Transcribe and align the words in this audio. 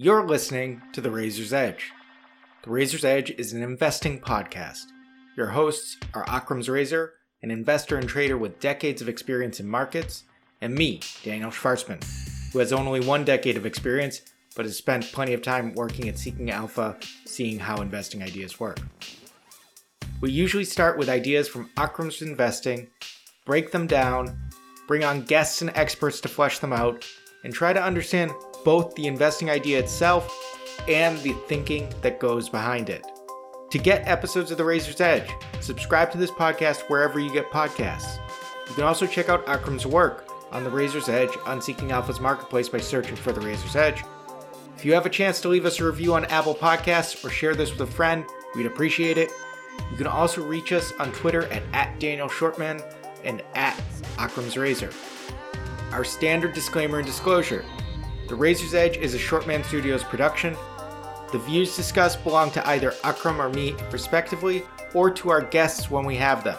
You're 0.00 0.24
listening 0.24 0.80
to 0.92 1.00
The 1.00 1.10
Razor's 1.10 1.52
Edge. 1.52 1.90
The 2.62 2.70
Razor's 2.70 3.04
Edge 3.04 3.32
is 3.32 3.52
an 3.52 3.64
investing 3.64 4.20
podcast. 4.20 4.84
Your 5.36 5.48
hosts 5.48 5.96
are 6.14 6.24
Akram's 6.26 6.68
Razor, 6.68 7.14
an 7.42 7.50
investor 7.50 7.98
and 7.98 8.08
trader 8.08 8.38
with 8.38 8.60
decades 8.60 9.02
of 9.02 9.08
experience 9.08 9.58
in 9.58 9.66
markets, 9.66 10.22
and 10.60 10.72
me, 10.72 11.00
Daniel 11.24 11.50
Shvartsman, 11.50 12.00
who 12.52 12.60
has 12.60 12.72
only 12.72 13.00
one 13.00 13.24
decade 13.24 13.56
of 13.56 13.66
experience 13.66 14.22
but 14.54 14.66
has 14.66 14.76
spent 14.76 15.10
plenty 15.10 15.34
of 15.34 15.42
time 15.42 15.74
working 15.74 16.08
at 16.08 16.16
Seeking 16.16 16.52
Alpha, 16.52 16.96
seeing 17.24 17.58
how 17.58 17.80
investing 17.80 18.22
ideas 18.22 18.60
work. 18.60 18.78
We 20.20 20.30
usually 20.30 20.64
start 20.64 20.96
with 20.96 21.08
ideas 21.08 21.48
from 21.48 21.70
Akram's 21.76 22.22
investing, 22.22 22.86
break 23.44 23.72
them 23.72 23.88
down, 23.88 24.38
bring 24.86 25.02
on 25.02 25.22
guests 25.22 25.60
and 25.60 25.72
experts 25.74 26.20
to 26.20 26.28
flesh 26.28 26.60
them 26.60 26.72
out, 26.72 27.04
and 27.42 27.52
try 27.52 27.72
to 27.72 27.82
understand 27.82 28.30
both 28.64 28.94
the 28.94 29.06
investing 29.06 29.50
idea 29.50 29.78
itself 29.78 30.56
and 30.88 31.18
the 31.18 31.32
thinking 31.46 31.92
that 32.02 32.20
goes 32.20 32.48
behind 32.48 32.90
it. 32.90 33.04
To 33.70 33.78
get 33.78 34.08
episodes 34.08 34.50
of 34.50 34.56
The 34.56 34.64
Razor's 34.64 35.00
Edge, 35.00 35.30
subscribe 35.60 36.10
to 36.12 36.18
this 36.18 36.30
podcast 36.30 36.88
wherever 36.88 37.20
you 37.20 37.30
get 37.32 37.50
podcasts. 37.50 38.18
You 38.68 38.74
can 38.74 38.84
also 38.84 39.06
check 39.06 39.28
out 39.28 39.46
Akram's 39.46 39.86
work 39.86 40.26
on 40.50 40.64
The 40.64 40.70
Razor's 40.70 41.08
Edge 41.08 41.36
on 41.44 41.60
Seeking 41.60 41.92
Alpha's 41.92 42.20
marketplace 42.20 42.68
by 42.68 42.78
searching 42.78 43.16
for 43.16 43.32
The 43.32 43.40
Razor's 43.40 43.76
Edge. 43.76 44.02
If 44.76 44.84
you 44.84 44.94
have 44.94 45.06
a 45.06 45.10
chance 45.10 45.40
to 45.42 45.48
leave 45.48 45.66
us 45.66 45.80
a 45.80 45.84
review 45.84 46.14
on 46.14 46.24
Apple 46.26 46.54
Podcasts 46.54 47.22
or 47.24 47.30
share 47.30 47.54
this 47.54 47.70
with 47.70 47.80
a 47.80 47.86
friend, 47.86 48.24
we'd 48.54 48.66
appreciate 48.66 49.18
it. 49.18 49.30
You 49.90 49.96
can 49.96 50.06
also 50.06 50.42
reach 50.42 50.72
us 50.72 50.92
on 50.98 51.12
Twitter 51.12 51.44
at, 51.52 51.62
at 51.72 51.98
Daniel 52.00 52.28
Shvartsman 52.28 52.82
and 53.24 53.42
at 53.54 53.78
Akram's 54.16 54.56
Razor. 54.56 54.90
Our 55.92 56.04
standard 56.04 56.54
disclaimer 56.54 56.98
and 56.98 57.06
disclosure 57.06 57.64
The 58.28 58.34
Razor's 58.34 58.74
Edge 58.74 58.98
is 58.98 59.14
a 59.14 59.18
Shvartsman 59.18 59.64
Studios 59.64 60.04
production. 60.04 60.54
The 61.32 61.38
views 61.38 61.74
discussed 61.74 62.22
belong 62.24 62.50
to 62.50 62.68
either 62.68 62.92
Akram 63.02 63.40
or 63.40 63.48
me, 63.48 63.74
respectively, 63.90 64.64
or 64.92 65.10
to 65.10 65.30
our 65.30 65.40
guests 65.40 65.90
when 65.90 66.04
we 66.04 66.14
have 66.16 66.44
them. 66.44 66.58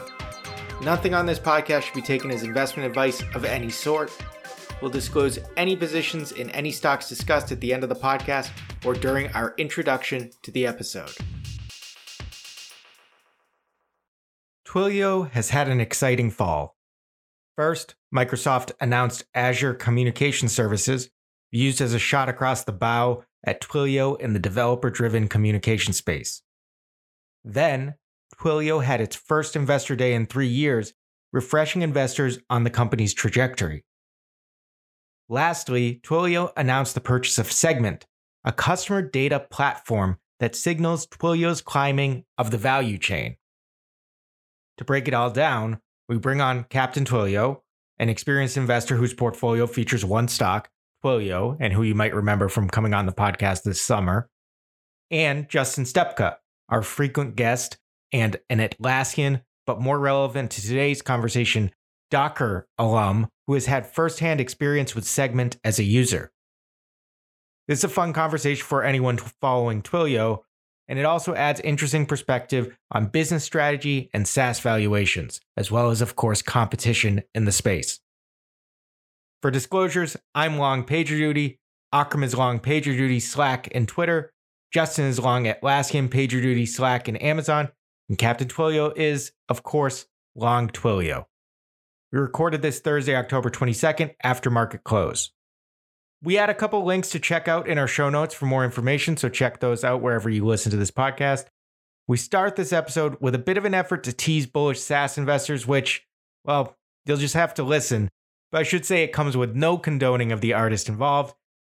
Nothing 0.82 1.14
on 1.14 1.28
this 1.28 1.38
podcast 1.38 1.84
should 1.84 1.94
be 1.94 2.02
taken 2.02 2.32
as 2.32 2.42
investment 2.42 2.88
advice 2.88 3.22
of 3.36 3.46
any 3.46 3.70
sort. 3.70 4.12
We'll 4.82 4.90
disclose 4.90 5.38
any 5.58 5.76
positions 5.76 6.32
in 6.32 6.50
any 6.50 6.72
stocks 6.72 7.08
discussed 7.08 7.52
at 7.52 7.62
the 7.62 7.72
end 7.72 7.84
of 7.84 7.90
the 7.90 7.96
podcast 7.96 8.50
or 8.84 8.96
during 8.96 9.32
our 9.34 9.54
introduction 9.60 10.32
to 10.42 10.50
the 10.50 10.66
episode. 10.66 11.12
Twilio 14.68 15.30
has 15.30 15.52
had 15.52 15.70
an 15.70 15.80
exciting 15.80 16.32
fall. 16.32 16.78
First, 17.56 17.94
Microsoft 18.12 18.72
announced 18.82 19.26
Azure 19.36 19.76
Communication 19.76 20.48
Services, 20.48 21.12
used 21.52 21.82
as 21.82 21.94
a 21.94 22.00
shot 22.00 22.30
across 22.30 22.64
the 22.64 22.72
bow 22.72 23.24
at 23.44 23.62
Twilio 23.62 24.20
in 24.20 24.34
the 24.34 24.40
developer 24.40 24.90
driven 24.90 25.28
communication 25.28 25.94
space. 25.94 26.42
Then, 27.44 27.96
Twilio 28.38 28.84
had 28.84 29.02
its 29.02 29.16
first 29.16 29.56
investor 29.56 29.96
day 29.96 30.14
in 30.14 30.26
three 30.26 30.48
years, 30.48 30.94
refreshing 31.32 31.82
investors 31.82 32.40
on 32.50 32.64
the 32.64 32.70
company's 32.70 33.14
trajectory. 33.14 33.86
Lastly, 35.28 36.00
Twilio 36.04 36.52
announced 36.58 36.96
the 36.96 37.02
purchase 37.02 37.38
of 37.38 37.52
Segment, 37.52 38.06
a 38.44 38.52
customer 38.52 39.02
data 39.02 39.40
platform 39.40 40.18
that 40.40 40.56
signals 40.56 41.06
Twilio's 41.08 41.62
climbing 41.62 42.26
of 42.38 42.52
the 42.52 42.58
value 42.58 42.98
chain. 42.98 43.36
To 44.78 44.86
break 44.86 45.08
it 45.08 45.14
all 45.14 45.30
down, 45.30 45.82
we 46.08 46.18
bring 46.18 46.42
on 46.42 46.64
Captain 46.64 47.06
Twilio, 47.06 47.62
an 48.00 48.10
experienced 48.10 48.58
investor 48.58 48.96
whose 48.96 49.14
portfolio 49.14 49.68
features 49.68 50.06
one 50.06 50.28
stock, 50.28 50.70
Twilio, 51.04 51.58
and 51.60 51.74
who 51.74 51.84
you 51.84 51.96
might 51.96 52.14
remember 52.14 52.50
from 52.50 52.70
coming 52.70 52.94
on 52.94 53.06
the 53.06 53.12
podcast 53.12 53.64
this 53.64 53.82
summer, 53.82 54.30
and 55.12 55.48
Justen 55.50 55.86
Stepka, 55.86 56.36
our 56.70 56.82
frequent 56.82 57.36
guest 57.36 57.78
and 58.12 58.38
an 58.50 58.60
Atlassian, 58.60 59.42
but 59.66 59.82
more 59.82 60.00
relevant 60.00 60.52
to 60.52 60.62
today's 60.62 61.02
conversation, 61.02 61.72
Docker 62.12 62.68
alum 62.78 63.28
who 63.48 63.54
has 63.54 63.66
had 63.66 63.88
firsthand 63.88 64.42
experience 64.42 64.96
with 64.96 65.06
Segment 65.06 65.58
as 65.64 65.80
a 65.80 65.84
user. 65.84 66.32
This 67.68 67.80
is 67.80 67.84
a 67.84 67.90
fun 67.90 68.14
conversation 68.14 68.66
for 68.66 68.84
anyone 68.84 69.18
following 69.18 69.82
Twilio, 69.82 70.40
and 70.88 70.98
it 70.98 71.06
also 71.06 71.36
adds 71.36 71.60
interesting 71.60 72.08
perspective 72.08 72.76
on 72.92 73.08
business 73.08 73.44
strategy 73.44 74.10
and 74.12 74.28
SaaS 74.28 74.60
valuations, 74.60 75.40
as 75.56 75.70
well 75.70 75.92
as, 75.92 76.02
of 76.02 76.16
course, 76.16 76.42
competition 76.42 77.22
in 77.36 77.46
the 77.46 77.52
space. 77.52 78.00
For 79.42 79.52
disclosures, 79.52 80.18
I'm 80.36 80.58
long 80.58 80.84
PagerDuty, 80.84 81.60
Akram 81.92 82.24
is 82.24 82.36
long 82.36 82.60
PagerDuty, 82.60 83.22
Slack, 83.22 83.70
and 83.74 83.88
Twitter. 83.88 84.32
Justen 84.76 85.08
is 85.08 85.20
long 85.20 85.46
Atlassian, 85.46 86.10
PagerDuty, 86.10 86.68
Slack, 86.68 87.08
and 87.08 87.22
Amazon. 87.22 87.70
And 88.08 88.18
Captain 88.18 88.48
Twilio 88.48 88.96
is, 88.96 89.32
of 89.48 89.64
course, 89.64 90.06
long 90.36 90.68
Twilio. 90.68 91.26
We 92.12 92.20
recorded 92.20 92.62
this 92.62 92.80
Thursday, 92.80 93.16
October 93.16 93.50
22nd, 93.50 94.14
after 94.24 94.50
market 94.50 94.84
close. 94.84 95.32
We 96.22 96.38
add 96.38 96.50
a 96.50 96.56
couple 96.56 96.84
links 96.84 97.10
to 97.12 97.20
check 97.20 97.48
out 97.48 97.68
in 97.68 97.78
our 97.78 97.88
show 97.88 98.10
notes 98.10 98.34
for 98.36 98.46
more 98.46 98.66
information, 98.66 99.16
so 99.16 99.30
check 99.30 99.60
those 99.60 99.84
out 99.84 100.02
wherever 100.02 100.30
you 100.30 100.46
listen 100.46 100.70
to 100.72 100.78
this 100.78 100.92
podcast. 100.92 101.46
We 102.08 102.18
start 102.18 102.56
this 102.56 102.74
episode 102.74 103.18
with 103.22 103.36
a 103.36 103.40
bit 103.40 103.58
of 103.58 103.66
an 103.66 103.74
effort 103.74 104.04
to 104.04 104.14
tease 104.14 104.46
bullish 104.48 104.82
SaaS 104.82 105.18
investors, 105.18 105.66
which, 105.66 106.06
well, 106.44 106.76
you'll 107.06 107.18
just 107.18 107.36
have 107.36 107.54
to 107.56 107.64
listen. 107.64 108.10
But 108.52 108.60
I 108.60 108.64
should 108.64 108.86
say 108.86 109.04
it 109.04 109.14
comes 109.14 109.38
with 109.38 109.56
no 109.56 109.78
condoning 109.78 110.32
of 110.32 110.42
the 110.42 110.54
artist 110.54 110.90
involved. 110.90 111.36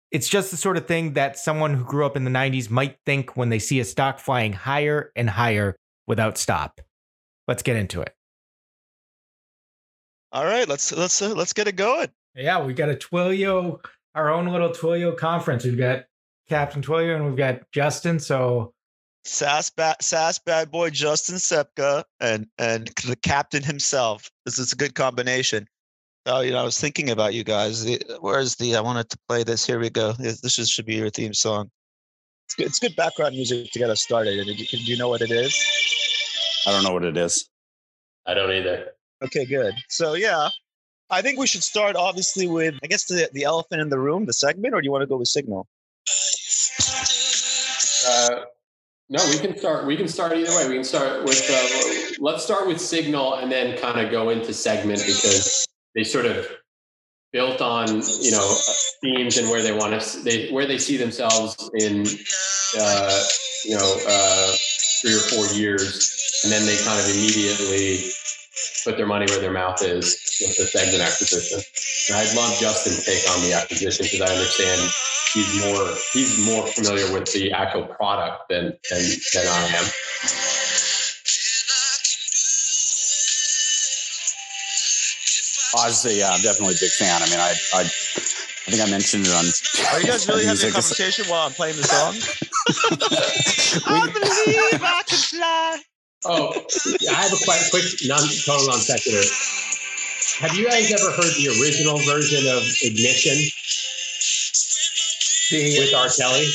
It's 0.10 0.28
just 0.28 0.52
the 0.52 0.58
sort 0.58 0.78
of 0.78 0.88
thing 0.88 1.14
that 1.14 1.38
someone 1.38 1.74
who 1.74 1.84
grew 1.84 2.06
up 2.06 2.18
in 2.18 2.26
the 2.26 2.32
90s 2.32 2.70
might 2.70 2.98
think 3.06 3.38
when 3.38 3.50
they 3.50 3.60
see 3.60 3.80
a 3.80 3.86
stock 3.86 4.20
flying 4.20 4.54
higher 4.54 5.12
and 5.16 5.30
higher 5.30 5.76
without 6.08 6.38
stop. 6.38 6.82
Let's 7.48 7.64
get 7.64 7.78
into 7.78 8.02
it. 8.02 8.14
All 10.34 10.46
right, 10.46 10.68
let's 10.68 10.94
let's 10.94 11.22
uh, 11.22 11.34
let's 11.36 11.52
get 11.52 11.68
it 11.68 11.76
going. 11.76 12.08
Yeah, 12.36 12.64
we 12.64 12.74
got 12.74 12.90
a 12.90 12.96
Twilio 12.96 13.82
our 14.16 14.32
own 14.32 14.48
little 14.48 14.70
Twilio 14.70 15.16
conference. 15.16 15.64
We've 15.64 15.78
got 15.78 16.06
Captain 16.50 16.82
Twilio 16.82 17.16
and 17.16 17.26
we've 17.26 17.36
got 17.36 17.62
Justen. 17.72 18.22
So 18.22 18.74
SaaS 19.26 19.70
bad 19.70 20.02
SaaS 20.02 20.40
bad 20.40 20.72
boy 20.72 20.90
Justen 20.90 21.36
Stepka 21.36 22.04
and 22.20 22.48
and 22.58 22.88
the 23.08 23.16
captain 23.16 23.64
himself. 23.64 24.30
This 24.46 24.60
is 24.60 24.74
a 24.74 24.76
good 24.76 24.96
combination. 24.96 25.68
Oh, 26.28 26.42
you 26.42 26.52
know, 26.52 26.60
I 26.60 26.64
was 26.64 26.80
thinking 26.80 27.10
about 27.10 27.34
you 27.34 27.44
guys. 27.44 27.88
Where's 28.20 28.56
the? 28.56 28.76
I 28.76 28.82
wanted 28.82 29.10
to 29.10 29.18
play 29.28 29.44
this. 29.44 29.66
Here 29.66 29.80
we 29.80 29.90
go. 29.90 30.14
This 30.14 30.60
is, 30.60 30.70
should 30.70 30.86
be 30.86 30.96
your 30.96 31.10
theme 31.10 31.34
song. 31.34 31.72
It's 32.46 32.56
good. 32.56 32.68
It's 32.68 32.80
good 32.80 32.96
background 32.96 33.36
music 33.36 33.72
to 33.72 33.80
get 33.80 33.90
us 33.90 34.04
started. 34.04 34.46
Do 34.46 34.52
you, 34.52 34.66
do 34.66 34.78
you 34.84 34.98
know 34.98 35.10
what 35.10 35.22
it 35.22 35.32
is? 35.32 35.58
I 36.68 36.72
don't 36.72 36.84
know 36.84 36.94
what 36.94 37.06
it 37.06 37.18
is. 37.18 37.50
I 38.28 38.36
don't 38.36 38.52
either. 38.52 38.92
Okay, 39.24 39.46
good. 39.46 39.74
So 39.90 40.14
yeah, 40.14 40.50
I 41.10 41.24
think 41.24 41.40
we 41.40 41.48
should 41.48 41.64
start 41.64 41.96
obviously 41.96 42.48
with 42.48 42.76
I 42.84 42.88
guess 42.88 43.06
the 43.06 43.28
the 43.34 43.44
elephant 43.44 43.82
in 43.82 43.90
the 43.90 44.00
room, 44.00 44.26
the 44.26 44.34
segment, 44.34 44.76
or 44.76 44.82
do 44.82 44.86
you 44.86 44.92
want 44.92 45.02
to 45.02 45.08
go 45.08 45.18
with 45.18 45.28
signal? 45.28 45.68
Uh, 48.08 48.42
no, 49.10 49.26
we 49.30 49.40
can 49.40 49.58
start. 49.58 49.88
We 49.88 49.98
can 49.98 50.08
start 50.08 50.34
either 50.34 50.56
way. 50.56 50.70
We 50.70 50.76
can 50.76 50.84
start 50.84 51.24
with. 51.24 51.50
Uh, 51.50 52.14
let's 52.20 52.44
start 52.44 52.68
with 52.68 52.80
signal 52.80 53.36
and 53.36 53.52
then 53.52 53.76
kind 53.80 54.06
of 54.06 54.12
go 54.12 54.30
into 54.30 54.54
segment 54.54 55.00
because 55.00 55.66
they 55.96 56.04
sort 56.04 56.26
of 56.26 56.48
built 57.32 57.62
on 57.62 57.88
you 58.22 58.32
know 58.32 58.56
themes 59.02 59.38
and 59.38 59.50
where 59.50 59.62
they 59.62 59.72
want 59.72 60.00
to 60.00 60.24
they 60.24 60.50
where 60.52 60.66
they 60.66 60.78
see 60.78 60.98
themselves 60.98 61.70
in 61.76 62.06
uh, 62.80 63.24
you 63.66 63.76
know 63.76 63.96
uh, 64.08 64.52
three 65.02 65.16
or 65.16 65.20
four 65.20 65.46
years, 65.56 66.44
and 66.44 66.52
then 66.52 66.66
they 66.66 66.78
kind 66.84 67.00
of 67.00 67.08
immediately 67.10 68.00
put 68.84 68.98
their 68.98 69.08
money 69.08 69.26
where 69.30 69.40
their 69.40 69.54
mouth 69.54 69.82
is 69.82 70.18
with 70.42 70.58
the 70.58 70.66
segment 70.66 71.02
acquisition. 71.02 71.60
And 72.10 72.18
I'd 72.18 72.36
love 72.36 72.58
Justen's 72.60 73.06
take 73.06 73.24
on 73.30 73.42
the 73.42 73.54
acquisition 73.54 74.06
because 74.06 74.22
I 74.22 74.34
understand 74.34 74.82
he's 75.34 75.66
more 75.66 75.88
he's 76.14 76.46
more 76.46 76.68
familiar 76.68 77.12
with 77.14 77.32
the 77.34 77.52
actual 77.52 77.86
product 77.86 78.50
than 78.50 78.74
than, 78.90 79.02
than 79.34 79.48
I 79.48 79.68
am. 79.78 79.86
Honestly, 85.82 86.20
yeah, 86.20 86.30
I'm 86.30 86.42
definitely 86.42 86.76
a 86.76 86.82
big 86.82 86.92
fan. 86.92 87.22
I 87.22 87.30
mean, 87.30 87.40
I, 87.40 87.54
I, 87.74 87.82
I 87.82 88.68
think 88.70 88.82
I 88.82 88.90
mentioned 88.92 89.26
it 89.26 89.34
on. 89.34 89.46
Are 89.94 90.00
you 90.00 90.08
guys 90.08 90.28
really 90.28 90.46
having 90.50 90.62
a 90.62 90.72
conversation 90.72 91.26
while 91.26 91.48
I'm 91.48 91.54
playing 91.54 91.78
the 91.78 91.84
song? 91.84 92.14
I 93.90 94.06
believe 94.14 94.82
I 94.84 95.02
can 95.08 95.18
fly. 95.18 95.82
Oh, 96.26 96.54
I 97.10 97.18
have 97.26 97.34
a 97.34 97.42
quite 97.46 97.66
quick 97.74 97.86
non 98.06 98.22
total 98.46 98.68
non 98.70 98.78
sequitur. 98.78 99.26
Have 100.46 100.54
you 100.54 100.70
guys 100.70 100.94
ever 100.94 101.10
heard 101.18 101.34
the 101.34 101.50
original 101.58 101.98
version 102.06 102.46
of 102.46 102.62
Ignition 102.86 103.38
the, 105.50 105.82
with 105.82 105.94
R. 105.98 106.10
Kelly? 106.14 106.46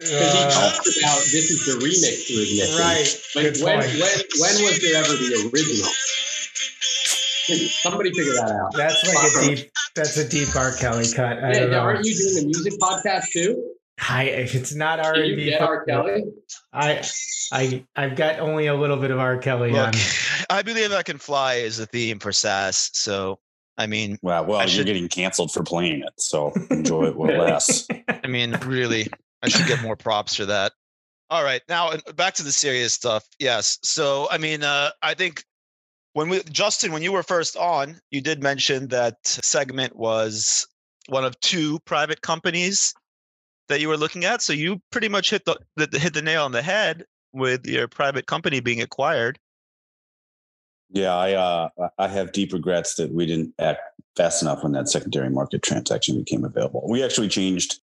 Because 0.00 0.32
he 0.32 0.40
uh, 0.40 0.50
talked 0.50 0.88
about 0.88 1.20
this 1.34 1.52
is 1.52 1.66
the 1.66 1.76
remix 1.84 2.28
to 2.28 2.40
Ignition. 2.40 2.80
Right. 2.80 3.08
But 3.34 3.60
when, 3.60 3.80
when, 4.00 4.16
when 4.40 4.54
was 4.64 4.80
there 4.80 4.96
ever 5.04 5.12
the 5.12 5.50
original? 5.52 5.90
Somebody 7.82 8.10
figure 8.12 8.32
that 8.34 8.50
out. 8.50 8.72
That's 8.76 9.06
like 9.06 9.52
a 9.52 9.56
deep 9.56 9.70
That's 9.94 10.16
a 10.16 10.28
deep 10.28 10.54
R. 10.54 10.72
Kelly 10.76 11.06
cut. 11.14 11.38
I 11.42 11.48
Hey, 11.52 11.60
don't 11.60 11.70
know. 11.70 11.78
aren't 11.80 12.04
you 12.04 12.14
doing 12.16 12.34
the 12.34 12.44
music 12.46 12.80
podcast 12.80 13.30
too? 13.32 13.72
I, 14.08 14.24
if 14.24 14.54
it's 14.54 14.74
not 14.74 15.00
R 15.00 15.14
Can 15.14 15.22
and 15.22 15.30
you 15.30 15.36
B, 15.36 15.44
get 15.50 15.60
R. 15.60 15.84
Kelly? 15.84 16.22
I, 16.72 17.02
I, 17.52 17.84
I've 17.96 18.14
got 18.14 18.38
only 18.38 18.66
a 18.68 18.74
little 18.74 18.96
bit 18.96 19.10
of 19.10 19.18
R. 19.18 19.38
Kelly 19.38 19.72
Look, 19.72 19.88
on. 19.88 19.92
I 20.50 20.62
believe 20.62 20.92
I 20.92 21.02
can 21.02 21.18
fly 21.18 21.54
is 21.54 21.78
the 21.78 21.86
theme 21.86 22.20
for 22.20 22.32
SaaS. 22.32 22.90
So, 22.92 23.40
I 23.76 23.86
mean, 23.88 24.16
Well, 24.22 24.44
well, 24.44 24.58
I 24.58 24.62
you're 24.62 24.68
should- 24.68 24.86
getting 24.86 25.08
canceled 25.08 25.50
for 25.52 25.64
playing 25.64 26.02
it, 26.02 26.12
so 26.18 26.52
enjoy 26.70 27.06
it 27.06 27.16
while 27.16 27.30
it 27.30 27.38
lasts. 27.38 27.88
I 28.08 28.26
mean, 28.28 28.52
really, 28.66 29.08
I 29.42 29.48
should 29.48 29.66
get 29.66 29.82
more 29.82 29.96
props 29.96 30.34
for 30.36 30.46
that. 30.46 30.72
All 31.30 31.42
right, 31.44 31.60
now 31.68 31.88
uh, 31.90 31.98
back 32.14 32.34
to 32.34 32.42
the 32.44 32.52
serious 32.52 32.94
stuff. 32.94 33.24
Yes. 33.40 33.78
So, 33.82 34.28
I 34.30 34.38
mean, 34.38 34.62
uh, 34.62 34.90
I 35.02 35.14
think 35.14 35.44
when 36.18 36.28
we, 36.28 36.40
Justen, 36.40 36.90
when 36.90 37.02
you 37.02 37.12
were 37.12 37.22
first 37.22 37.56
on, 37.56 38.00
you 38.10 38.20
did 38.20 38.42
mention 38.42 38.88
that 38.88 39.24
Segment 39.24 39.94
was 39.94 40.66
one 41.06 41.24
of 41.24 41.38
two 41.38 41.78
private 41.84 42.22
companies 42.22 42.92
that 43.68 43.80
you 43.80 43.86
were 43.86 43.96
looking 43.96 44.24
at. 44.24 44.42
So 44.42 44.52
you 44.52 44.82
pretty 44.90 45.08
much 45.08 45.30
hit 45.30 45.44
the, 45.44 45.56
the 45.76 45.96
hit 45.96 46.14
the 46.14 46.22
nail 46.22 46.44
on 46.44 46.50
the 46.50 46.60
head 46.60 47.04
with 47.32 47.64
your 47.68 47.86
private 47.86 48.26
company 48.26 48.58
being 48.58 48.82
acquired. 48.82 49.38
Yeah, 50.90 51.14
I 51.14 51.34
uh, 51.34 51.68
I 51.98 52.08
have 52.08 52.32
deep 52.32 52.52
regrets 52.52 52.96
that 52.96 53.12
we 53.12 53.24
didn't 53.24 53.54
act 53.60 53.82
fast 54.16 54.42
enough 54.42 54.64
when 54.64 54.72
that 54.72 54.88
secondary 54.88 55.30
market 55.30 55.62
transaction 55.62 56.18
became 56.18 56.44
available. 56.44 56.84
We 56.88 57.04
actually 57.04 57.28
changed 57.28 57.78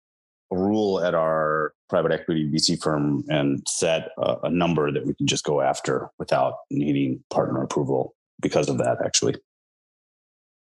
a 0.51 0.57
rule 0.57 1.05
at 1.05 1.15
our 1.15 1.75
private 1.91 2.13
equity 2.13 2.51
VC 2.51 2.83
firm 2.83 3.25
and 3.29 3.63
set 3.69 4.09
a, 4.17 4.37
a 4.45 4.51
number 4.51 4.91
that 4.91 5.05
we 5.05 5.13
can 5.13 5.27
just 5.27 5.45
go 5.45 5.61
after 5.61 6.09
without 6.19 6.55
needing 6.71 7.23
partner 7.29 7.63
approval 7.63 8.15
because 8.43 8.69
of 8.69 8.77
that. 8.79 8.99
Actually, 9.05 9.37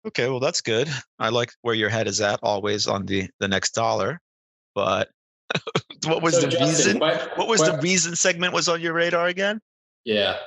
Okay, 0.08 0.30
well 0.30 0.40
that's 0.40 0.62
good. 0.62 0.90
I 1.20 1.30
like 1.30 1.52
where 1.62 1.76
your 1.76 1.90
head 1.90 2.08
is 2.08 2.22
at, 2.22 2.40
always 2.42 2.88
on 2.88 3.06
the 3.06 3.30
the 3.40 3.48
next 3.48 3.72
dollar. 3.76 4.20
But 4.74 5.10
what 6.06 6.22
was 6.22 6.36
So, 6.36 6.42
the 6.42 6.48
Justen, 6.48 6.60
reason? 6.62 7.00
que- 7.00 7.30
What 7.36 7.48
was 7.48 7.62
the 7.62 7.78
reason 7.82 8.16
segment 8.16 8.54
was 8.54 8.68
on 8.70 8.82
your 8.82 8.94
radar 8.94 9.28
again? 9.28 9.60
Yeah. 10.06 10.38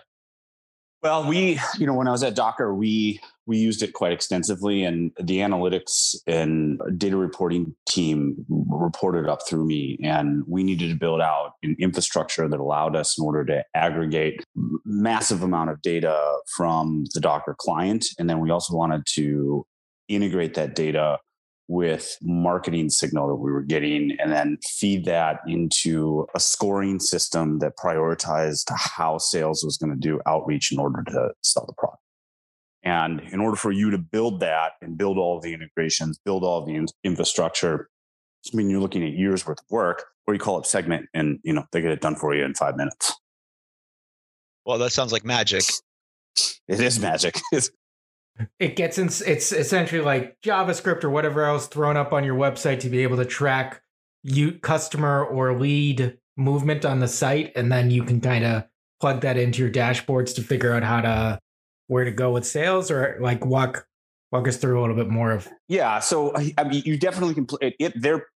Well, 1.02 1.26
we, 1.26 1.58
you 1.78 1.86
know, 1.86 1.94
when 1.94 2.06
I 2.08 2.10
was 2.12 2.22
at 2.22 2.34
Docker, 2.34 2.74
we 2.74 3.20
we 3.50 3.58
used 3.58 3.82
it 3.82 3.94
quite 3.94 4.12
extensively, 4.12 4.84
and 4.84 5.10
the 5.20 5.38
analytics 5.38 6.14
and 6.28 6.80
data 6.96 7.16
reporting 7.16 7.74
team 7.88 8.46
reported 8.48 9.28
up 9.28 9.40
through 9.48 9.66
me, 9.66 9.98
and 10.04 10.44
we 10.46 10.62
needed 10.62 10.88
to 10.88 10.94
build 10.94 11.20
out 11.20 11.54
an 11.64 11.74
infrastructure 11.80 12.46
that 12.48 12.60
allowed 12.60 12.94
us 12.94 13.18
in 13.18 13.24
order 13.24 13.44
to 13.44 13.64
aggregate 13.74 14.44
massive 14.84 15.42
amount 15.42 15.68
of 15.68 15.82
data 15.82 16.16
from 16.56 17.06
the 17.12 17.20
Docker 17.20 17.56
client, 17.58 18.06
and 18.20 18.30
then 18.30 18.38
we 18.38 18.50
also 18.50 18.72
wanted 18.76 19.02
to 19.14 19.66
integrate 20.06 20.54
that 20.54 20.76
data 20.76 21.18
with 21.66 22.16
marketing 22.22 22.88
signal 22.88 23.26
that 23.26 23.34
we 23.34 23.50
were 23.50 23.62
getting 23.62 24.16
and 24.20 24.30
then 24.30 24.58
feed 24.64 25.04
that 25.06 25.40
into 25.48 26.24
a 26.36 26.40
scoring 26.40 27.00
system 27.00 27.58
that 27.58 27.76
prioritized 27.76 28.70
how 28.76 29.18
sales 29.18 29.64
was 29.64 29.76
going 29.76 29.90
to 29.90 29.98
do 29.98 30.20
outreach 30.26 30.70
in 30.70 30.78
order 30.78 31.02
to 31.04 31.30
sell 31.42 31.64
the 31.66 31.72
product. 31.74 32.00
And 32.82 33.20
in 33.20 33.40
order 33.40 33.56
for 33.56 33.72
you 33.72 33.90
to 33.90 33.98
build 33.98 34.40
that 34.40 34.72
and 34.80 34.96
build 34.96 35.18
all 35.18 35.36
of 35.36 35.42
the 35.42 35.52
integrations, 35.52 36.18
build 36.24 36.44
all 36.44 36.60
of 36.60 36.66
the 36.66 36.74
in- 36.74 36.86
infrastructure, 37.04 37.88
I 38.52 38.56
mean, 38.56 38.70
you're 38.70 38.80
looking 38.80 39.04
at 39.04 39.12
years 39.12 39.46
worth 39.46 39.60
of 39.60 39.70
work, 39.70 40.04
or 40.26 40.34
you 40.34 40.40
call 40.40 40.56
up 40.56 40.66
segment 40.66 41.06
and, 41.12 41.38
you 41.42 41.52
know, 41.52 41.64
they 41.72 41.82
get 41.82 41.90
it 41.90 42.00
done 42.00 42.16
for 42.16 42.34
you 42.34 42.44
in 42.44 42.54
five 42.54 42.76
minutes. 42.76 43.14
Well, 44.64 44.78
that 44.78 44.90
sounds 44.90 45.12
like 45.12 45.24
magic. 45.24 45.64
It 46.68 46.80
is 46.80 47.00
magic. 47.00 47.38
It 48.58 48.74
gets 48.74 48.96
in, 48.96 49.10
it's 49.26 49.52
essentially 49.52 50.00
like 50.00 50.40
JavaScript 50.40 51.04
or 51.04 51.10
whatever 51.10 51.44
else 51.44 51.66
thrown 51.66 51.98
up 51.98 52.14
on 52.14 52.24
your 52.24 52.36
website 52.36 52.80
to 52.80 52.88
be 52.88 53.02
able 53.02 53.18
to 53.18 53.26
track 53.26 53.82
you 54.22 54.52
customer 54.52 55.22
or 55.24 55.58
lead 55.58 56.16
movement 56.36 56.84
on 56.84 57.00
the 57.00 57.08
site, 57.08 57.52
and 57.54 57.70
then 57.70 57.90
you 57.90 58.02
can 58.02 58.20
kind 58.20 58.44
of 58.44 58.64
plug 59.00 59.20
that 59.22 59.36
into 59.36 59.60
your 59.60 59.70
dashboards 59.70 60.34
to 60.36 60.42
figure 60.42 60.72
out 60.72 60.82
how 60.82 61.00
to 61.00 61.40
where 61.90 62.04
to 62.04 62.12
go 62.12 62.30
with 62.30 62.46
sales, 62.46 62.88
or 62.88 63.18
like 63.20 63.44
walk 63.44 63.84
walk 64.30 64.46
us 64.46 64.56
through 64.56 64.78
a 64.78 64.80
little 64.80 64.94
bit 64.94 65.08
more 65.08 65.32
of 65.32 65.48
Yeah, 65.68 65.98
so 65.98 66.32
I 66.56 66.64
mean, 66.64 66.82
you 66.86 66.96
definitely 66.96 67.34
can. 67.34 67.46
Pl- 67.46 67.58
it, 67.60 67.92
they're, 68.00 68.28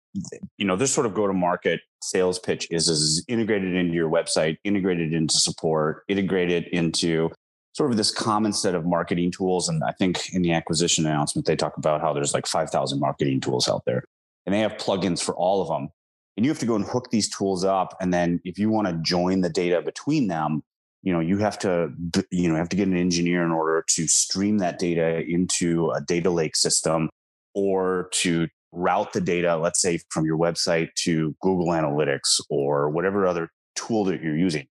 you 0.58 0.66
know, 0.66 0.74
this 0.74 0.92
sort 0.92 1.06
of 1.06 1.14
go 1.14 1.28
to 1.28 1.32
market 1.32 1.80
sales 2.02 2.40
pitch 2.40 2.66
is 2.70 2.88
is 2.88 3.24
integrated 3.28 3.74
into 3.74 3.94
your 3.94 4.10
website, 4.10 4.58
integrated 4.64 5.12
into 5.12 5.36
support, 5.36 6.02
integrated 6.08 6.64
into 6.72 7.30
sort 7.74 7.92
of 7.92 7.96
this 7.96 8.10
common 8.10 8.52
set 8.52 8.74
of 8.74 8.84
marketing 8.84 9.30
tools. 9.30 9.68
And 9.68 9.82
I 9.84 9.92
think 9.92 10.34
in 10.34 10.42
the 10.42 10.52
acquisition 10.52 11.06
announcement, 11.06 11.46
they 11.46 11.56
talk 11.56 11.76
about 11.76 12.00
how 12.00 12.12
there's 12.12 12.34
like 12.34 12.48
five 12.48 12.70
thousand 12.70 12.98
marketing 12.98 13.40
tools 13.40 13.68
out 13.68 13.84
there, 13.86 14.02
and 14.46 14.54
they 14.54 14.60
have 14.60 14.72
plugins 14.72 15.22
for 15.22 15.34
all 15.36 15.62
of 15.62 15.68
them. 15.68 15.90
And 16.36 16.44
you 16.44 16.50
have 16.50 16.58
to 16.58 16.66
go 16.66 16.74
and 16.74 16.84
hook 16.84 17.12
these 17.12 17.28
tools 17.28 17.62
up, 17.64 17.96
and 18.00 18.12
then 18.12 18.40
if 18.44 18.58
you 18.58 18.68
want 18.68 18.88
to 18.88 18.94
join 18.94 19.42
the 19.42 19.48
data 19.48 19.80
between 19.80 20.26
them, 20.26 20.64
you 21.04 21.12
know 21.12 21.20
you 21.20 21.38
have 21.38 21.58
to 21.58 21.92
you 22.30 22.48
know 22.48 22.56
have 22.56 22.70
to 22.70 22.76
get 22.76 22.88
an 22.88 22.96
engineer 22.96 23.44
in 23.44 23.52
order 23.52 23.84
to 23.88 24.08
stream 24.08 24.58
that 24.58 24.78
data 24.78 25.22
into 25.28 25.90
a 25.90 26.00
data 26.00 26.30
lake 26.30 26.56
system 26.56 27.08
or 27.54 28.08
to 28.12 28.48
route 28.72 29.12
the 29.12 29.20
data 29.20 29.56
let's 29.56 29.80
say 29.80 30.00
from 30.10 30.24
your 30.24 30.38
website 30.38 30.88
to 30.96 31.36
google 31.40 31.66
analytics 31.66 32.40
or 32.50 32.90
whatever 32.90 33.26
other 33.26 33.48
tool 33.76 34.04
that 34.04 34.22
you're 34.22 34.36
using. 34.36 34.66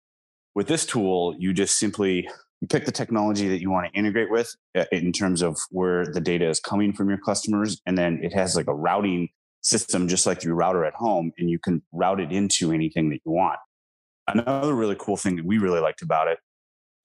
With 0.55 0.67
this 0.67 0.85
tool 0.85 1.35
you 1.37 1.53
just 1.53 1.77
simply 1.77 2.27
you 2.61 2.67
pick 2.67 2.85
the 2.85 2.91
technology 2.91 3.47
that 3.49 3.59
you 3.59 3.69
want 3.69 3.91
to 3.91 3.99
integrate 3.99 4.31
with 4.31 4.55
uh, 4.75 4.85
in 4.91 5.11
terms 5.11 5.41
of 5.41 5.57
where 5.69 6.05
the 6.05 6.21
data 6.21 6.47
is 6.47 6.59
coming 6.59 6.93
from 6.93 7.09
your 7.09 7.17
customers 7.17 7.81
and 7.85 7.97
then 7.97 8.19
it 8.23 8.33
has 8.33 8.55
like 8.55 8.67
a 8.67 8.73
routing 8.73 9.29
system 9.61 10.07
just 10.07 10.25
like 10.25 10.43
your 10.43 10.55
router 10.55 10.85
at 10.85 10.93
home 10.93 11.31
and 11.37 11.49
you 11.49 11.59
can 11.59 11.81
route 11.91 12.19
it 12.19 12.31
into 12.31 12.71
anything 12.71 13.09
that 13.09 13.19
you 13.25 13.31
want 13.31 13.59
another 14.27 14.73
really 14.73 14.95
cool 14.99 15.17
thing 15.17 15.35
that 15.35 15.45
we 15.45 15.57
really 15.57 15.79
liked 15.79 16.01
about 16.01 16.27
it 16.27 16.39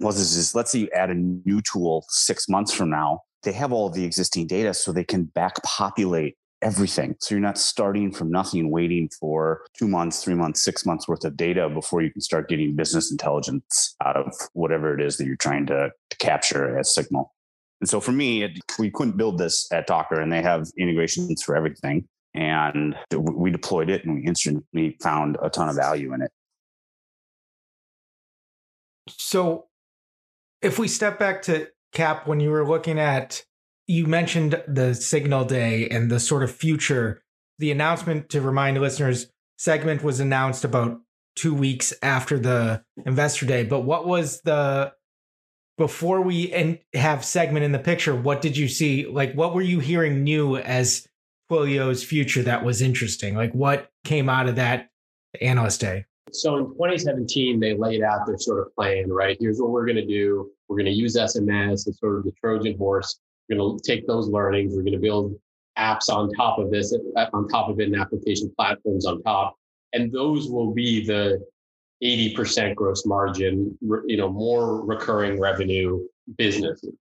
was 0.00 0.18
is, 0.18 0.36
is 0.36 0.54
let's 0.54 0.72
say 0.72 0.80
you 0.80 0.90
add 0.94 1.10
a 1.10 1.14
new 1.14 1.60
tool 1.62 2.04
six 2.08 2.48
months 2.48 2.72
from 2.72 2.90
now 2.90 3.20
they 3.46 3.52
have 3.52 3.72
all 3.72 3.88
the 3.88 4.04
existing 4.04 4.46
data 4.46 4.74
so 4.74 4.92
they 4.92 5.04
can 5.04 5.24
back 5.24 5.62
populate 5.62 6.36
everything. 6.62 7.14
So 7.20 7.34
you're 7.34 7.42
not 7.42 7.58
starting 7.58 8.10
from 8.10 8.30
nothing 8.30 8.70
waiting 8.70 9.08
for 9.20 9.62
two 9.78 9.86
months 9.86 10.24
three 10.24 10.34
months 10.34 10.62
six 10.62 10.84
months 10.84 11.06
worth 11.06 11.24
of 11.24 11.36
data 11.36 11.68
before 11.68 12.02
you 12.02 12.10
can 12.10 12.20
start 12.20 12.48
getting 12.48 12.74
business 12.74 13.10
intelligence 13.10 13.94
out 14.04 14.16
of 14.16 14.34
whatever 14.54 14.98
it 14.98 15.00
is 15.00 15.16
that 15.18 15.26
you're 15.26 15.36
trying 15.36 15.66
to, 15.66 15.90
to 16.10 16.16
capture 16.18 16.78
as 16.78 16.92
signal. 16.92 17.32
And 17.80 17.88
so 17.88 18.00
for 18.00 18.12
me 18.12 18.42
it, 18.42 18.58
we 18.78 18.90
couldn't 18.90 19.16
build 19.16 19.38
this 19.38 19.68
at 19.72 19.86
docker 19.86 20.20
and 20.20 20.32
they 20.32 20.42
have 20.42 20.66
integrations 20.76 21.42
for 21.42 21.54
everything 21.54 22.08
and 22.34 22.96
we 23.14 23.50
deployed 23.50 23.90
it 23.90 24.04
and 24.04 24.14
we 24.16 24.26
instantly 24.26 24.96
found 25.00 25.36
a 25.42 25.50
ton 25.50 25.68
of 25.68 25.76
value 25.76 26.14
in 26.14 26.22
it 26.22 26.32
So, 29.08 29.66
if 30.62 30.78
we 30.78 30.88
step 30.88 31.18
back 31.18 31.42
to 31.42 31.68
Cap, 31.92 32.26
when 32.26 32.40
you 32.40 32.50
were 32.50 32.66
looking 32.66 32.98
at, 32.98 33.44
you 33.86 34.06
mentioned 34.06 34.62
the 34.66 34.94
Signal 34.94 35.44
Day 35.44 35.88
and 35.88 36.10
the 36.10 36.20
sort 36.20 36.42
of 36.42 36.50
future. 36.50 37.22
The 37.58 37.70
announcement, 37.70 38.28
to 38.30 38.40
remind 38.40 38.78
listeners, 38.80 39.30
segment 39.56 40.02
was 40.02 40.20
announced 40.20 40.64
about 40.64 41.00
two 41.36 41.54
weeks 41.54 41.92
after 42.02 42.38
the 42.38 42.82
Investor 43.04 43.46
Day. 43.46 43.64
But 43.64 43.80
what 43.80 44.06
was 44.06 44.40
the 44.42 44.92
before 45.78 46.22
we 46.22 46.52
and 46.52 46.78
have 46.94 47.24
segment 47.24 47.64
in 47.64 47.72
the 47.72 47.78
picture? 47.78 48.14
What 48.14 48.40
did 48.40 48.56
you 48.56 48.68
see? 48.68 49.06
Like, 49.06 49.34
what 49.34 49.54
were 49.54 49.62
you 49.62 49.78
hearing 49.80 50.24
new 50.24 50.56
as 50.56 51.06
Twilio's 51.50 52.02
future 52.02 52.42
that 52.42 52.64
was 52.64 52.82
interesting? 52.82 53.36
Like, 53.36 53.52
what 53.52 53.90
came 54.04 54.28
out 54.28 54.48
of 54.48 54.56
that 54.56 54.90
analyst 55.40 55.80
day? 55.80 56.06
So 56.32 56.56
in 56.56 56.64
2017, 56.66 57.60
they 57.60 57.76
laid 57.76 58.02
out 58.02 58.26
their 58.26 58.38
sort 58.38 58.66
of 58.66 58.74
plan, 58.74 59.10
right? 59.10 59.36
Here's 59.40 59.60
what 59.60 59.70
we're 59.70 59.86
going 59.86 59.96
to 59.96 60.06
do. 60.06 60.50
We're 60.68 60.76
going 60.76 60.86
to 60.86 60.92
use 60.92 61.16
SMS 61.16 61.88
as 61.88 61.98
sort 61.98 62.18
of 62.18 62.24
the 62.24 62.32
Trojan 62.32 62.76
horse. 62.76 63.20
We're 63.48 63.58
going 63.58 63.78
to 63.78 63.82
take 63.84 64.06
those 64.06 64.28
learnings. 64.28 64.74
We're 64.74 64.82
going 64.82 64.92
to 64.92 64.98
build 64.98 65.38
apps 65.78 66.08
on 66.08 66.32
top 66.32 66.58
of 66.58 66.70
this, 66.70 66.96
on 67.32 67.48
top 67.48 67.68
of 67.68 67.78
it, 67.80 67.84
and 67.84 67.96
application 67.96 68.52
platforms 68.56 69.06
on 69.06 69.22
top. 69.22 69.56
And 69.92 70.12
those 70.12 70.48
will 70.48 70.74
be 70.74 71.06
the 71.06 71.44
80% 72.02 72.74
gross 72.74 73.06
margin, 73.06 73.78
you 73.80 74.16
know, 74.16 74.28
more 74.28 74.84
recurring 74.84 75.40
revenue 75.40 76.00
businesses. 76.36 76.94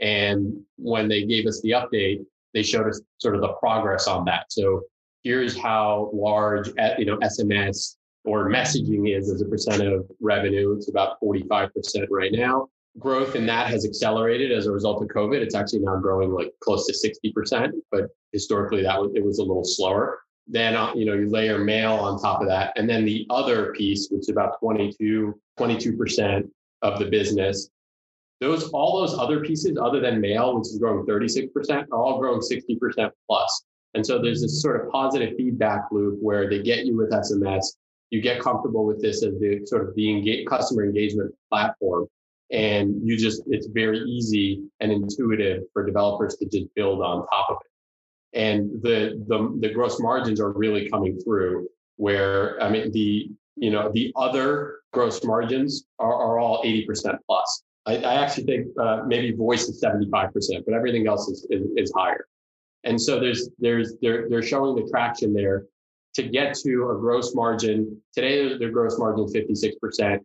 And 0.00 0.60
when 0.76 1.08
they 1.08 1.24
gave 1.24 1.46
us 1.46 1.60
the 1.62 1.70
update, 1.70 2.24
they 2.54 2.62
showed 2.62 2.88
us 2.88 3.00
sort 3.18 3.34
of 3.34 3.40
the 3.40 3.54
progress 3.54 4.06
on 4.06 4.24
that. 4.26 4.46
So 4.50 4.82
here's 5.22 5.56
how 5.56 6.10
large, 6.12 6.68
you 6.98 7.06
know, 7.06 7.16
SMS 7.18 7.96
or 8.24 8.48
messaging 8.48 9.16
is 9.16 9.30
as 9.30 9.40
a 9.40 9.46
percent 9.46 9.82
of 9.82 10.10
revenue. 10.20 10.74
It's 10.76 10.88
about 10.88 11.20
45% 11.20 11.70
right 12.10 12.32
now. 12.32 12.68
Growth 12.98 13.36
in 13.36 13.46
that 13.46 13.68
has 13.68 13.84
accelerated 13.86 14.52
as 14.52 14.66
a 14.66 14.72
result 14.72 15.02
of 15.02 15.08
COVID. 15.08 15.40
It's 15.40 15.54
actually 15.54 15.80
now 15.80 15.96
growing 15.96 16.32
like 16.32 16.52
close 16.60 16.86
to 16.86 16.92
60%, 16.92 17.70
but 17.90 18.08
historically 18.32 18.82
that 18.82 19.00
was, 19.00 19.12
it 19.14 19.24
was 19.24 19.38
a 19.38 19.42
little 19.42 19.64
slower. 19.64 20.20
Then, 20.46 20.74
uh, 20.74 20.92
you 20.94 21.04
know, 21.04 21.14
you 21.14 21.30
layer 21.30 21.58
mail 21.58 21.92
on 21.92 22.20
top 22.20 22.40
of 22.40 22.48
that. 22.48 22.72
And 22.76 22.90
then 22.90 23.04
the 23.04 23.26
other 23.30 23.72
piece, 23.72 24.08
which 24.10 24.22
is 24.22 24.28
about 24.30 24.58
22, 24.58 25.38
22% 25.58 26.48
of 26.82 26.98
the 26.98 27.04
business 27.06 27.70
those 28.40 28.70
all 28.70 29.00
those 29.00 29.18
other 29.18 29.40
pieces, 29.40 29.76
other 29.80 30.00
than 30.00 30.20
mail, 30.20 30.56
which 30.58 30.68
is 30.68 30.78
growing 30.78 31.04
36%, 31.06 31.86
are 31.92 32.02
all 32.02 32.18
growing 32.18 32.40
60% 32.40 33.10
plus. 33.28 33.64
And 33.94 34.06
so 34.06 34.20
there's 34.20 34.40
this 34.40 34.62
sort 34.62 34.80
of 34.80 34.90
positive 34.90 35.36
feedback 35.36 35.82
loop 35.92 36.18
where 36.20 36.48
they 36.48 36.62
get 36.62 36.86
you 36.86 36.96
with 36.96 37.10
SMS, 37.10 37.64
you 38.10 38.20
get 38.20 38.40
comfortable 38.40 38.84
with 38.84 39.00
this 39.00 39.24
as 39.24 39.38
the 39.38 39.64
sort 39.64 39.88
of 39.88 39.94
the 39.94 40.44
customer 40.48 40.84
engagement 40.84 41.32
platform, 41.48 42.06
and 42.50 42.94
you 43.04 43.16
just 43.16 43.42
it's 43.46 43.68
very 43.68 44.00
easy 44.00 44.62
and 44.80 44.90
intuitive 44.90 45.62
for 45.72 45.86
developers 45.86 46.36
to 46.36 46.46
just 46.46 46.66
build 46.74 47.00
on 47.00 47.26
top 47.28 47.46
of 47.50 47.56
it. 47.64 48.38
And 48.38 48.82
the 48.82 49.24
the 49.28 49.56
the 49.60 49.72
gross 49.72 50.00
margins 50.00 50.40
are 50.40 50.52
really 50.52 50.88
coming 50.88 51.18
through 51.20 51.68
where 51.96 52.60
I 52.62 52.68
mean 52.68 52.90
the 52.92 53.30
you 53.56 53.70
know 53.70 53.90
the 53.92 54.12
other 54.16 54.80
gross 54.92 55.22
margins 55.24 55.84
are, 55.98 56.12
are 56.12 56.38
all 56.38 56.64
80% 56.64 57.16
plus. 57.26 57.62
I, 57.86 57.96
I 57.98 58.14
actually 58.22 58.44
think 58.44 58.66
uh, 58.78 59.02
maybe 59.06 59.32
voice 59.32 59.68
is 59.68 59.82
75%, 59.82 60.32
but 60.66 60.74
everything 60.74 61.06
else 61.06 61.28
is, 61.28 61.46
is, 61.50 61.66
is 61.76 61.92
higher. 61.96 62.26
And 62.84 63.00
so 63.00 63.20
there's 63.20 63.50
there's 63.58 63.94
they're 64.00 64.28
they're 64.28 64.42
showing 64.42 64.74
the 64.74 64.90
traction 64.90 65.34
there 65.34 65.66
to 66.14 66.22
get 66.22 66.54
to 66.54 66.90
a 66.90 66.98
gross 66.98 67.34
margin. 67.34 68.00
Today 68.12 68.56
their 68.58 68.70
gross 68.70 68.98
margin 68.98 69.24
is 69.24 69.34
56%. 69.34 70.18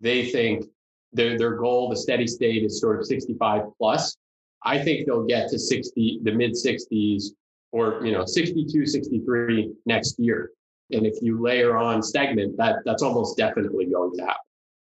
They 0.00 0.30
think 0.30 0.64
their 1.12 1.38
their 1.38 1.56
goal, 1.56 1.88
the 1.88 1.96
steady 1.96 2.26
state 2.26 2.64
is 2.64 2.80
sort 2.80 2.98
of 2.98 3.06
65 3.06 3.62
plus. 3.78 4.16
I 4.64 4.78
think 4.78 5.06
they'll 5.06 5.26
get 5.26 5.48
to 5.50 5.58
60, 5.58 6.20
the 6.22 6.32
mid 6.32 6.52
60s 6.52 7.24
or 7.72 8.04
you 8.04 8.12
know 8.12 8.24
62, 8.24 8.86
63 8.86 9.72
next 9.86 10.18
year. 10.18 10.50
And 10.90 11.06
if 11.06 11.14
you 11.22 11.40
layer 11.40 11.76
on 11.76 12.02
segment, 12.02 12.56
that 12.58 12.76
that's 12.84 13.02
almost 13.02 13.36
definitely 13.36 13.86
going 13.86 14.16
to 14.16 14.22
happen. 14.22 14.36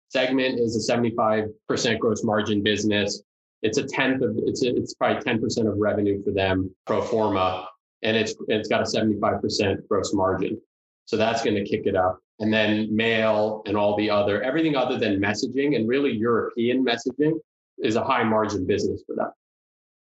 Segment 0.08 0.58
is 0.58 0.76
a 0.76 0.92
75% 0.92 1.98
gross 1.98 2.24
margin 2.24 2.62
business. 2.62 3.22
It's 3.62 3.78
a 3.78 3.84
tenth 3.84 4.22
of 4.22 4.36
it's 4.38 4.64
a, 4.64 4.74
it's 4.74 4.94
probably 4.94 5.22
10% 5.22 5.70
of 5.70 5.78
revenue 5.78 6.22
for 6.22 6.32
them 6.32 6.74
pro 6.86 7.00
forma, 7.00 7.68
and 8.02 8.16
it's 8.16 8.34
it's 8.48 8.68
got 8.68 8.80
a 8.80 8.84
75% 8.84 9.88
gross 9.88 10.12
margin. 10.14 10.60
So 11.04 11.16
that's 11.16 11.42
going 11.42 11.56
to 11.56 11.64
kick 11.64 11.82
it 11.86 11.96
up. 11.96 12.20
And 12.38 12.52
then 12.52 12.94
mail 12.94 13.62
and 13.66 13.76
all 13.76 13.96
the 13.96 14.10
other 14.10 14.42
everything 14.42 14.76
other 14.76 14.98
than 14.98 15.20
messaging 15.20 15.76
and 15.76 15.88
really 15.88 16.12
European 16.12 16.84
messaging 16.84 17.38
is 17.78 17.96
a 17.96 18.04
high 18.04 18.24
margin 18.24 18.66
business 18.66 19.02
for 19.06 19.16
them 19.16 19.30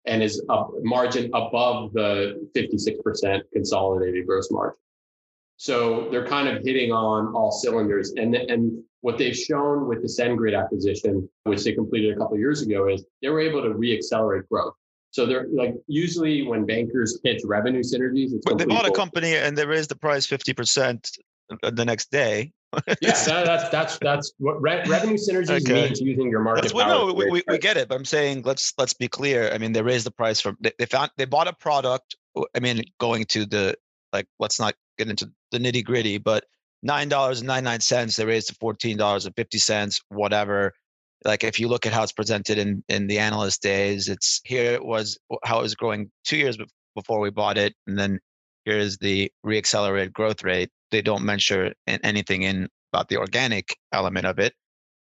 and 0.06 0.22
is 0.22 0.44
a 0.50 0.64
margin 0.84 1.26
above 1.34 1.94
the 1.94 2.48
56% 2.56 3.42
consolidated 3.54 4.26
gross 4.26 4.52
margin. 4.52 4.78
So 5.58 6.10
they're 6.12 6.28
kind 6.28 6.48
of 6.48 6.64
hitting 6.64 6.92
on 6.92 7.34
all 7.34 7.52
cylinders. 7.52 8.12
And, 8.12 8.36
and 8.36 8.84
what 9.02 9.18
they've 9.18 9.36
shown 9.36 9.88
with 9.88 10.02
the 10.02 10.08
SendGrid 10.08 10.58
acquisition, 10.60 11.28
which 11.44 11.64
they 11.64 11.74
completed 11.74 12.16
a 12.16 12.20
couple 12.20 12.38
years 12.38 12.62
ago, 12.62 12.88
is 12.90 13.06
they 13.22 13.30
were 13.30 13.40
able 13.40 13.62
to 13.64 13.70
reaccelerate 13.70 14.48
growth. 14.50 14.74
So 15.16 15.26
they're 15.26 15.48
like 15.54 15.76
usually 15.88 16.42
when 16.46 16.66
bankers 16.66 17.18
pitch 17.24 17.42
revenue 17.46 17.84
synergies, 17.84 18.34
it's 18.34 18.46
they 18.58 18.66
bought 18.66 18.86
a 18.86 18.92
company 18.92 19.34
and 19.34 19.58
they 19.58 19.66
raised 19.66 19.90
the 19.90 19.96
price 19.96 20.26
fifty 20.26 20.52
percent 20.52 21.10
the 21.62 21.86
next 21.86 22.12
day. 22.12 22.52
yeah, 23.02 23.14
that, 23.14 23.46
that's 23.46 23.70
that's 23.70 23.98
that's 24.00 24.34
what 24.40 24.62
re- 24.62 24.84
revenue 24.90 25.16
synergies 25.16 25.62
okay. 25.62 25.86
means 25.86 26.02
using 26.02 26.30
your 26.30 26.42
market. 26.42 26.74
well, 26.74 27.08
no, 27.08 27.14
we, 27.14 27.32
we, 27.32 27.44
we, 27.48 27.58
get 27.58 27.78
it, 27.78 27.88
but 27.88 27.96
I'm 27.96 28.04
saying 28.04 28.42
let's 28.42 28.74
let's 28.78 28.92
be 28.92 29.08
clear. 29.08 29.54
I 29.54 29.58
mean, 29.58 29.72
they 29.72 29.82
raised 29.82 30.06
the 30.06 30.12
price 30.12 30.42
from 30.42 30.58
they, 30.60 30.74
they 30.80 30.86
found 30.86 31.12
they 31.16 31.24
bought 31.24 31.48
a 31.48 31.54
product. 31.54 32.18
I 32.54 32.60
mean, 32.60 32.84
going 33.00 33.24
to 33.30 33.46
the 33.46 33.78
like, 34.12 34.28
let's 34.40 34.60
not 34.60 34.76
get 34.98 35.10
into 35.10 35.32
the 35.52 35.60
nitty 35.60 35.86
gritty, 35.86 36.18
but 36.18 36.44
nine 36.84 37.08
dollars 37.08 37.40
and 37.40 37.48
ninety 37.48 37.64
nine 37.64 37.80
cents. 37.80 38.18
They 38.18 38.26
raised 38.26 38.50
to 38.50 38.56
fourteen 38.56 38.98
dollars 38.98 39.26
and 39.26 39.34
fifty 39.38 39.60
cents. 39.60 40.02
Whatever. 40.10 40.74
Like 41.26 41.44
if 41.44 41.60
you 41.60 41.68
look 41.68 41.86
at 41.86 41.94
how 41.94 42.04
it's 42.04 42.12
presented 42.12 42.58
in 42.58 42.84
in 42.88 43.08
the 43.08 43.20
analyst 43.20 43.62
days, 43.62 44.08
it's 44.08 44.42
here 44.46 44.72
it 44.74 44.86
was 44.86 45.18
how 45.44 45.60
it 45.60 45.64
was 45.64 45.76
growing 45.76 46.12
two 46.24 46.38
years 46.38 46.58
before 46.96 47.20
we 47.20 47.32
bought 47.32 47.58
it, 47.58 47.74
and 47.88 47.98
then 47.98 48.20
here's 48.64 48.98
the 49.00 49.32
reaccelerated 49.46 50.14
growth 50.14 50.44
rate. 50.44 50.70
They 50.92 51.02
don't 51.02 51.26
mention 51.26 51.74
anything 51.88 52.44
in 52.44 52.70
about 52.94 53.10
the 53.10 53.18
organic 53.18 53.76
element 53.92 54.26
of 54.26 54.40
it, 54.40 54.54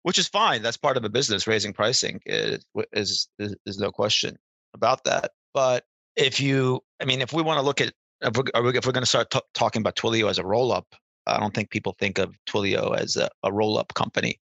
which 0.03 0.19
is 0.19 0.27
fine. 0.27 0.61
That's 0.61 0.77
part 0.77 0.95
of 0.95 1.03
a 1.03 1.09
business. 1.09 1.47
Raising 1.47 1.73
pricing 1.73 2.21
is 2.25 2.63
is 2.93 3.27
is, 3.39 3.55
is 3.65 3.79
no 3.79 3.91
question 3.91 4.37
about 4.73 5.03
that. 5.05 5.31
But 5.53 5.83
if 6.15 6.39
you, 6.39 6.81
I 7.01 7.05
mean, 7.05 7.21
if 7.21 7.33
we 7.33 7.41
want 7.41 7.57
to 7.57 7.65
look 7.65 7.81
at 7.81 7.93
if 8.21 8.37
we're, 8.37 8.45
if 8.53 8.85
we're 8.85 8.91
going 8.91 9.03
to 9.03 9.05
start 9.05 9.31
t- 9.31 9.41
talking 9.53 9.81
about 9.81 9.95
Twilio 9.95 10.29
as 10.29 10.37
a 10.37 10.45
roll 10.45 10.71
up, 10.71 10.85
I 11.25 11.39
don't 11.39 11.53
think 11.53 11.69
people 11.71 11.95
think 11.99 12.19
of 12.19 12.35
Twilio 12.47 12.97
as 12.97 13.15
a, 13.15 13.29
a 13.43 13.51
roll 13.51 13.77
up 13.77 13.93
company. 13.93 14.39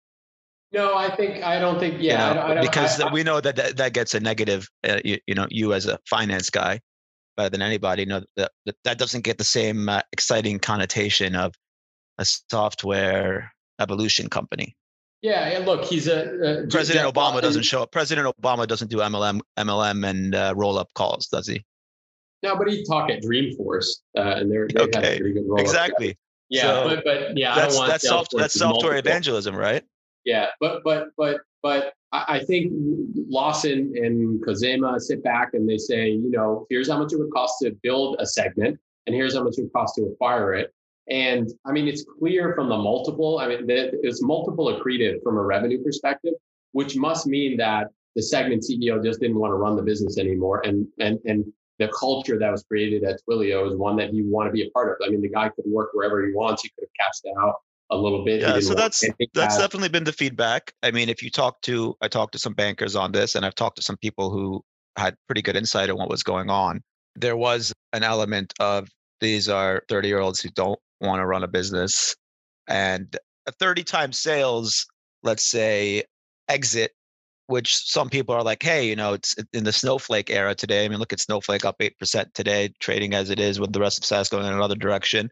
No, 0.76 0.94
I 0.94 1.16
think 1.16 1.42
I 1.42 1.58
don't 1.58 1.80
think. 1.80 2.02
Yeah, 2.02 2.28
you 2.30 2.36
know, 2.36 2.42
I 2.42 2.54
don't, 2.56 2.64
because 2.66 3.00
I, 3.00 3.10
we 3.10 3.24
know 3.24 3.40
that, 3.40 3.56
that 3.56 3.78
that 3.78 3.94
gets 3.94 4.14
a 4.14 4.20
negative. 4.20 4.68
Uh, 4.86 5.00
you, 5.06 5.18
you, 5.26 5.34
know, 5.34 5.48
you 5.50 5.74
as 5.74 5.86
a 5.86 5.98
finance 6.06 6.50
guy, 6.50 6.82
better 7.38 7.50
than 7.50 7.62
anybody, 7.62 8.06
know 8.06 8.22
that 8.36 8.52
that, 8.84 8.98
doesn't 8.98 9.24
get 9.24 9.38
the 9.38 9.46
same 9.46 9.88
uh, 9.88 10.02
exciting 10.12 10.60
connotation 10.60 11.34
of 11.34 11.54
a 12.18 12.26
software 12.26 13.54
evolution 13.80 14.30
company. 14.30 14.76
Yeah, 15.22 15.48
and 15.48 15.66
look, 15.66 15.86
he's 15.86 16.10
a, 16.10 16.66
a 16.66 16.68
President 16.68 17.12
Obama 17.12 17.42
doesn't 17.42 17.64
show 17.64 17.84
up. 17.84 17.94
President 17.94 18.28
Obama 18.28 18.68
doesn't 18.68 18.90
do 18.90 18.98
MLM, 18.98 19.40
MLM, 19.58 20.06
and 20.06 20.36
uh, 20.36 20.54
roll 20.58 20.78
up 20.78 20.94
calls, 20.94 21.28
does 21.28 21.48
he? 21.48 21.64
No, 22.44 22.58
but 22.58 22.70
he 22.70 22.84
talk 22.84 23.10
at 23.10 23.24
Dreamforce, 23.24 24.02
uh, 24.18 24.22
and 24.22 24.52
they're 24.52 24.68
they 24.68 24.82
okay. 24.82 25.20
pretty 25.20 25.36
good 25.36 25.48
role. 25.48 25.62
Exactly. 25.62 26.18
Yeah, 26.50 26.62
so 26.64 26.90
but 26.90 27.04
but 27.06 27.38
yeah, 27.38 27.56
that's 27.56 27.80
that's, 27.80 28.06
soft, 28.06 28.36
that's 28.38 28.54
software 28.54 28.98
evangelism, 28.98 29.56
right? 29.56 29.82
Yeah, 30.26 30.48
but 30.60 30.84
but 30.84 31.10
but 31.18 31.42
but 31.62 31.94
I 32.12 32.44
think 32.46 32.72
Lawson 33.28 33.94
and 33.96 34.44
Khozema 34.44 35.00
sit 35.00 35.24
back 35.24 35.54
and 35.54 35.68
they 35.68 35.78
say, 35.78 36.10
you 36.10 36.32
know, 36.32 36.66
here's 36.70 36.90
how 36.90 36.98
much 36.98 37.14
it 37.14 37.18
would 37.18 37.32
cost 37.32 37.60
to 37.62 37.72
build 37.84 38.18
a 38.20 38.26
segment, 38.26 38.80
and 39.06 39.16
here's 39.16 39.36
how 39.36 39.44
much 39.44 39.56
it 39.58 39.64
would 39.64 39.74
cost 39.74 39.96
to 39.96 40.04
acquire 40.06 40.54
it. 40.54 40.74
And 41.10 41.50
I 41.66 41.72
mean, 41.72 41.88
it's 41.88 42.06
clear 42.20 42.54
from 42.56 42.70
the 42.70 42.78
multiple. 42.78 43.40
I 43.40 43.48
mean, 43.48 43.66
it's 43.68 44.24
multiple 44.24 44.68
accretive 44.74 45.22
from 45.24 45.38
a 45.38 45.42
revenue 45.42 45.84
perspective, 45.84 46.34
which 46.72 46.96
must 46.96 47.28
mean 47.28 47.58
that 47.58 47.88
the 48.16 48.24
segment 48.24 48.64
CEO 48.64 49.04
just 49.04 49.20
didn't 49.20 49.38
want 49.38 49.52
to 49.52 49.56
run 49.56 49.76
the 49.76 49.84
business 49.84 50.18
anymore, 50.18 50.62
and 50.66 50.88
and 51.00 51.20
and 51.26 51.46
the 51.78 51.90
culture 51.90 52.40
that 52.40 52.52
was 52.52 52.64
created 52.64 53.04
at 53.04 53.20
Twilio 53.28 53.70
is 53.70 53.76
one 53.76 53.98
that 53.98 54.12
he 54.12 54.24
want 54.24 54.48
to 54.48 54.52
be 54.52 54.66
a 54.66 54.70
part 54.72 54.90
of. 54.90 55.06
I 55.06 55.10
mean, 55.12 55.22
the 55.22 55.30
guy 55.30 55.50
could 55.50 55.66
work 55.68 55.90
wherever 55.94 56.26
he 56.26 56.34
wants. 56.34 56.64
He 56.64 56.70
could 56.70 56.88
have 56.88 57.06
cashed 57.06 57.26
out 57.38 57.56
a 57.92 57.98
little 57.98 58.24
bit. 58.24 58.42
Yeah, 58.42 58.60
so 58.60 58.74
that's 58.74 59.04
that's 59.34 59.58
definitely 59.58 59.90
been 59.90 60.04
the 60.04 60.14
feedback. 60.14 60.74
I 60.84 60.92
mean, 60.92 61.10
if 61.10 61.22
you 61.22 61.30
talk 61.30 61.62
to, 61.62 61.96
I 62.02 62.08
talked 62.08 62.34
to 62.34 62.40
some 62.40 62.54
bankers 62.54 62.96
on 62.96 63.12
this, 63.12 63.36
and 63.36 63.46
I've 63.46 63.56
talked 63.56 63.78
to 63.78 63.82
some 63.82 63.98
people 63.98 64.32
who 64.32 64.64
had 64.98 65.16
pretty 65.28 65.42
good 65.42 65.56
insight 65.56 65.90
on 65.90 65.98
what 65.98 66.10
was 66.10 66.24
going 66.24 66.50
on. 66.50 66.82
There 67.16 67.38
was 67.38 67.74
an 67.94 68.04
element 68.04 68.54
of 68.60 68.90
these 69.22 69.48
are 69.48 69.84
30 69.90 70.08
year 70.08 70.20
olds 70.20 70.42
who 70.42 70.50
don't 70.50 70.80
want 71.02 71.20
to 71.20 71.26
run 71.26 71.44
a 71.44 71.48
business, 71.48 72.16
and 72.68 73.16
a 73.46 73.52
30 73.52 73.84
times 73.84 74.20
sales, 74.20 74.86
let's 75.24 75.50
say, 75.50 76.04
exit 76.50 76.92
which 77.48 77.76
some 77.76 78.10
people 78.10 78.34
are 78.34 78.44
like, 78.44 78.64
hey, 78.64 78.88
you 78.88 78.96
know, 78.96 79.14
it's 79.14 79.36
in 79.54 79.64
the 79.64 79.72
Snowflake 79.72 80.30
era 80.30 80.56
today. 80.56 80.86
I 80.86 80.88
mean, 80.88 81.00
look 81.00 81.14
at 81.14 81.20
Snowflake 81.20 81.66
up 81.66 81.78
8% 81.80 82.34
today, 82.34 82.74
trading 82.80 83.14
as 83.14 83.30
it 83.30 83.40
is 83.40 83.60
with 83.60 83.72
the 83.72 83.80
rest 83.80 84.00
of 84.00 84.06
SaaS 84.06 84.30
going 84.30 84.46
in 84.46 84.54
another 84.54 84.76
direction. 84.76 85.30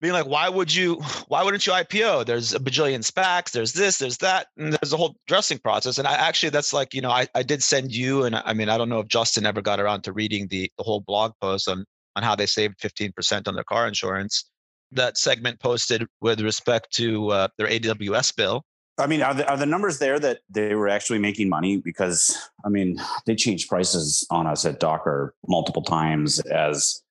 Being 0.00 0.12
like, 0.12 0.26
why 0.26 0.48
would 0.48 0.74
you, 0.74 0.96
why 1.28 1.42
wouldn't 1.42 1.66
you 1.66 1.72
IPO? 1.72 2.26
There's 2.26 2.54
a 2.54 2.58
bajillion 2.58 3.04
SPACs, 3.04 3.52
there's 3.52 3.72
this, 3.72 3.98
there's 3.98 4.18
that, 4.18 4.48
and 4.56 4.72
there's 4.72 4.92
a 4.92 4.96
whole 4.96 5.16
dressing 5.26 5.58
process. 5.58 5.98
And 5.98 6.06
I 6.06 6.14
actually, 6.14 6.50
that's 6.50 6.72
like, 6.72 6.94
you 6.94 7.00
know, 7.00 7.10
I, 7.10 7.26
I 7.34 7.42
did 7.42 7.62
send 7.62 7.94
you, 7.94 8.24
and 8.24 8.36
I 8.36 8.52
mean, 8.52 8.68
I 8.68 8.78
don't 8.78 8.88
know 8.88 9.00
if 9.00 9.08
Justen 9.08 9.44
ever 9.44 9.62
got 9.62 9.80
around 9.80 10.02
to 10.02 10.12
reading 10.12 10.48
the, 10.48 10.70
the 10.76 10.84
whole 10.84 11.00
blog 11.00 11.32
post 11.40 11.68
on, 11.68 11.84
on 12.16 12.22
how 12.22 12.34
they 12.34 12.46
saved 12.46 12.78
15% 12.80 13.48
on 13.48 13.54
their 13.54 13.64
car 13.64 13.86
insurance. 13.88 14.50
That 14.92 15.18
segment 15.18 15.60
posted 15.60 16.06
with 16.20 16.40
respect 16.40 16.92
to 16.94 17.30
uh, 17.30 17.48
their 17.58 17.66
AWS 17.66 18.36
bill 18.36 18.64
I 18.96 19.06
mean, 19.06 19.22
are 19.22 19.34
the, 19.34 19.48
are 19.48 19.56
the 19.56 19.66
numbers 19.66 19.98
there 19.98 20.20
that 20.20 20.40
they 20.48 20.74
were 20.74 20.88
actually 20.88 21.18
making 21.18 21.48
money? 21.48 21.78
Because 21.78 22.36
I 22.64 22.68
mean, 22.68 23.00
they 23.26 23.34
changed 23.34 23.68
prices 23.68 24.26
on 24.30 24.46
us 24.46 24.64
at 24.64 24.78
Docker 24.78 25.34
multiple 25.48 25.82
times 25.82 26.38
as 26.40 27.02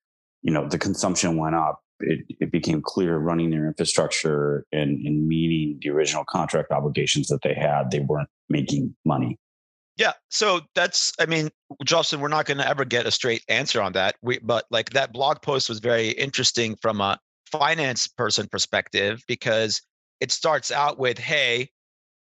you 0.42 0.52
know 0.52 0.66
the 0.66 0.78
consumption 0.78 1.36
went 1.36 1.54
up. 1.54 1.82
It, 2.00 2.24
it 2.40 2.50
became 2.50 2.82
clear 2.82 3.18
running 3.18 3.50
their 3.50 3.66
infrastructure 3.66 4.66
and, 4.72 5.06
and 5.06 5.28
meeting 5.28 5.78
the 5.80 5.90
original 5.90 6.24
contract 6.24 6.72
obligations 6.72 7.28
that 7.28 7.42
they 7.42 7.54
had, 7.54 7.90
they 7.90 8.00
weren't 8.00 8.28
making 8.48 8.94
money. 9.04 9.38
Yeah, 9.96 10.12
so 10.28 10.60
that's 10.74 11.12
I 11.20 11.26
mean, 11.26 11.50
Justen, 11.84 12.18
we're 12.18 12.28
not 12.28 12.46
going 12.46 12.58
to 12.58 12.68
ever 12.68 12.84
get 12.84 13.06
a 13.06 13.12
straight 13.12 13.44
answer 13.48 13.80
on 13.80 13.92
that. 13.92 14.16
We, 14.22 14.38
but 14.40 14.64
like 14.70 14.90
that 14.90 15.12
blog 15.12 15.40
post 15.40 15.68
was 15.68 15.78
very 15.78 16.08
interesting 16.10 16.76
from 16.82 17.00
a 17.00 17.18
finance 17.46 18.08
person 18.08 18.48
perspective 18.48 19.22
because 19.28 19.80
it 20.20 20.32
starts 20.32 20.72
out 20.72 20.98
with, 20.98 21.18
"Hey, 21.18 21.70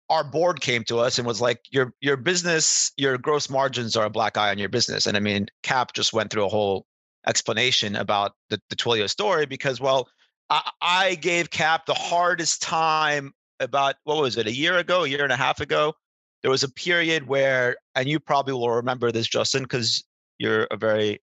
our 0.09 0.23
board 0.23 0.59
came 0.61 0.83
to 0.85 0.99
us 0.99 1.17
and 1.17 1.25
was 1.25 1.39
like, 1.39 1.61
"Your 1.71 1.93
your 2.01 2.17
business, 2.17 2.91
your 2.97 3.17
gross 3.17 3.49
margins 3.49 3.95
are 3.95 4.05
a 4.05 4.09
black 4.09 4.37
eye 4.37 4.49
on 4.49 4.57
your 4.57 4.69
business." 4.69 5.07
And 5.07 5.15
I 5.15 5.21
mean, 5.21 5.47
Cap 5.63 5.93
just 5.93 6.11
went 6.11 6.31
through 6.31 6.45
a 6.45 6.49
whole 6.49 6.85
explanation 7.27 7.95
about 7.95 8.33
the, 8.49 8.59
the 8.69 8.75
Twilio 8.75 9.09
story 9.09 9.45
because, 9.45 9.79
well, 9.79 10.07
I, 10.49 10.69
I 10.81 11.15
gave 11.15 11.49
Cap 11.49 11.85
the 11.85 11.93
hardest 11.93 12.61
time 12.61 13.33
about 13.59 13.95
what 14.03 14.21
was 14.21 14.37
it 14.37 14.47
a 14.47 14.53
year 14.53 14.77
ago, 14.77 15.03
a 15.03 15.07
year 15.07 15.23
and 15.23 15.31
a 15.31 15.37
half 15.37 15.59
ago, 15.59 15.93
there 16.41 16.51
was 16.51 16.63
a 16.63 16.69
period 16.69 17.27
where, 17.27 17.77
and 17.95 18.07
you 18.07 18.19
probably 18.19 18.53
will 18.53 18.69
remember 18.69 19.11
this, 19.11 19.27
Justen, 19.27 19.61
because 19.61 20.03
you're 20.37 20.67
a 20.71 20.77
very, 20.77 21.19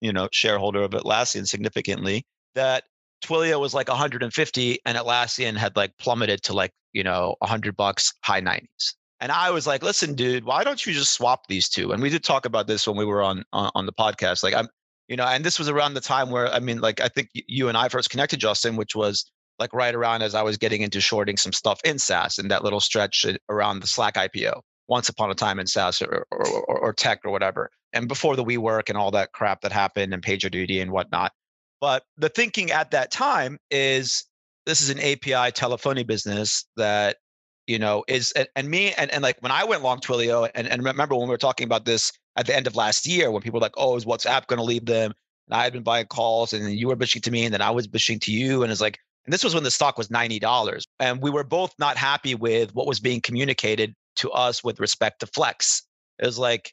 you 0.00 0.12
know, 0.12 0.28
shareholder 0.32 0.82
of 0.82 0.92
Atlassian 0.92 1.46
significantly, 1.46 2.24
that 2.54 2.84
Twilio 3.22 3.60
was 3.60 3.74
like 3.74 3.88
150 3.88 4.78
and 4.86 4.98
Atlassian 4.98 5.56
had 5.56 5.76
like 5.76 5.92
plummeted 5.98 6.42
to 6.44 6.52
like, 6.52 6.72
you 6.92 7.02
know, 7.02 7.36
100 7.40 7.76
bucks, 7.76 8.12
high 8.24 8.40
90s. 8.40 8.94
And 9.20 9.30
I 9.30 9.50
was 9.50 9.66
like, 9.66 9.82
listen, 9.84 10.14
dude, 10.14 10.44
why 10.44 10.64
don't 10.64 10.84
you 10.84 10.92
just 10.92 11.12
swap 11.12 11.46
these 11.46 11.68
two? 11.68 11.92
And 11.92 12.02
we 12.02 12.08
did 12.08 12.24
talk 12.24 12.44
about 12.44 12.66
this 12.66 12.88
when 12.88 12.96
we 12.96 13.04
were 13.04 13.22
on 13.22 13.44
on, 13.52 13.70
on 13.76 13.86
the 13.86 13.92
podcast. 13.92 14.42
Like 14.42 14.54
I'm, 14.54 14.68
you 15.12 15.16
know, 15.18 15.26
and 15.26 15.44
this 15.44 15.58
was 15.58 15.68
around 15.68 15.92
the 15.92 16.00
time 16.00 16.30
where 16.30 16.48
I 16.48 16.58
mean, 16.58 16.80
like 16.80 16.98
I 17.02 17.08
think 17.08 17.28
you 17.34 17.68
and 17.68 17.76
I 17.76 17.90
first 17.90 18.08
connected, 18.08 18.40
Justen, 18.40 18.78
which 18.78 18.96
was 18.96 19.30
like 19.58 19.74
right 19.74 19.94
around 19.94 20.22
as 20.22 20.34
I 20.34 20.40
was 20.40 20.56
getting 20.56 20.80
into 20.80 21.02
shorting 21.02 21.36
some 21.36 21.52
stuff 21.52 21.78
in 21.84 21.98
SaaS 21.98 22.38
in 22.38 22.48
that 22.48 22.64
little 22.64 22.80
stretch 22.80 23.26
uh, 23.26 23.34
around 23.50 23.80
the 23.80 23.86
Slack 23.86 24.14
IPO, 24.14 24.62
once 24.88 25.10
upon 25.10 25.30
a 25.30 25.34
time 25.34 25.60
in 25.60 25.66
SaaS 25.66 26.00
or, 26.00 26.26
or, 26.30 26.46
or, 26.46 26.78
or 26.78 26.92
tech 26.94 27.20
or 27.26 27.30
whatever. 27.30 27.68
And 27.92 28.08
before 28.08 28.36
the 28.36 28.44
WeWork 28.44 28.88
and 28.88 28.96
all 28.96 29.10
that 29.10 29.32
crap 29.32 29.60
that 29.60 29.70
happened 29.70 30.14
and 30.14 30.22
PagerDuty 30.22 30.80
and 30.80 30.90
whatnot. 30.90 31.32
But 31.78 32.04
the 32.16 32.30
thinking 32.30 32.70
at 32.70 32.90
that 32.92 33.10
time 33.10 33.58
is 33.70 34.24
this 34.64 34.80
is 34.80 34.88
an 34.88 34.98
API 34.98 35.52
telephony 35.52 36.04
business 36.04 36.64
that, 36.78 37.18
you 37.66 37.78
know, 37.78 38.02
is 38.08 38.32
and, 38.32 38.48
and 38.56 38.66
me 38.66 38.94
and, 38.94 39.10
and 39.10 39.22
like 39.22 39.36
when 39.40 39.52
I 39.52 39.64
went 39.64 39.82
long 39.82 40.00
Twilio 40.00 40.48
and, 40.54 40.66
and 40.66 40.82
remember 40.82 41.14
when 41.16 41.28
we 41.28 41.32
were 41.32 41.36
talking 41.36 41.66
about 41.66 41.84
this 41.84 42.12
at 42.36 42.46
the 42.46 42.56
end 42.56 42.66
of 42.66 42.76
last 42.76 43.06
year 43.06 43.30
when 43.30 43.42
people 43.42 43.58
were 43.58 43.64
like, 43.64 43.74
oh, 43.76 43.96
is 43.96 44.04
WhatsApp 44.04 44.46
going 44.46 44.58
to 44.58 44.64
leave 44.64 44.86
them? 44.86 45.12
And 45.48 45.54
I 45.56 45.64
had 45.64 45.72
been 45.72 45.82
buying 45.82 46.06
calls 46.06 46.52
and 46.52 46.72
you 46.72 46.88
were 46.88 46.96
bitching 46.96 47.22
to 47.22 47.30
me 47.30 47.44
and 47.44 47.52
then 47.52 47.62
I 47.62 47.70
was 47.70 47.88
bitching 47.88 48.20
to 48.22 48.32
you. 48.32 48.62
And 48.62 48.72
it's 48.72 48.80
like, 48.80 48.98
and 49.24 49.32
this 49.32 49.44
was 49.44 49.54
when 49.54 49.64
the 49.64 49.70
stock 49.70 49.98
was 49.98 50.08
$90. 50.08 50.82
And 50.98 51.22
we 51.22 51.30
were 51.30 51.44
both 51.44 51.74
not 51.78 51.96
happy 51.96 52.34
with 52.34 52.74
what 52.74 52.86
was 52.86 53.00
being 53.00 53.20
communicated 53.20 53.94
to 54.16 54.30
us 54.30 54.64
with 54.64 54.80
respect 54.80 55.20
to 55.20 55.26
Flex. 55.26 55.82
It 56.18 56.26
was 56.26 56.38
like, 56.38 56.72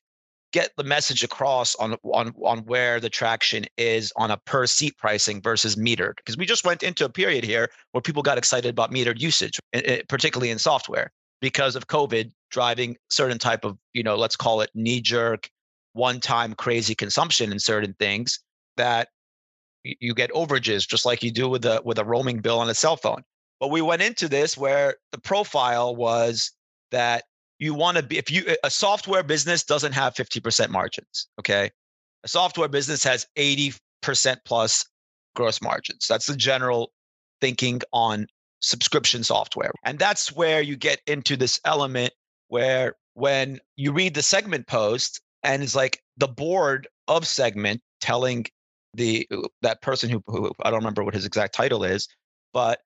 get 0.52 0.72
the 0.78 0.84
message 0.84 1.24
across 1.24 1.76
on 1.76 1.96
on 2.04 2.34
on 2.44 2.60
where 2.60 3.00
the 3.00 3.10
traction 3.10 3.66
is 3.78 4.12
on 4.16 4.32
a 4.32 4.38
per 4.38 4.66
seat 4.66 4.98
pricing 4.98 5.42
versus 5.42 5.76
metered 5.76 6.16
because 6.18 6.38
we 6.38 6.46
just 6.46 6.66
went 6.66 6.84
into 6.84 7.06
a 7.06 7.10
period 7.10 7.44
here 7.44 7.70
where 7.92 8.02
people 8.02 8.24
got 8.24 8.38
excited 8.38 8.70
about 8.70 8.92
metered 8.92 9.20
usage 9.20 9.60
eh, 9.74 9.82
eh, 9.86 10.02
particularly 10.10 10.50
in 10.50 10.58
software 10.58 11.12
because 11.42 11.76
of 11.76 11.88
covid 11.88 12.32
driving 12.52 12.98
certain 13.10 13.38
type 13.38 13.64
of 13.64 13.78
you 13.94 14.04
know 14.04 14.16
let's 14.16 14.36
call 14.36 14.62
it 14.62 14.70
knee 14.74 15.02
jerk 15.02 15.50
one 15.94 16.20
time 16.20 16.54
crazy 16.54 16.96
consumption 16.96 17.52
in 17.52 17.60
certain 17.60 17.94
things 18.00 18.40
that 18.78 19.10
you 19.84 20.14
get 20.14 20.32
overages 20.32 20.88
just 20.88 21.06
like 21.06 21.24
you 21.24 21.32
do 21.32 21.48
with 21.50 21.66
a 21.66 21.82
with 21.84 21.98
a 22.00 22.06
roaming 22.06 22.40
bill 22.40 22.60
on 22.60 22.70
a 22.70 22.74
cell 22.74 22.98
phone. 22.98 23.24
But 23.60 23.70
we 23.70 23.82
went 23.82 24.02
into 24.02 24.28
this 24.28 24.58
where 24.58 24.96
the 25.12 25.20
profile 25.20 25.96
was 25.96 26.52
that 26.92 27.24
you 27.60 27.74
want 27.74 27.98
to 27.98 28.04
be 28.04 28.18
if 28.18 28.32
you 28.32 28.56
a 28.64 28.70
software 28.70 29.24
business 29.24 29.64
doesn't 29.64 29.94
have 29.94 30.14
50% 30.14 30.70
margins, 30.70 31.28
okay? 31.40 31.70
A 32.24 32.28
software 32.28 32.68
business 32.68 33.04
has 33.04 33.26
80% 33.38 33.78
plus 34.46 34.86
gross 35.36 35.62
margins. 35.62 36.06
That's 36.08 36.28
the 36.28 36.36
general 36.36 36.92
thinking 37.42 37.82
on 37.94 38.28
subscription 38.62 39.24
software. 39.24 39.72
And 39.84 40.00
that's 40.00 40.36
where 40.36 40.62
you 40.62 40.76
get 40.76 41.02
into 41.08 41.36
this 41.36 41.60
element 41.66 42.14
where 42.50 42.96
when 43.14 43.60
you 43.76 43.92
read 43.92 44.14
the 44.14 44.24
segment 44.24 44.68
post 44.68 45.22
and 45.44 45.64
it's 45.64 45.76
like 45.76 46.02
the 46.18 46.28
board 46.28 46.88
of 47.08 47.26
segment 47.26 47.82
telling 48.02 48.46
the 48.94 49.28
uh, 49.32 49.48
that 49.62 49.82
person 49.82 50.10
who, 50.10 50.24
who 50.28 50.52
I 50.64 50.72
don't 50.72 50.80
remember 50.80 51.04
what 51.04 51.14
his 51.14 51.26
exact 51.26 51.54
title 51.54 51.84
is, 51.84 52.08
but 52.54 52.80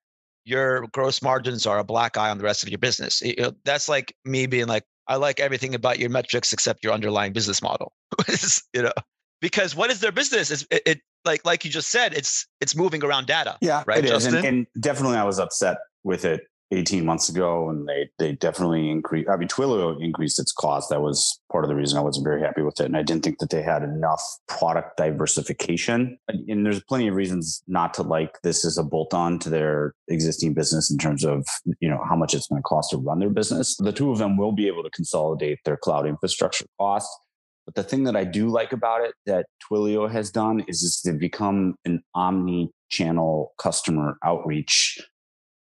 your 0.44 0.86
gross 0.88 1.22
margins 1.22 1.66
are 1.66 1.78
a 1.78 1.84
black 1.84 2.16
eye 2.16 2.30
on 2.30 2.38
the 2.38 2.44
rest 2.44 2.62
of 2.62 2.68
your 2.68 2.78
business. 2.78 3.22
It, 3.22 3.54
that's 3.64 3.88
like 3.88 4.14
me 4.24 4.46
being 4.46 4.66
like, 4.66 4.84
I 5.08 5.16
like 5.16 5.40
everything 5.40 5.74
about 5.74 5.98
your 5.98 6.10
metrics 6.10 6.52
except 6.52 6.84
your 6.84 6.92
underlying 6.92 7.32
business 7.32 7.62
model. 7.62 7.92
you 8.74 8.82
know, 8.82 8.92
because 9.40 9.74
what 9.74 9.90
is 9.90 10.00
their 10.00 10.12
business? 10.12 10.66
It, 10.70 10.82
it, 10.86 11.00
like 11.24 11.44
like 11.44 11.64
you 11.64 11.70
just 11.70 11.90
said, 11.90 12.14
it's 12.14 12.46
it's 12.60 12.76
moving 12.76 13.04
around 13.04 13.26
data. 13.26 13.56
Yeah, 13.60 13.84
right. 13.86 14.04
It 14.04 14.10
is, 14.10 14.26
and, 14.26 14.36
and 14.44 14.66
definitely 14.80 15.16
I 15.16 15.24
was 15.24 15.38
upset 15.38 15.78
with 16.02 16.24
it 16.24 16.42
18 16.72 17.04
months 17.04 17.28
ago 17.28 17.68
and 17.68 17.86
they 17.88 18.08
they 18.18 18.32
definitely 18.32 18.90
increased 18.90 19.28
i 19.28 19.36
mean 19.36 19.48
twilio 19.48 20.02
increased 20.02 20.38
its 20.40 20.50
cost 20.50 20.88
that 20.88 21.00
was 21.00 21.40
part 21.52 21.62
of 21.62 21.68
the 21.68 21.74
reason 21.74 21.98
i 21.98 22.00
wasn't 22.00 22.24
very 22.24 22.40
happy 22.40 22.62
with 22.62 22.80
it 22.80 22.86
and 22.86 22.96
i 22.96 23.02
didn't 23.02 23.22
think 23.22 23.38
that 23.38 23.50
they 23.50 23.62
had 23.62 23.82
enough 23.82 24.22
product 24.48 24.96
diversification 24.96 26.18
and 26.28 26.64
there's 26.64 26.82
plenty 26.84 27.06
of 27.06 27.14
reasons 27.14 27.62
not 27.66 27.92
to 27.94 28.02
like 28.02 28.40
this 28.42 28.64
as 28.64 28.78
a 28.78 28.82
bolt-on 28.82 29.38
to 29.38 29.50
their 29.50 29.94
existing 30.08 30.54
business 30.54 30.90
in 30.90 30.98
terms 30.98 31.24
of 31.24 31.46
you 31.80 31.88
know 31.88 32.00
how 32.08 32.16
much 32.16 32.34
it's 32.34 32.48
going 32.48 32.60
to 32.60 32.66
cost 32.66 32.90
to 32.90 32.96
run 32.96 33.18
their 33.18 33.30
business 33.30 33.76
the 33.76 33.92
two 33.92 34.10
of 34.10 34.18
them 34.18 34.36
will 34.36 34.52
be 34.52 34.66
able 34.66 34.82
to 34.82 34.90
consolidate 34.90 35.58
their 35.64 35.76
cloud 35.76 36.06
infrastructure 36.06 36.66
costs 36.80 37.14
but 37.64 37.74
the 37.74 37.82
thing 37.82 38.04
that 38.04 38.16
I 38.16 38.24
do 38.24 38.48
like 38.48 38.72
about 38.72 39.02
it 39.02 39.14
that 39.26 39.46
Twilio 39.62 40.10
has 40.10 40.30
done 40.30 40.64
is, 40.68 40.82
is 40.82 41.00
to 41.02 41.12
become 41.12 41.76
an 41.84 42.02
omni 42.14 42.70
channel 42.90 43.52
customer 43.58 44.18
outreach 44.24 45.00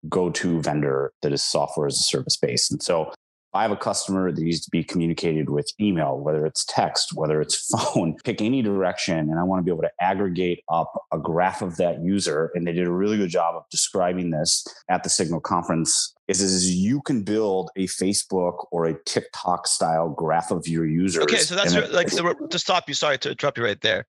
go-to 0.10 0.62
vendor 0.62 1.14
that 1.22 1.32
is 1.32 1.44
software 1.44 1.88
as 1.88 1.98
a 1.98 2.04
service 2.04 2.38
based. 2.38 2.72
And 2.72 2.82
so 2.82 3.12
I 3.56 3.62
have 3.62 3.72
a 3.72 3.78
customer 3.78 4.32
that 4.32 4.42
needs 4.42 4.62
to 4.62 4.70
be 4.72 4.84
communicated 4.84 5.50
with 5.50 5.72
email, 5.80 6.18
whether 6.18 6.46
it's 6.46 6.66
text, 6.66 7.12
whether 7.14 7.40
it's 7.40 7.68
phone, 7.94 8.16
pick 8.24 8.42
any 8.42 8.62
direction. 8.62 9.20
And 9.20 9.40
I 9.40 9.44
want 9.44 9.60
to 9.60 9.64
be 9.64 9.72
able 9.72 9.84
to 9.84 9.92
aggregate 10.02 10.64
up 10.70 10.92
a 11.12 11.20
graph 11.20 11.62
of 11.62 11.78
that 11.78 12.02
user. 12.02 12.52
And 12.56 12.66
they 12.66 12.72
did 12.72 12.88
a 12.88 12.92
really 12.92 13.18
good 13.18 13.30
job 13.30 13.56
of 13.56 13.64
describing 13.70 14.32
this 14.32 14.66
at 14.90 15.04
the 15.04 15.10
Signal 15.10 15.40
conference. 15.40 16.14
Is, 16.28 16.42
is 16.42 16.74
you 16.74 17.02
can 17.02 17.24
build 17.24 17.70
a 17.76 17.86
Facebook 17.86 18.66
or 18.72 18.86
a 18.86 19.04
TikTok 19.04 19.68
style 19.68 20.10
graph 20.10 20.52
of 20.52 20.68
your 20.68 20.88
users. 20.88 21.24
Okay, 21.24 21.38
so 21.38 21.54
that's 21.54 21.76
like 21.92 22.08
to 22.08 22.60
stop 22.60 22.88
you. 22.88 22.94
Sorry 22.94 23.18
to 23.20 23.32
interrupt 23.32 23.58
you 23.58 23.66
right 23.66 23.82
there. 23.82 24.08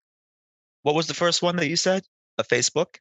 What 0.83 0.95
was 0.95 1.07
the 1.07 1.15
first 1.15 1.43
one 1.43 1.57
that 1.57 1.69
you 1.69 1.77
said? 1.77 2.05
A 2.39 2.45
Facebook? 2.45 2.97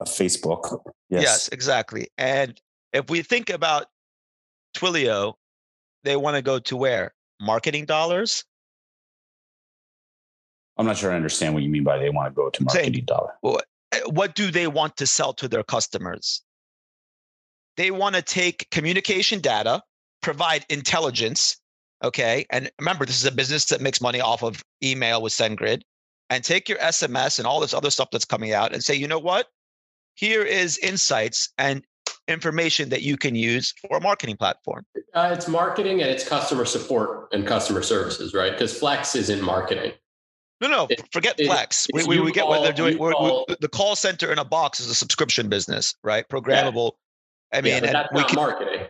A 0.00 0.04
Facebook. 0.04 0.80
Yes. 1.10 1.22
yes, 1.22 1.48
exactly. 1.48 2.08
And 2.16 2.58
if 2.92 3.10
we 3.10 3.22
think 3.22 3.50
about 3.50 3.86
Twilio, 4.76 5.34
they 6.04 6.16
want 6.16 6.36
to 6.36 6.42
go 6.42 6.58
to 6.58 6.76
where? 6.76 7.14
Marketing 7.40 7.84
dollars? 7.84 8.44
I'm 10.76 10.86
not 10.86 10.96
sure 10.96 11.12
I 11.12 11.16
understand 11.16 11.54
what 11.54 11.62
you 11.62 11.68
mean 11.68 11.84
by 11.84 11.98
they 11.98 12.10
want 12.10 12.28
to 12.28 12.34
go 12.34 12.50
to 12.50 12.64
marketing 12.64 13.04
dollars. 13.04 13.32
Eh, 13.92 14.00
what 14.06 14.34
do 14.34 14.50
they 14.50 14.66
want 14.66 14.96
to 14.96 15.06
sell 15.06 15.34
to 15.34 15.48
their 15.48 15.62
customers? 15.62 16.42
They 17.76 17.90
want 17.90 18.14
to 18.16 18.22
take 18.22 18.70
communication 18.70 19.40
data, 19.40 19.82
provide 20.22 20.64
intelligence, 20.68 21.58
okay? 22.02 22.46
And 22.50 22.70
remember, 22.78 23.04
this 23.04 23.18
is 23.18 23.26
a 23.26 23.32
business 23.32 23.66
that 23.66 23.80
makes 23.80 24.00
money 24.00 24.20
off 24.20 24.42
of 24.42 24.62
email 24.82 25.20
with 25.20 25.32
SendGrid, 25.32 25.82
and 26.30 26.42
take 26.42 26.68
your 26.68 26.78
SMS 26.78 27.38
and 27.38 27.46
all 27.46 27.60
this 27.60 27.74
other 27.74 27.90
stuff 27.90 28.08
that's 28.10 28.24
coming 28.24 28.52
out 28.52 28.72
and 28.72 28.82
say, 28.82 28.94
you 28.94 29.08
know 29.08 29.18
what? 29.18 29.48
here 30.14 30.42
is 30.42 30.78
insights 30.78 31.50
and 31.58 31.84
information 32.28 32.88
that 32.90 33.02
you 33.02 33.16
can 33.16 33.34
use 33.34 33.74
for 33.80 33.96
a 33.96 34.00
marketing 34.00 34.36
platform? 34.36 34.84
Uh, 35.14 35.30
it's 35.32 35.48
marketing 35.48 36.00
and 36.00 36.10
it's 36.10 36.26
customer 36.26 36.64
support 36.64 37.28
and 37.32 37.46
customer 37.46 37.82
services, 37.82 38.34
right? 38.34 38.52
Because 38.52 38.76
Flex 38.78 39.14
isn't 39.14 39.42
marketing. 39.42 39.92
No, 40.60 40.68
no, 40.68 40.86
it, 40.90 41.02
forget 41.12 41.40
it, 41.40 41.46
Flex. 41.46 41.88
We, 41.92 42.04
we, 42.04 42.20
we, 42.20 42.30
get 42.30 42.46
what 42.46 42.62
they're 42.62 42.72
doing. 42.72 42.96
Call, 42.96 43.44
we're, 43.48 43.56
the 43.60 43.68
call 43.68 43.96
center 43.96 44.30
in 44.30 44.38
a 44.38 44.44
box 44.44 44.78
is 44.78 44.88
a 44.88 44.94
subscription 44.94 45.48
business, 45.48 45.96
right? 46.04 46.28
Programmable. 46.28 46.92
Yeah. 47.52 47.58
I 47.58 47.62
mean, 47.62 47.72
yeah, 47.72 47.92
that's 47.92 48.12
not 48.12 48.28
can, 48.28 48.36
marketing. 48.36 48.86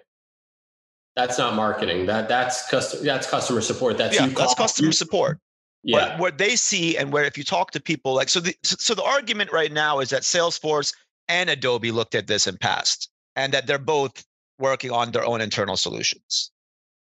That's 1.16 1.38
not 1.38 1.54
marketing. 1.54 2.06
That 2.06 2.28
that's 2.28 2.68
customer. 2.68 3.02
That's 3.02 3.28
customer 3.28 3.62
support. 3.62 3.96
That's 3.96 4.20
yeah, 4.20 4.26
that's 4.26 4.54
customer 4.54 4.92
support. 4.92 5.38
Yeah. 5.82 6.10
But 6.10 6.18
what 6.18 6.38
they 6.38 6.56
see 6.56 6.96
and 6.96 7.10
where 7.10 7.24
if 7.24 7.36
you 7.38 7.44
talk 7.44 7.70
to 7.72 7.80
people 7.80 8.14
like 8.14 8.28
so 8.28 8.40
the 8.40 8.54
so 8.62 8.94
the 8.94 9.02
argument 9.02 9.50
right 9.50 9.72
now 9.72 10.00
is 10.00 10.10
that 10.10 10.22
Salesforce 10.22 10.94
and 11.28 11.50
Adobe 11.50 11.90
looked 11.90 12.14
at 12.14 12.26
this 12.26 12.46
and 12.46 12.60
passed, 12.60 13.10
and 13.36 13.52
that 13.52 13.66
they're 13.66 13.78
both 13.78 14.24
working 14.58 14.90
on 14.90 15.10
their 15.12 15.24
own 15.24 15.40
internal 15.40 15.76
solutions. 15.76 16.50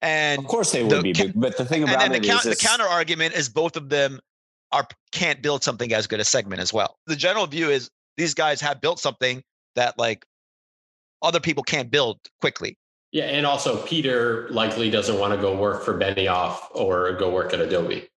And 0.02 0.40
of 0.40 0.48
course 0.48 0.72
they 0.72 0.84
would 0.84 1.04
the, 1.04 1.14
be, 1.14 1.32
but 1.36 1.58
the 1.58 1.66
thing 1.66 1.84
about 1.84 2.02
and 2.02 2.14
then 2.14 2.22
the, 2.22 2.28
count, 2.28 2.44
the 2.44 2.56
counter 2.56 2.86
argument 2.86 3.36
is 3.36 3.50
both 3.50 3.76
of 3.76 3.90
them 3.90 4.20
are 4.72 4.88
can't 5.12 5.42
build 5.42 5.64
something 5.64 5.94
as 5.94 6.08
good 6.08 6.20
as 6.20 6.28
Segment 6.28 6.62
as 6.62 6.74
well. 6.74 6.98
The 7.06 7.16
general 7.16 7.46
view 7.46 7.70
is 7.70 7.90
these 8.18 8.34
guys 8.34 8.62
have 8.62 8.82
built 8.82 9.00
something 9.00 9.44
that 9.76 10.00
like 10.00 10.26
other 11.22 11.40
people 11.40 11.64
can't 11.64 11.92
build 11.92 12.20
quickly. 12.40 12.78
Yeah, 13.12 13.26
and 13.26 13.46
also 13.46 13.86
Peter 13.86 14.48
likely 14.50 14.90
doesn't 14.90 15.20
want 15.20 15.34
to 15.34 15.42
go 15.42 15.56
work 15.56 15.84
for 15.84 16.00
Benioff 16.00 16.60
or 16.72 17.12
go 17.14 17.30
work 17.30 17.54
at 17.54 17.60
Adobe, 17.60 18.08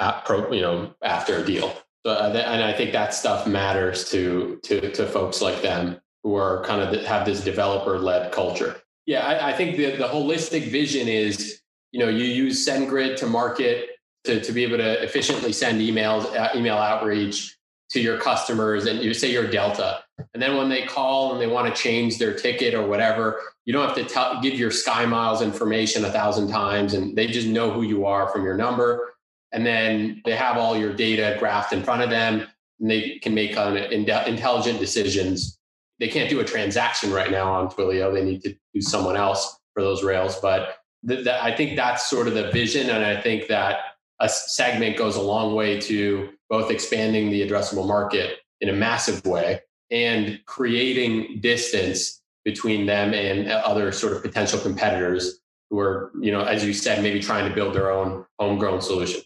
at 0.00 0.24
pro, 0.24 0.52
you 0.52 0.60
know, 0.60 0.92
after 1.00 1.36
a 1.36 1.46
deal. 1.46 1.72
So, 2.04 2.12
uh, 2.12 2.32
and 2.34 2.64
I 2.64 2.72
think 2.72 2.90
that 2.92 3.14
stuff 3.14 3.46
matters 3.46 4.10
to 4.10 4.58
to 4.64 4.90
to 4.90 5.06
folks 5.06 5.40
like 5.40 5.62
them 5.62 6.00
who 6.22 6.34
are 6.34 6.62
kind 6.64 6.80
of 6.80 7.04
have 7.04 7.26
this 7.26 7.42
developer 7.42 7.98
led 7.98 8.32
culture. 8.32 8.80
Yeah, 9.06 9.26
I, 9.26 9.50
I, 9.50 9.52
think 9.52 9.76
the 9.76 9.96
the 9.96 10.06
holistic 10.06 10.68
vision 10.68 11.08
is 11.08 11.60
you 11.90 11.98
know 11.98 12.08
you 12.08 12.24
use 12.24 12.66
SendGrid 12.66 13.16
to 13.16 13.26
market 13.26 13.90
to 14.24 14.40
to 14.40 14.52
be 14.52 14.62
able 14.62 14.78
to 14.78 15.02
efficiently 15.02 15.52
send 15.52 15.80
emails, 15.80 16.24
uh, 16.36 16.50
email 16.54 16.76
outreach, 16.76 17.56
to 17.92 18.00
your 18.00 18.18
customers 18.18 18.86
and 18.86 19.00
you 19.00 19.12
say 19.12 19.30
you're 19.30 19.46
Delta. 19.46 20.02
And 20.32 20.42
then 20.42 20.56
when 20.56 20.68
they 20.68 20.86
call 20.86 21.32
and 21.32 21.40
they 21.40 21.46
want 21.46 21.72
to 21.72 21.82
change 21.82 22.18
their 22.18 22.34
ticket 22.34 22.74
or 22.74 22.86
whatever, 22.86 23.40
you 23.66 23.72
don't 23.72 23.86
have 23.86 23.96
to 23.96 24.04
tell, 24.04 24.40
give 24.40 24.54
your 24.54 24.70
Sky 24.70 25.04
Miles 25.04 25.42
information 25.42 26.04
a 26.04 26.10
thousand 26.10 26.48
times 26.48 26.94
and 26.94 27.14
they 27.14 27.26
just 27.26 27.46
know 27.46 27.70
who 27.70 27.82
you 27.82 28.06
are 28.06 28.28
from 28.28 28.44
your 28.44 28.56
number. 28.56 29.14
And 29.52 29.66
then 29.66 30.22
they 30.24 30.34
have 30.34 30.56
all 30.56 30.76
your 30.76 30.94
data 30.94 31.36
graphed 31.38 31.72
in 31.72 31.82
front 31.82 32.02
of 32.02 32.08
them 32.08 32.46
and 32.80 32.90
they 32.90 33.18
can 33.18 33.34
make 33.34 33.56
an 33.56 33.76
intelligent 33.76 34.80
decisions. 34.80 35.58
They 36.02 36.08
can't 36.08 36.28
do 36.28 36.40
a 36.40 36.44
transaction 36.44 37.12
right 37.12 37.30
now 37.30 37.52
on 37.52 37.68
Twilio. 37.68 38.12
They 38.12 38.24
need 38.24 38.42
to 38.42 38.56
do 38.74 38.80
someone 38.80 39.16
else 39.16 39.60
for 39.72 39.84
those 39.84 40.02
rails. 40.02 40.34
But 40.40 40.78
th- 41.06 41.22
th- 41.22 41.40
I 41.40 41.54
think 41.54 41.76
that's 41.76 42.10
sort 42.10 42.26
of 42.26 42.34
the 42.34 42.50
vision. 42.50 42.90
And 42.90 43.04
I 43.04 43.20
think 43.20 43.46
that 43.46 43.78
a 44.18 44.28
segment 44.28 44.96
goes 44.96 45.14
a 45.14 45.22
long 45.22 45.54
way 45.54 45.80
to 45.82 46.30
both 46.50 46.72
expanding 46.72 47.30
the 47.30 47.48
addressable 47.48 47.86
market 47.86 48.38
in 48.60 48.68
a 48.68 48.72
massive 48.72 49.24
way 49.24 49.60
and 49.92 50.40
creating 50.44 51.38
distance 51.40 52.20
between 52.44 52.84
them 52.86 53.14
and 53.14 53.48
uh, 53.48 53.62
other 53.64 53.92
sort 53.92 54.12
of 54.12 54.22
potential 54.22 54.58
competitors 54.58 55.38
who 55.70 55.78
are, 55.78 56.10
you 56.20 56.32
know, 56.32 56.42
as 56.42 56.64
you 56.64 56.72
said, 56.72 57.00
maybe 57.00 57.20
trying 57.20 57.48
to 57.48 57.54
build 57.54 57.76
their 57.76 57.92
own 57.92 58.26
homegrown 58.40 58.82
solution. 58.82 59.22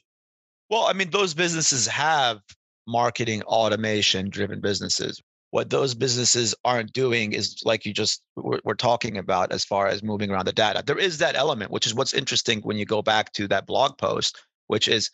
Well, 0.69 0.83
I 0.83 0.93
mean, 0.93 1.09
those 1.09 1.33
businesses 1.33 1.87
have 1.87 2.43
marketing 2.87 3.41
automation 3.45 4.29
driven 4.29 4.61
businesses. 4.61 5.23
What 5.57 5.71
those 5.71 5.95
businesses 5.95 6.55
aren't 6.65 6.93
doing 6.93 7.33
is 7.33 7.63
like 7.65 7.87
you 7.87 7.95
just 7.95 8.23
we're, 8.37 8.61
we're, 8.63 8.75
talking 8.75 9.17
about 9.17 9.53
as 9.53 9.65
far 9.65 9.87
as 9.87 10.03
moving 10.03 10.31
around 10.31 10.47
the 10.47 10.53
data. 10.53 10.83
There 10.85 10.99
is 10.99 11.17
that 11.19 11.35
element, 11.35 11.71
which 11.71 11.87
is 11.87 11.95
what's 11.95 12.13
interesting 12.13 12.61
when 12.61 12.77
you 12.77 12.85
go 12.85 13.01
back 13.01 13.33
to 13.33 13.49
that 13.49 13.67
blog 13.67 13.97
post 13.97 14.37
which 14.67 14.89
is 14.89 15.11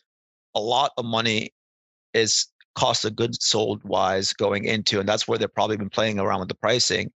a 0.54 0.60
lot 0.60 0.92
of 0.98 1.04
money 1.04 1.52
is 2.14 2.46
cost 2.74 3.04
of 3.04 3.16
goods 3.16 3.38
sold 3.44 3.82
wise 3.84 4.32
going 4.32 4.64
into, 4.64 5.00
and 5.00 5.08
that's 5.08 5.28
where 5.28 5.38
they've 5.38 5.54
probably 5.54 5.76
been 5.76 5.90
playing 5.90 6.18
around 6.18 6.40
with 6.40 6.48
the 6.48 6.54
pricing, 6.54 7.10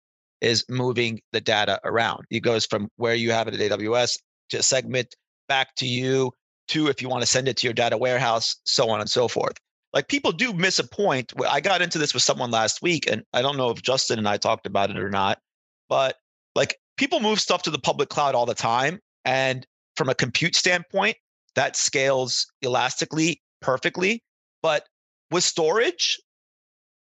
is 0.42 0.66
moving 0.70 1.22
the 1.32 1.42
data 1.42 1.80
around. 1.84 2.26
It 2.30 2.42
goes 2.42 2.66
from 2.66 2.90
where 2.98 3.16
you 3.16 3.32
have 3.32 3.48
it 3.48 3.54
at 3.54 3.80
AWS 3.80 4.20
to 4.50 4.64
segment 4.64 5.16
back 5.48 5.76
to 5.76 5.88
you 5.88 6.32
to 6.70 6.88
if 6.88 7.02
you 7.02 7.10
want 7.10 7.22
to 7.22 7.28
send 7.28 7.48
it 7.48 7.58
to 7.58 7.68
your 7.68 7.74
data 7.74 7.98
warehouse, 7.98 8.56
so 8.66 8.90
on 8.90 9.00
and 9.00 9.10
so 9.10 9.28
forth. 9.28 9.58
Like 9.94 10.08
people 10.08 10.32
do 10.32 10.54
miss 10.54 10.80
a 10.80 10.88
point. 10.88 11.34
I 11.48 11.62
got 11.62 11.82
into 11.82 12.00
this 12.00 12.14
with 12.14 12.24
someone 12.24 12.52
last 12.52 12.82
week, 12.82 13.08
and 13.10 13.24
I 13.34 13.42
don't 13.42 13.58
know 13.58 13.70
if 13.70 13.82
Justen 13.82 14.18
and 14.18 14.28
I 14.28 14.38
talked 14.38 14.66
about 14.66 14.90
it 14.90 14.98
or 14.98 15.10
not, 15.10 15.40
but 15.88 16.18
like 16.56 16.78
people 16.98 17.20
move 17.20 17.40
stuff 17.40 17.62
to 17.64 17.70
the 17.70 17.80
public 17.80 18.10
cloud 18.10 18.36
all 18.36 18.46
the 18.46 18.56
time. 18.56 19.00
And 19.26 19.66
from 19.96 20.10
a 20.10 20.16
compute 20.16 20.56
standpoint, 20.56 21.18
that 21.56 21.76
scales 21.76 22.48
elastically 22.62 23.42
perfectly. 23.62 24.24
But 24.62 24.86
with 25.30 25.44
storage, 25.44 26.20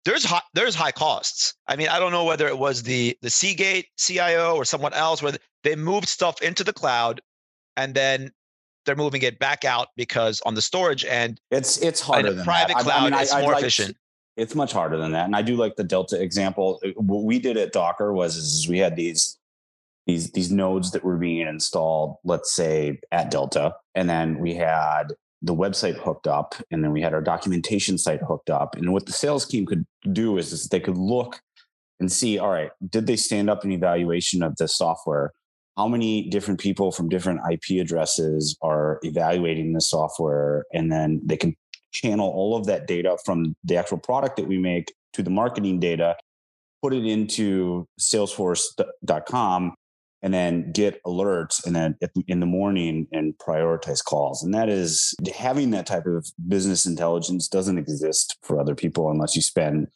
there's 0.06 0.24
high, 0.24 0.42
there's 0.54 0.76
high 0.76 0.92
costs. 0.92 1.56
I 1.68 1.76
mean, 1.76 1.88
I 1.88 2.00
don't 2.00 2.12
know 2.12 2.24
whether 2.24 2.48
it 2.48 2.60
was 2.60 2.84
the 2.84 3.18
the 3.22 3.30
Seagate 3.30 3.88
CIO 3.98 4.56
or 4.56 4.64
someone 4.64 4.94
else 4.94 5.24
where 5.24 5.34
they 5.64 5.76
moved 5.76 6.08
stuff 6.08 6.42
into 6.42 6.64
the 6.64 6.74
cloud 6.74 7.22
and 7.76 7.96
then 7.96 8.32
they're 8.86 8.96
moving 8.96 9.22
it 9.22 9.40
back 9.40 9.66
out 9.66 9.90
because 9.96 10.42
on 10.42 10.54
the 10.54 10.62
storage 10.62 11.06
end, 11.06 11.40
it's 11.52 11.78
it's 11.78 12.00
harder 12.00 12.34
than 12.34 12.46
private 12.46 12.74
that. 12.74 12.84
cloud. 12.84 12.98
I 12.98 13.10
mean, 13.10 13.20
it's 13.22 13.34
I, 13.34 13.42
more 13.42 13.52
like, 13.52 13.62
efficient. 13.62 13.98
It's 14.38 14.56
much 14.56 14.74
harder 14.74 14.98
than 14.98 15.12
that, 15.14 15.26
and 15.26 15.36
I 15.36 15.42
do 15.42 15.56
like 15.56 15.76
the 15.76 15.84
Delta 15.84 16.22
example. 16.22 16.80
Uh, 16.86 16.90
what 16.96 17.24
we 17.24 17.40
did 17.40 17.58
at 17.58 17.74
Docker 17.74 18.14
was 18.14 18.36
is 18.36 18.68
we 18.68 18.80
had 18.80 18.96
these 18.96 19.38
these 20.08 20.32
these 20.32 20.52
nodes 20.52 20.92
that 20.92 21.04
were 21.04 21.18
being 21.18 21.48
installed, 21.48 22.18
let's 22.24 22.54
say 22.54 23.00
at 23.12 23.32
Delta, 23.32 23.76
and 23.96 24.10
then 24.10 24.40
we 24.40 24.56
had 24.56 25.14
the 25.42 25.56
website 25.56 25.96
hooked 25.96 26.28
up, 26.28 26.56
and 26.72 26.84
then 26.84 26.92
we 26.92 27.02
had 27.02 27.14
our 27.14 27.22
documentation 27.22 27.98
site 27.98 28.22
hooked 28.22 28.50
up. 28.50 28.76
And 28.76 28.92
what 28.92 29.06
the 29.06 29.12
sales 29.12 29.48
team 29.48 29.66
could 29.66 29.86
do 30.12 30.38
is, 30.38 30.52
is 30.52 30.68
they 30.68 30.80
could 30.80 30.98
look 30.98 31.40
and 32.00 32.12
see, 32.12 32.40
all 32.40 32.50
right, 32.50 32.72
did 32.90 33.08
they 33.08 33.16
stand 33.16 33.50
up 33.50 33.64
an 33.64 33.72
evaluation 33.72 34.44
of 34.44 34.56
the 34.58 34.68
software? 34.68 35.32
How 35.78 35.88
many 35.88 36.30
different 36.30 36.60
people 36.60 36.92
from 36.92 37.10
different 37.10 37.42
IP 37.52 37.82
addresses 37.82 38.58
are 38.62 39.00
evaluating 39.04 39.74
the 39.74 39.82
software? 39.82 40.66
And 40.74 40.92
then 40.92 41.22
they 41.26 41.38
can 41.38 41.56
channel 41.92 42.30
all 42.30 42.56
of 42.56 42.66
that 42.66 42.88
data 42.88 43.18
from 43.26 43.56
the 43.64 43.78
actual 43.78 43.98
product 43.98 44.38
that 44.38 44.48
we 44.48 44.58
make 44.58 44.94
to 45.14 45.24
the 45.24 45.30
marketing 45.30 45.80
data, 45.80 46.16
put 46.82 46.94
it 46.94 47.06
into 47.06 47.88
salesforce.com 48.00 49.76
and 50.22 50.34
then 50.34 50.72
get 50.72 51.02
alerts 51.04 51.66
and 51.66 51.76
then 51.76 51.96
in 52.28 52.40
the 52.40 52.46
morning 52.46 53.08
and 53.12 53.36
prioritize 53.38 54.04
calls 54.04 54.44
and 54.44 54.54
that 54.54 54.70
is 54.70 55.14
having 55.36 55.70
that 55.70 55.86
type 55.86 56.06
of 56.08 56.26
business 56.48 56.86
intelligence 56.86 57.48
doesn't 57.48 57.78
exist 57.78 58.38
for 58.42 58.60
other 58.60 58.74
people 58.74 59.12
unless 59.12 59.36
you 59.36 59.42
spend 59.42 59.88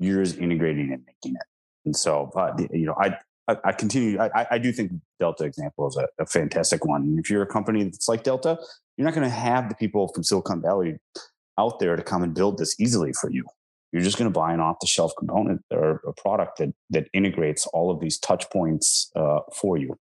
years 0.00 0.36
integrating 0.36 0.92
and 0.92 1.04
making 1.06 1.36
it 1.36 1.46
and 1.84 1.94
so 1.94 2.30
uh, 2.34 2.52
you 2.72 2.86
know 2.86 2.94
i 2.98 3.16
I, 3.64 3.72
continue. 3.72 4.18
I, 4.20 4.46
I, 4.50 4.58
do 4.58 4.72
think 4.72 4.92
Delta 5.18 5.44
example 5.44 5.88
is 5.88 5.96
a, 5.96 6.06
a 6.22 6.26
fantastic 6.26 6.84
one. 6.84 7.02
And 7.02 7.18
if 7.18 7.30
you're 7.30 7.42
a 7.42 7.46
company 7.46 7.82
that's 7.82 8.08
like 8.08 8.22
Delta, 8.22 8.58
you're 8.96 9.06
not 9.06 9.14
going 9.14 9.28
to 9.28 9.34
have 9.34 9.70
the 9.70 9.74
people 9.74 10.08
from 10.08 10.22
Silicon 10.22 10.60
Valley 10.60 10.98
out 11.58 11.78
there 11.78 11.96
to 11.96 12.02
come 12.02 12.22
and 12.22 12.34
build 12.34 12.58
this 12.58 12.78
easily 12.78 13.12
for 13.12 13.30
you. 13.30 13.44
You're 13.92 14.02
just 14.02 14.18
going 14.18 14.30
to 14.30 14.38
buy 14.38 14.52
an 14.52 14.60
off 14.60 14.80
the 14.80 14.86
shelf 14.86 15.12
component 15.18 15.62
or 15.70 16.02
a 16.06 16.12
product 16.12 16.58
that 16.58 16.74
that 16.90 17.08
integrates 17.14 17.66
all 17.68 17.90
of 17.90 18.00
these 18.00 18.18
touch 18.18 18.48
points 18.50 19.10
uh, 19.16 19.40
for 19.54 19.78
you. 19.78 19.96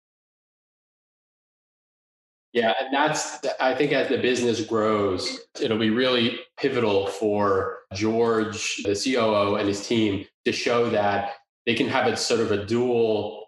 Yeah, 2.52 2.74
and 2.78 2.94
that's 2.94 3.40
I 3.61 3.74
think 3.74 3.92
as 3.92 4.09
the 4.09 4.18
business 4.18 4.64
grows, 4.64 5.40
it'll 5.61 5.78
be 5.78 5.90
really 5.90 6.38
pivotal 6.59 7.09
for 7.09 7.78
George, 7.94 8.83
the 8.85 8.94
COO, 8.94 9.57
and 9.57 9.66
his 9.66 9.87
team 9.87 10.26
to 10.44 10.52
show 10.52 10.90
that 10.90 11.33
they 11.66 11.75
can 11.75 11.88
have 11.88 12.07
it 12.07 12.18
sort 12.18 12.40
of 12.40 12.51
a 12.51 12.64
dual 12.64 13.46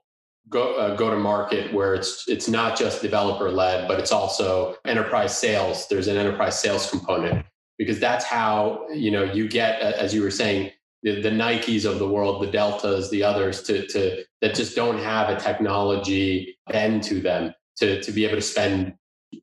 go 0.48 0.74
uh, 0.74 0.94
go 0.96 1.10
to 1.10 1.16
market 1.16 1.72
where 1.72 1.94
it's 1.94 2.28
it's 2.28 2.48
not 2.48 2.78
just 2.78 3.02
developer 3.02 3.50
led, 3.50 3.88
but 3.88 3.98
it's 3.98 4.12
also 4.12 4.76
enterprise 4.84 5.36
sales. 5.36 5.88
There's 5.88 6.08
an 6.08 6.16
enterprise 6.16 6.60
sales 6.60 6.90
component 6.90 7.46
because 7.78 7.98
that's 7.98 8.24
how 8.24 8.86
you 8.92 9.10
know 9.10 9.24
you 9.24 9.48
get 9.48 9.80
as 9.80 10.14
you 10.14 10.22
were 10.22 10.30
saying 10.30 10.70
the, 11.02 11.20
the 11.20 11.30
nikes 11.30 11.84
of 11.84 11.98
the 11.98 12.08
world 12.08 12.42
the 12.42 12.50
deltas 12.50 13.10
the 13.10 13.22
others 13.22 13.62
to, 13.62 13.86
to 13.88 14.24
that 14.40 14.54
just 14.54 14.74
don't 14.74 14.98
have 14.98 15.28
a 15.28 15.38
technology 15.38 16.56
bend 16.70 17.02
to 17.02 17.20
them 17.20 17.54
to, 17.76 18.00
to 18.02 18.12
be 18.12 18.24
able 18.24 18.36
to 18.36 18.42
spend 18.42 18.94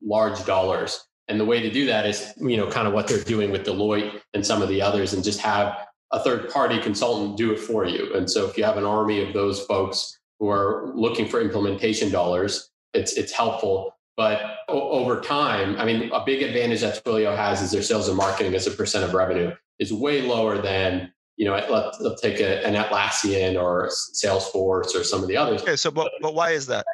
large 0.02 0.44
dollars 0.44 1.04
and 1.28 1.38
the 1.38 1.44
way 1.44 1.60
to 1.60 1.70
do 1.70 1.86
that 1.86 2.06
is 2.06 2.32
you 2.38 2.56
know 2.56 2.68
kind 2.68 2.88
of 2.88 2.94
what 2.94 3.06
they're 3.06 3.24
doing 3.24 3.50
with 3.50 3.64
deloitte 3.64 4.20
and 4.34 4.44
some 4.44 4.62
of 4.62 4.68
the 4.68 4.80
others 4.80 5.12
and 5.12 5.22
just 5.22 5.40
have 5.40 5.76
a 6.12 6.20
third 6.20 6.50
party 6.50 6.78
consultant 6.80 7.36
do 7.36 7.52
it 7.52 7.58
for 7.58 7.84
you 7.84 8.14
and 8.14 8.30
so 8.30 8.46
if 8.48 8.56
you 8.56 8.64
have 8.64 8.76
an 8.76 8.84
army 8.84 9.26
of 9.26 9.32
those 9.32 9.64
folks 9.66 10.18
who 10.38 10.48
are 10.48 10.92
looking 10.94 11.26
for 11.26 11.40
implementation 11.40 12.10
dollars 12.10 12.70
it's 12.94 13.14
it's 13.14 13.32
helpful 13.32 13.94
but 14.16 14.58
o- 14.68 14.90
over 14.90 15.20
time, 15.20 15.76
I 15.78 15.84
mean, 15.84 16.10
a 16.12 16.24
big 16.24 16.42
advantage 16.42 16.82
that 16.82 17.04
Twilio 17.04 17.36
has 17.36 17.62
is 17.62 17.70
their 17.70 17.82
sales 17.82 18.08
and 18.08 18.16
marketing 18.16 18.54
as 18.54 18.66
a 18.66 18.70
percent 18.70 19.04
of 19.04 19.14
revenue 19.14 19.52
is 19.78 19.92
way 19.92 20.22
lower 20.22 20.60
than, 20.60 21.12
you 21.36 21.46
know, 21.46 21.52
let's, 21.52 22.00
let's 22.00 22.20
take 22.20 22.40
a, 22.40 22.64
an 22.66 22.74
Atlassian 22.74 23.60
or 23.60 23.88
Salesforce 23.88 24.94
or 24.94 25.02
some 25.02 25.22
of 25.22 25.28
the 25.28 25.36
others. 25.36 25.62
Okay, 25.62 25.76
so 25.76 25.90
but, 25.90 26.12
but 26.20 26.34
why 26.34 26.50
is 26.50 26.66
that? 26.66 26.84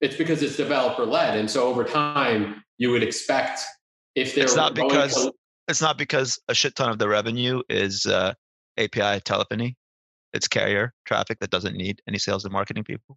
It's 0.00 0.16
because 0.16 0.42
it's 0.42 0.56
developer 0.56 1.06
led. 1.06 1.38
And 1.38 1.50
so 1.50 1.66
over 1.66 1.84
time, 1.84 2.64
you 2.78 2.90
would 2.90 3.02
expect 3.02 3.60
if 4.16 4.34
they're 4.34 4.44
it's 4.44 4.56
not 4.56 4.74
because 4.74 5.14
to, 5.14 5.32
it's 5.68 5.80
not 5.80 5.98
because 5.98 6.38
a 6.48 6.54
shit 6.54 6.74
ton 6.74 6.90
of 6.90 6.98
the 6.98 7.08
revenue 7.08 7.62
is 7.68 8.06
uh, 8.06 8.34
API 8.78 9.20
telephony. 9.20 9.76
It's 10.32 10.48
carrier 10.48 10.92
traffic 11.04 11.38
that 11.40 11.50
doesn't 11.50 11.76
need 11.76 12.02
any 12.08 12.18
sales 12.18 12.44
and 12.44 12.52
marketing 12.52 12.84
people. 12.84 13.16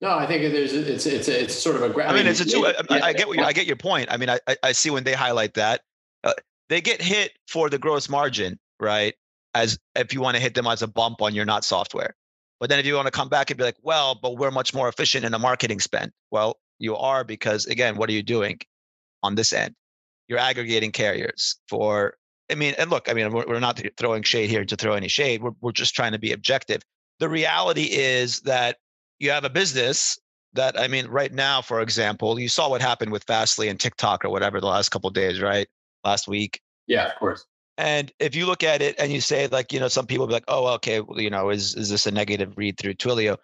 No, 0.00 0.10
I 0.10 0.26
think 0.26 0.42
there's 0.52 0.72
it's 0.74 1.06
it's 1.06 1.28
it's 1.28 1.54
sort 1.54 1.76
of 1.76 1.82
a. 1.82 2.02
I, 2.02 2.08
I 2.08 2.14
mean, 2.14 2.26
it's 2.26 2.40
a 2.40 2.44
two. 2.44 2.66
I, 2.66 3.00
I 3.00 3.12
get 3.12 3.28
what 3.28 3.38
you, 3.38 3.42
I 3.42 3.52
get 3.52 3.66
your 3.66 3.76
point. 3.76 4.08
I 4.10 4.18
mean, 4.18 4.28
I 4.28 4.38
I 4.62 4.72
see 4.72 4.90
when 4.90 5.04
they 5.04 5.14
highlight 5.14 5.54
that 5.54 5.80
uh, 6.22 6.34
they 6.68 6.80
get 6.80 7.00
hit 7.00 7.32
for 7.48 7.70
the 7.70 7.78
gross 7.78 8.08
margin, 8.08 8.58
right? 8.78 9.14
As 9.54 9.78
if 9.94 10.12
you 10.12 10.20
want 10.20 10.36
to 10.36 10.42
hit 10.42 10.54
them 10.54 10.66
as 10.66 10.82
a 10.82 10.86
bump 10.86 11.22
on 11.22 11.34
your 11.34 11.46
not 11.46 11.64
software, 11.64 12.14
but 12.60 12.68
then 12.68 12.78
if 12.78 12.84
you 12.84 12.94
want 12.94 13.06
to 13.06 13.12
come 13.12 13.30
back 13.30 13.50
and 13.50 13.56
be 13.56 13.64
like, 13.64 13.76
well, 13.82 14.14
but 14.14 14.36
we're 14.36 14.50
much 14.50 14.74
more 14.74 14.88
efficient 14.88 15.24
in 15.24 15.32
the 15.32 15.38
marketing 15.38 15.80
spend. 15.80 16.12
Well, 16.30 16.58
you 16.78 16.94
are 16.94 17.24
because 17.24 17.64
again, 17.64 17.96
what 17.96 18.10
are 18.10 18.12
you 18.12 18.22
doing 18.22 18.60
on 19.22 19.34
this 19.34 19.54
end? 19.54 19.74
You're 20.28 20.38
aggregating 20.38 20.92
carriers 20.92 21.56
for. 21.68 22.14
I 22.50 22.54
mean, 22.54 22.74
and 22.78 22.90
look, 22.90 23.08
I 23.08 23.12
mean, 23.12 23.32
we're, 23.32 23.44
we're 23.46 23.60
not 23.60 23.80
throwing 23.96 24.22
shade 24.22 24.50
here 24.50 24.64
to 24.64 24.76
throw 24.76 24.94
any 24.94 25.08
shade. 25.08 25.42
We're 25.42 25.52
we're 25.60 25.72
just 25.72 25.94
trying 25.94 26.12
to 26.12 26.18
be 26.18 26.32
objective. 26.32 26.82
The 27.18 27.28
reality 27.28 27.88
is 27.90 28.40
that 28.40 28.76
you 29.18 29.30
have 29.30 29.44
a 29.44 29.50
business 29.50 30.18
that 30.52 30.78
I 30.78 30.88
mean, 30.88 31.06
right 31.06 31.32
now, 31.32 31.62
for 31.62 31.80
example, 31.80 32.38
you 32.38 32.48
saw 32.48 32.68
what 32.68 32.80
happened 32.80 33.12
with 33.12 33.24
Fastly 33.24 33.68
and 33.68 33.78
TikTok 33.78 34.24
or 34.24 34.30
whatever 34.30 34.60
the 34.60 34.66
last 34.66 34.90
couple 34.90 35.10
days, 35.10 35.40
right? 35.40 35.68
Last 36.04 36.28
week. 36.28 36.60
Yeah, 36.86 37.06
of 37.08 37.16
course. 37.16 37.44
And 37.78 38.10
if 38.18 38.34
you 38.34 38.46
look 38.46 38.62
at 38.62 38.80
it 38.80 38.96
and 38.98 39.12
you 39.12 39.20
say, 39.20 39.48
like, 39.48 39.72
you 39.72 39.80
know, 39.80 39.88
some 39.88 40.06
people 40.06 40.26
be 40.26 40.32
like, 40.32 40.44
oh, 40.48 40.66
okay, 40.74 41.00
well, 41.00 41.20
you 41.20 41.30
know, 41.30 41.50
is 41.50 41.74
is 41.74 41.90
this 41.90 42.06
a 42.06 42.10
negative 42.10 42.54
read 42.56 42.78
through 42.78 42.94
Twilio? 42.94 43.36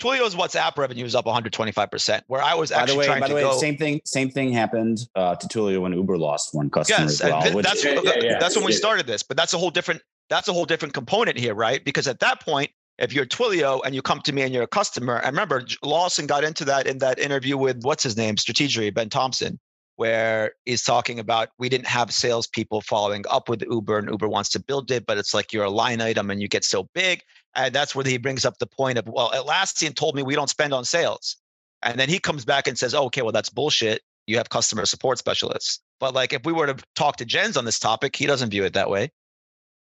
Twilio's 0.00 0.34
WhatsApp 0.34 0.78
revenue 0.78 1.04
is 1.04 1.14
up 1.14 1.26
125%, 1.26 2.22
where 2.26 2.42
I 2.42 2.54
was 2.54 2.70
By 2.70 2.76
the 2.76 2.82
actually 2.82 2.98
way, 2.98 3.06
trying 3.06 3.20
by 3.20 3.26
to 3.26 3.30
the 3.32 3.36
way, 3.36 3.42
go. 3.42 3.58
same 3.58 3.76
thing. 3.76 4.00
Same 4.04 4.30
thing 4.30 4.52
happened 4.52 4.98
uh, 5.14 5.36
to 5.36 5.46
Twilio 5.46 5.80
when 5.82 5.92
Uber 5.92 6.16
lost 6.16 6.54
one 6.54 6.70
customer 6.70 7.00
yes, 7.02 7.20
as 7.20 7.30
well. 7.30 7.42
th- 7.42 7.54
which- 7.54 7.66
that's 7.66 7.84
Yeah, 7.84 8.00
yeah, 8.02 8.12
yeah. 8.22 8.38
that's 8.38 8.56
when 8.56 8.64
we 8.64 8.72
started 8.72 9.06
this. 9.06 9.22
But 9.22 9.36
that's 9.36 9.52
a 9.54 9.58
whole 9.58 9.70
different 9.70 10.00
that's 10.30 10.46
a 10.48 10.52
whole 10.52 10.64
different 10.64 10.94
component 10.94 11.36
here, 11.36 11.54
right? 11.54 11.84
Because 11.84 12.06
at 12.06 12.20
that 12.20 12.40
point, 12.40 12.70
if 12.98 13.12
you're 13.12 13.26
Twilio 13.26 13.80
and 13.84 13.94
you 13.94 14.00
come 14.02 14.20
to 14.22 14.32
me 14.32 14.42
and 14.42 14.54
you're 14.54 14.62
a 14.62 14.68
customer, 14.68 15.20
I 15.22 15.26
remember 15.28 15.64
Lawson 15.82 16.26
got 16.26 16.44
into 16.44 16.64
that 16.66 16.86
in 16.86 16.98
that 16.98 17.18
interview 17.18 17.56
with 17.56 17.82
what's 17.82 18.02
his 18.04 18.16
name, 18.16 18.36
Stratechery, 18.36 18.94
Ben 18.94 19.08
Thompson, 19.10 19.58
where 20.00 20.52
he's 20.64 20.82
talking 20.82 21.18
about 21.18 21.50
we 21.58 21.68
didn't 21.68 21.86
have 21.86 22.10
salespeople 22.10 22.80
following 22.80 23.22
up 23.28 23.50
with 23.50 23.62
Uber, 23.70 23.98
and 23.98 24.08
Uber 24.08 24.30
wants 24.30 24.48
to 24.48 24.58
build 24.58 24.90
it, 24.90 25.04
but 25.04 25.18
it's 25.18 25.34
like 25.34 25.52
you're 25.52 25.66
a 25.66 25.70
line 25.70 26.00
item 26.00 26.30
and 26.30 26.40
you 26.40 26.48
get 26.48 26.64
so 26.64 26.88
big. 26.94 27.20
And 27.54 27.74
that's 27.74 27.94
where 27.94 28.06
he 28.06 28.16
brings 28.16 28.46
up 28.46 28.56
the 28.56 28.66
point 28.66 28.96
of, 28.96 29.06
well, 29.06 29.30
Atlassian 29.32 29.94
told 29.94 30.14
me 30.14 30.22
we 30.22 30.34
don't 30.34 30.48
spend 30.48 30.72
on 30.72 30.86
sales. 30.86 31.36
And 31.82 32.00
then 32.00 32.08
he 32.08 32.18
comes 32.18 32.46
back 32.46 32.66
and 32.66 32.78
says, 32.78 32.94
oh, 32.94 33.04
okay, 33.04 33.20
well, 33.20 33.30
that's 33.30 33.50
bullshit. 33.50 34.00
You 34.26 34.38
have 34.38 34.48
customer 34.48 34.86
support 34.86 35.18
specialists. 35.18 35.80
But 35.98 36.14
like 36.14 36.32
if 36.32 36.46
we 36.46 36.54
were 36.54 36.72
to 36.72 36.82
talk 36.96 37.16
to 37.16 37.26
Jens 37.26 37.58
on 37.58 37.66
this 37.66 37.78
topic, 37.78 38.16
he 38.16 38.24
doesn't 38.24 38.48
view 38.48 38.64
it 38.64 38.72
that 38.72 38.88
way. 38.88 39.10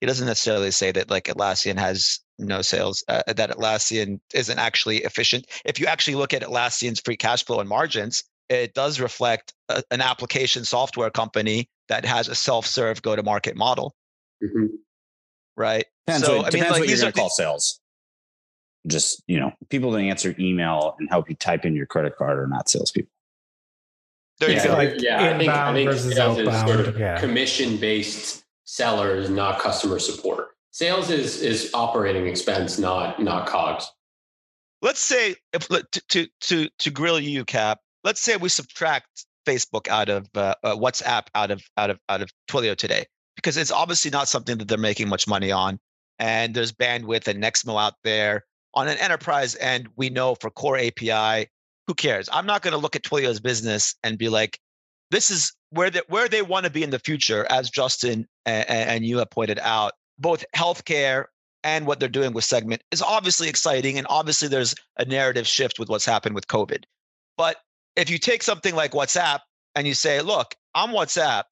He 0.02 0.08
doesn't 0.08 0.26
necessarily 0.26 0.72
say 0.72 0.92
that 0.92 1.12
like 1.12 1.26
Atlassian 1.26 1.78
has 1.78 2.20
no 2.40 2.64
sales, 2.64 3.04
uh, 3.10 3.22
that 3.28 3.52
Atlassian 3.52 4.22
isn't 4.34 4.58
actually 4.58 5.04
efficient. 5.04 5.46
If 5.66 5.80
you 5.80 5.86
actually 5.86 6.16
look 6.16 6.34
at 6.34 6.42
Atlassian's 6.42 7.00
free 7.00 7.18
cash 7.18 7.46
flow 7.46 7.60
and 7.60 7.70
margins, 7.70 8.24
it 8.50 8.74
does 8.74 9.00
reflect 9.00 9.54
a, 9.70 9.84
an 9.92 10.02
application 10.02 10.66
software 10.66 11.10
company 11.10 11.70
that 11.88 12.06
has 12.06 12.28
a 12.28 12.36
self-serve 12.36 13.02
go-to-market 13.02 13.56
model, 13.56 13.96
Mhm. 14.44 14.70
right? 15.56 15.86
Depends, 16.08 16.26
so 16.28 16.38
what, 16.38 16.42
I 16.42 16.44
mean, 16.46 16.52
depends 16.52 16.72
like 16.72 16.72
what 16.72 16.78
you're 16.80 16.88
these 16.88 17.02
going 17.02 17.10
are 17.10 17.12
to 17.14 17.20
call 17.20 17.30
sales. 17.30 17.80
Just 18.88 19.22
you 19.28 19.40
know, 19.40 19.52
people 19.70 19.92
that 19.92 20.00
answer 20.02 20.34
email 20.40 20.96
and 21.00 21.10
help 21.10 21.30
you 21.30 21.36
type 21.36 21.66
in 21.66 21.76
your 21.76 21.86
credit 21.86 22.16
card 22.18 22.40
are 22.40 22.48
not 22.48 22.70
salespeople. 22.70 23.12
there 24.40 24.50
you 24.50 24.56
yeah, 24.56 24.64
go. 24.66 24.74
Like 24.74 25.02
yeah, 25.02 25.34
I 25.34 25.38
think, 25.38 25.50
I 25.52 25.74
think 25.74 25.90
versus 25.90 26.16
sales 26.16 26.38
is 26.40 26.60
sort 26.62 26.80
of 26.88 26.98
yeah. 26.98 27.20
commission-based 27.20 28.44
sellers, 28.64 29.30
not 29.30 29.60
customer 29.60 30.00
support. 30.00 30.50
Sales 30.72 31.10
is 31.10 31.42
is 31.42 31.72
operating 31.74 32.28
expense, 32.28 32.80
not 32.80 33.22
not 33.22 33.48
cogs. 33.48 33.92
let's 34.82 35.02
say 35.02 35.36
if 35.52 35.68
to 35.68 35.84
to 36.08 36.28
to, 36.42 36.70
to 36.80 36.90
grill 36.90 37.20
you 37.20 37.44
cap 37.44 37.80
let's 38.04 38.22
say 38.22 38.38
we 38.38 38.50
subtract 38.50 39.26
facebook 39.48 39.88
out 39.88 40.10
of 40.10 40.28
uh, 40.36 40.54
uh, 40.64 40.76
whatsapp 40.76 41.28
out 41.36 41.52
of 41.52 41.62
out 41.78 41.90
of 41.90 42.00
out 42.10 42.22
of 42.22 42.30
twilio 42.50 42.76
today 42.76 43.06
because 43.36 43.58
it's 43.58 43.72
obviously 43.72 44.12
not 44.12 44.28
something 44.28 44.58
that 44.58 44.68
they're 44.68 44.78
making 44.78 45.08
much 45.08 45.28
money 45.28 45.52
on 45.52 45.80
and 46.20 46.54
there's 46.54 46.72
bandwidth 46.72 47.28
and 47.28 47.42
nexmo 47.42 47.82
out 47.82 47.94
there 48.04 48.44
on 48.76 48.88
an 48.88 48.98
enterprise 48.98 49.56
and 49.56 49.88
we 49.96 50.10
know 50.10 50.36
for 50.36 50.50
core 50.52 50.78
api 50.78 51.48
who 51.90 51.96
cares? 51.96 52.30
I'm 52.32 52.46
not 52.46 52.62
going 52.62 52.74
to 52.74 52.78
look 52.78 52.96
at 52.96 53.02
twilio's 53.02 53.40
business 53.40 53.96
and 54.04 54.16
be 54.16 54.30
like 54.30 54.60
this 55.10 55.32
is 55.32 55.52
where 55.72 55.90
they, 55.90 56.02
where 56.08 56.30
they 56.30 56.44
want 56.44 56.66
to 56.66 56.70
be 56.70 56.84
in 56.84 56.92
the 56.92 57.00
future 57.00 57.48
as 57.50 57.72
justen 57.72 58.26
and, 58.46 58.70
and 58.70 59.06
you 59.08 59.18
have 59.18 59.32
pointed 59.32 59.58
out. 59.58 59.94
Both 60.20 60.46
healthcare 60.56 61.26
and 61.64 61.88
what 61.88 62.00
they're 62.00 62.08
doing 62.08 62.34
with 62.34 62.44
segment 62.44 62.84
is 62.92 63.02
obviously 63.02 63.50
exciting 63.50 63.98
and 63.98 64.06
obviously 64.08 64.48
there's 64.48 64.76
a 64.98 65.06
narrative 65.06 65.48
shift 65.48 65.80
with 65.80 65.90
what's 65.90 66.06
happened 66.06 66.36
with 66.36 66.46
covid. 66.46 66.84
But 67.38 67.58
if 68.00 68.10
you 68.10 68.18
take 68.18 68.44
something 68.44 68.76
like 68.76 68.92
whatsapp 68.92 69.40
and 69.76 69.88
you 69.88 69.94
say 69.94 70.22
look 70.22 70.56
i'm 70.76 70.90
whatsapp 70.90 71.44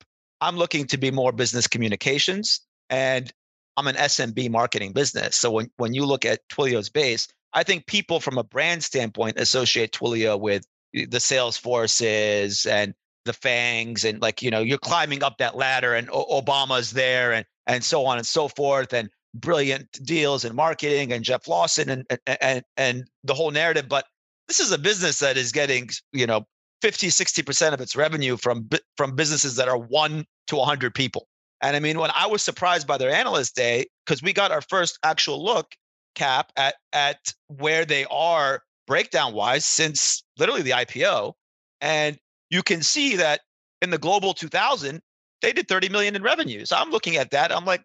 i'm 0.42 0.56
looking 0.58 0.86
to 0.86 0.98
be 0.98 1.12
more 1.12 1.32
business 1.32 1.68
communications 1.68 2.62
and 2.90 3.32
i'm 3.76 3.88
an 3.88 3.96
smb 3.96 4.50
marketing 4.50 4.94
business 4.94 5.36
so 5.36 5.52
when, 5.52 5.70
when 5.78 5.94
you 5.94 6.06
look 6.06 6.26
at 6.26 6.40
twilio's 6.50 6.90
base 6.90 7.28
i 7.54 7.64
think 7.64 7.86
people 7.88 8.20
from 8.20 8.38
a 8.38 8.44
brand 8.44 8.84
standpoint 8.84 9.38
associate 9.38 9.92
twilio 9.92 10.40
with 10.40 10.66
the 10.94 11.20
sales 11.20 11.58
forces 11.58 12.66
and 12.66 12.94
the 13.26 13.34
fangs 13.34 14.06
and 14.06 14.22
like 14.22 14.42
you 14.42 14.50
know 14.50 14.62
you're 14.62 14.78
climbing 14.78 15.22
up 15.22 15.38
that 15.38 15.58
ladder 15.58 15.94
and 15.94 16.10
o- 16.12 16.42
obama's 16.42 16.92
there 16.92 17.34
and 17.34 17.46
and 17.68 17.84
so 17.84 18.06
on 18.06 18.18
and 18.18 18.26
so 18.26 18.48
forth 18.48 18.94
and 18.94 19.10
brilliant 19.34 19.92
deals 20.04 20.46
and 20.46 20.56
marketing 20.56 21.12
and 21.12 21.24
Jeff 21.24 21.48
Lawson 21.48 21.90
and 21.90 22.20
and 22.42 22.64
and 22.76 23.06
the 23.24 23.34
whole 23.34 23.52
narrative. 23.52 23.88
But 23.88 24.06
this 24.48 24.60
is 24.60 24.72
a 24.72 24.78
business 24.78 25.20
that 25.20 25.38
is 25.38 25.52
getting 25.52 25.90
you 26.14 26.26
know 26.26 26.46
50, 26.82 27.10
60 27.10 27.44
percent 27.44 27.74
of 27.74 27.82
its 27.82 27.96
revenue 27.96 28.38
from 28.38 28.70
from 28.96 29.16
businesses 29.16 29.56
that 29.56 29.68
are 29.68 29.78
one 29.78 30.26
to 30.48 30.56
100 30.56 30.94
people. 30.94 31.28
And 31.62 31.76
I 31.76 31.80
mean, 31.80 32.00
when 32.00 32.12
I 32.14 32.28
was 32.28 32.44
surprised 32.44 32.88
by 32.88 32.98
their 32.98 33.12
analyst 33.12 33.56
day, 33.56 33.88
because 34.06 34.22
we 34.22 34.32
got 34.32 34.52
our 34.52 34.62
first 34.62 35.00
actual 35.04 35.44
look 35.44 35.76
cap 36.16 36.52
at 36.56 36.76
at 36.94 37.34
where 37.48 37.86
they 37.86 38.06
are 38.06 38.62
breakdown 38.86 39.34
wise 39.34 39.66
since 39.66 40.24
literally 40.38 40.62
the 40.62 40.72
IPO, 40.72 41.34
and 41.82 42.18
you 42.50 42.64
can 42.64 42.82
see 42.84 43.16
that 43.16 43.42
in 43.82 43.90
the 43.90 43.98
global 43.98 44.34
2000 44.34 45.02
they 45.42 45.54
did 45.54 45.68
30 45.68 45.90
million 45.90 46.16
in 46.16 46.24
revenue. 46.24 46.66
So 46.66 46.76
I'm 46.76 46.90
looking 46.90 47.18
at 47.18 47.32
that. 47.32 47.52
I'm 47.52 47.66
like, 47.66 47.84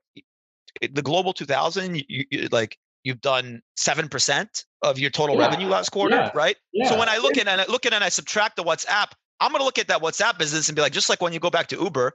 the 0.81 1.03
global 1.03 1.33
2000 1.33 2.03
you, 2.09 2.25
you 2.31 2.49
like 2.51 2.79
you've 3.05 3.21
done 3.21 3.61
7% 3.79 4.65
of 4.83 4.99
your 4.99 5.11
total 5.11 5.37
Yeah. 5.37 5.43
revenue 5.43 5.69
last 5.69 5.91
quarter 5.91 6.17
Yeah. 6.17 6.31
right 6.35 6.57
Yeah. 6.73 6.89
so 6.89 6.99
when 6.99 7.09
i 7.09 7.19
look 7.19 7.37
at 7.37 7.47
and 7.47 7.61
I 7.61 7.67
look 7.67 7.87
at 7.87 7.93
it 7.93 7.97
and 7.97 8.05
i 8.05 8.09
subtract 8.09 8.57
the 8.57 8.65
whatsapp 8.65 9.13
i'm 9.41 9.51
going 9.51 9.61
to 9.61 9.65
look 9.65 9.79
at 9.79 9.89
that 9.89 10.03
whatsapp 10.03 10.39
business 10.39 10.69
and 10.69 10.77
be 10.77 10.83
like 10.83 10.93
just 10.93 11.09
like 11.09 11.21
when 11.21 11.33
you 11.33 11.41
go 11.41 11.51
back 11.51 11.69
to 11.69 11.77
uber 11.77 12.13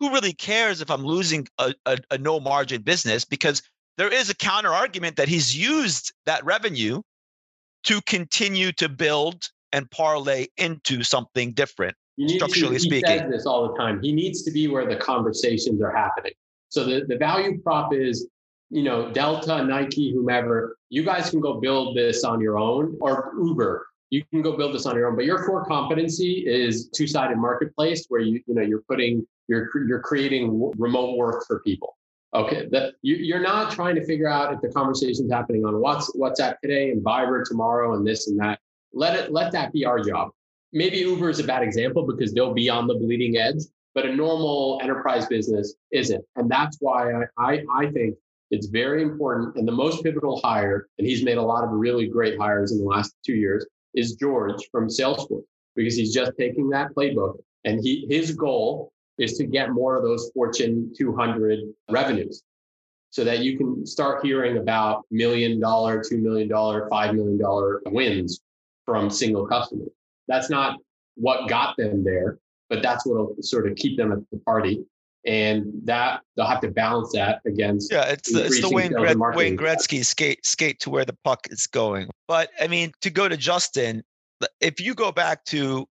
who 0.00 0.12
really 0.12 0.32
cares 0.32 0.80
if 0.80 0.90
i'm 0.90 1.04
losing 1.04 1.46
a, 1.58 1.74
a, 1.86 1.98
a 2.10 2.18
no 2.18 2.38
margin 2.40 2.82
business 2.82 3.24
because 3.24 3.62
there 3.96 4.12
is 4.12 4.30
a 4.30 4.34
counter 4.34 4.72
argument 4.72 5.16
that 5.16 5.28
he's 5.28 5.56
used 5.56 6.12
that 6.26 6.44
revenue 6.44 7.02
to 7.84 8.00
continue 8.02 8.72
to 8.72 8.88
build 8.88 9.48
and 9.72 9.90
parlay 9.90 10.46
into 10.56 11.02
something 11.02 11.52
different 11.52 11.96
structurally 12.28 12.76
to, 12.76 12.82
he 12.82 12.90
speaking. 12.90 13.18
says 13.18 13.30
this 13.30 13.46
all 13.46 13.68
the 13.68 13.78
time. 13.78 14.00
He 14.02 14.12
needs 14.12 14.42
to 14.42 14.50
be 14.50 14.68
where 14.68 14.86
the 14.86 14.96
conversations 14.96 15.80
are 15.82 15.94
happening. 15.94 16.32
So 16.68 16.84
the, 16.84 17.04
the 17.06 17.16
value 17.16 17.60
prop 17.62 17.94
is, 17.94 18.28
you 18.70 18.82
know, 18.82 19.10
Delta, 19.10 19.64
Nike, 19.64 20.12
whomever, 20.12 20.76
you 20.88 21.04
guys 21.04 21.30
can 21.30 21.40
go 21.40 21.60
build 21.60 21.96
this 21.96 22.24
on 22.24 22.40
your 22.40 22.58
own 22.58 22.96
or 23.00 23.32
Uber. 23.36 23.86
You 24.10 24.24
can 24.30 24.42
go 24.42 24.56
build 24.56 24.74
this 24.74 24.86
on 24.86 24.96
your 24.96 25.08
own, 25.08 25.16
but 25.16 25.24
your 25.24 25.44
core 25.44 25.64
competency 25.64 26.44
is 26.46 26.88
two-sided 26.88 27.36
marketplace 27.36 28.06
where 28.08 28.20
you, 28.20 28.40
you 28.46 28.54
know, 28.54 28.62
you're 28.62 28.82
putting, 28.82 29.26
you're, 29.48 29.70
you're 29.86 30.00
creating 30.00 30.72
remote 30.78 31.16
work 31.16 31.44
for 31.46 31.60
people. 31.60 31.96
Okay, 32.32 32.68
that 32.70 32.94
you, 33.02 33.16
you're 33.16 33.42
not 33.42 33.72
trying 33.72 33.96
to 33.96 34.04
figure 34.04 34.28
out 34.28 34.54
if 34.54 34.60
the 34.60 34.68
conversation's 34.68 35.32
happening 35.32 35.64
on 35.64 35.80
what's 35.80 36.16
WhatsApp 36.16 36.60
today 36.60 36.90
and 36.90 37.04
Viber 37.04 37.44
tomorrow 37.44 37.94
and 37.96 38.06
this 38.06 38.28
and 38.28 38.38
that. 38.38 38.60
Let 38.92 39.16
it, 39.16 39.32
let 39.32 39.50
that 39.52 39.72
be 39.72 39.84
our 39.84 40.00
job 40.00 40.30
maybe 40.72 40.98
Uber 40.98 41.30
is 41.30 41.38
a 41.38 41.44
bad 41.44 41.62
example 41.62 42.06
because 42.06 42.32
they'll 42.32 42.54
be 42.54 42.68
on 42.68 42.86
the 42.86 42.94
bleeding 42.94 43.36
edge, 43.36 43.62
but 43.94 44.06
a 44.06 44.14
normal 44.14 44.80
enterprise 44.82 45.26
business 45.26 45.74
isn't. 45.92 46.24
And 46.36 46.50
that's 46.50 46.76
why 46.80 47.12
I, 47.12 47.24
I, 47.38 47.64
I 47.74 47.90
think 47.90 48.16
it's 48.50 48.66
very 48.66 49.02
important. 49.02 49.56
And 49.56 49.66
the 49.66 49.72
most 49.72 50.02
pivotal 50.02 50.40
hire, 50.42 50.88
and 50.98 51.06
he's 51.06 51.24
made 51.24 51.38
a 51.38 51.42
lot 51.42 51.64
of 51.64 51.70
really 51.70 52.06
great 52.06 52.38
hires 52.38 52.72
in 52.72 52.78
the 52.78 52.84
last 52.84 53.14
two 53.24 53.34
years, 53.34 53.66
is 53.94 54.14
George 54.14 54.68
from 54.70 54.88
Salesforce, 54.88 55.44
because 55.76 55.96
he's 55.96 56.12
just 56.12 56.32
taking 56.38 56.68
that 56.70 56.94
playbook 56.94 57.38
and 57.64 57.80
he 57.82 58.06
his 58.08 58.32
goal 58.32 58.92
is 59.18 59.36
to 59.36 59.44
get 59.44 59.70
more 59.70 59.96
of 59.96 60.02
those 60.02 60.30
Fortune 60.32 60.92
200 60.96 61.60
revenues 61.90 62.42
so 63.10 63.24
that 63.24 63.40
you 63.40 63.58
can 63.58 63.84
start 63.84 64.24
hearing 64.24 64.56
about 64.58 65.04
million 65.10 65.60
dollar, 65.60 66.02
two 66.02 66.18
million 66.18 66.48
dollar, 66.48 66.88
five 66.88 67.14
million 67.14 67.38
dollar 67.38 67.82
wins 67.86 68.40
from 68.86 69.10
single 69.10 69.46
customers 69.46 69.90
that's 70.30 70.48
not 70.48 70.78
what 71.16 71.48
got 71.48 71.76
them 71.76 72.04
there, 72.04 72.38
but 72.70 72.82
that's 72.82 73.04
what'll 73.04 73.34
sort 73.40 73.68
of 73.68 73.76
keep 73.76 73.98
them 73.98 74.12
at 74.12 74.18
the 74.30 74.38
party. 74.38 74.84
And 75.26 75.66
that 75.84 76.22
they'll 76.34 76.46
have 76.46 76.60
to 76.62 76.70
balance 76.70 77.12
that 77.12 77.40
against. 77.46 77.92
Yeah, 77.92 78.08
it's 78.08 78.32
the, 78.32 78.44
it's 78.44 78.60
the 78.60 78.70
Wayne, 78.70 78.92
Gret- 78.92 79.18
Wayne 79.18 79.56
Gretzky 79.56 80.04
skate 80.04 80.46
skate 80.46 80.80
to 80.80 80.90
where 80.90 81.04
the 81.04 81.16
puck 81.24 81.46
is 81.50 81.66
going. 81.66 82.08
But 82.26 82.50
I 82.58 82.68
mean, 82.68 82.92
to 83.02 83.10
go 83.10 83.28
to 83.28 83.36
Justen, 83.36 84.02
if 84.60 84.80
you 84.80 84.94
go 84.94 85.12
back 85.12 85.44
to 85.46 85.86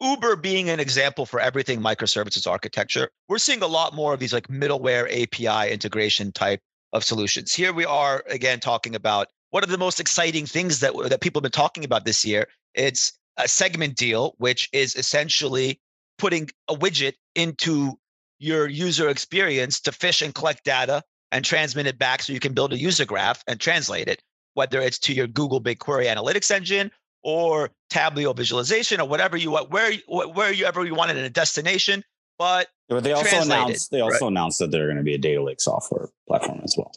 Uber 0.00 0.36
being 0.36 0.68
an 0.68 0.80
example 0.80 1.26
for 1.26 1.40
everything 1.40 1.80
microservices 1.80 2.46
architecture, 2.46 3.10
we're 3.28 3.38
seeing 3.38 3.62
a 3.62 3.66
lot 3.66 3.94
more 3.94 4.12
of 4.12 4.20
these 4.20 4.32
like 4.32 4.48
middleware 4.48 5.06
API 5.10 5.72
integration 5.72 6.30
type 6.30 6.60
of 6.92 7.04
solutions. 7.04 7.54
Here 7.54 7.72
we 7.72 7.84
are 7.84 8.22
again 8.28 8.60
talking 8.60 8.94
about 8.94 9.28
one 9.50 9.62
of 9.62 9.70
the 9.70 9.78
most 9.78 9.98
exciting 10.00 10.46
things 10.46 10.80
that 10.80 10.92
that 11.08 11.20
people 11.20 11.40
have 11.40 11.44
been 11.44 11.52
talking 11.52 11.84
about 11.84 12.04
this 12.04 12.24
year. 12.24 12.48
It's 12.74 13.12
a 13.36 13.48
segment 13.48 13.96
deal, 13.96 14.34
which 14.38 14.68
is 14.72 14.94
essentially 14.94 15.80
putting 16.18 16.50
a 16.68 16.74
widget 16.74 17.14
into 17.34 17.98
your 18.38 18.68
user 18.68 19.08
experience 19.08 19.80
to 19.80 19.92
fish 19.92 20.22
and 20.22 20.34
collect 20.34 20.64
data 20.64 21.02
and 21.32 21.44
transmit 21.44 21.86
it 21.86 21.98
back 21.98 22.22
so 22.22 22.32
you 22.32 22.40
can 22.40 22.54
build 22.54 22.72
a 22.72 22.78
user 22.78 23.04
graph 23.04 23.42
and 23.46 23.60
translate 23.60 24.08
it, 24.08 24.22
whether 24.54 24.80
it's 24.80 24.98
to 25.00 25.12
your 25.12 25.26
Google 25.26 25.60
BigQuery 25.60 26.06
analytics 26.06 26.50
engine 26.50 26.90
or 27.22 27.70
Tableau 27.90 28.32
visualization 28.32 29.00
or 29.00 29.08
whatever 29.08 29.36
you 29.36 29.50
want, 29.50 29.70
where 29.70 29.92
where 30.06 30.52
you 30.52 30.64
ever 30.64 30.84
you 30.84 30.94
want 30.94 31.10
it 31.10 31.16
in 31.16 31.24
a 31.24 31.30
destination. 31.30 32.02
But 32.38 32.68
But 32.88 33.04
they 33.04 33.12
also 33.12 33.42
announced 33.42 33.90
they 33.90 34.00
also 34.00 34.28
announced 34.28 34.58
that 34.60 34.70
they're 34.70 34.86
going 34.86 34.96
to 34.96 35.02
be 35.02 35.14
a 35.14 35.18
data 35.18 35.42
lake 35.42 35.60
software 35.60 36.08
platform 36.28 36.60
as 36.62 36.74
well. 36.78 36.92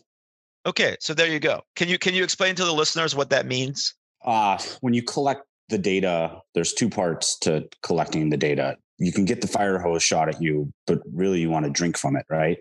okay, 0.66 0.96
so 1.00 1.14
there 1.14 1.28
you 1.28 1.40
go. 1.40 1.62
Can 1.76 1.90
you 1.90 1.98
can 1.98 2.14
you 2.14 2.24
explain 2.24 2.56
to 2.56 2.66
the 2.66 2.74
listeners 2.74 3.16
what 3.16 3.32
that 3.32 3.46
means? 3.46 3.96
Uh, 4.24 4.60
when 4.82 4.94
you 4.94 5.02
collect 5.02 5.44
the 5.70 5.80
data, 5.80 6.40
there's 6.54 6.74
two 6.74 6.90
parts 6.90 7.38
to 7.40 7.68
collecting 7.82 8.30
the 8.30 8.38
data. 8.38 8.78
You 9.02 9.12
can 9.12 9.26
get 9.26 9.42
the 9.42 9.48
fire 9.48 9.80
hose 9.80 10.04
shot 10.04 10.30
at 10.30 10.42
you, 10.42 10.72
but 10.86 11.00
really 11.12 11.40
you 11.40 11.50
want 11.50 11.66
to 11.66 11.72
drink 11.72 11.98
from 11.98 12.16
it, 12.16 12.26
right? 12.30 12.58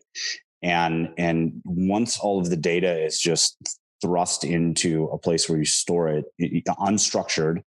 And 0.62 1.10
and 1.18 1.60
once 1.64 2.18
all 2.18 2.38
of 2.38 2.50
the 2.50 2.56
data 2.56 3.04
is 3.04 3.18
just 3.18 3.56
thrust 4.00 4.44
into 4.44 5.04
a 5.12 5.18
place 5.18 5.48
where 5.48 5.58
you 5.58 5.64
store 5.64 6.08
it 6.08 6.24
unstructured, 6.66 7.62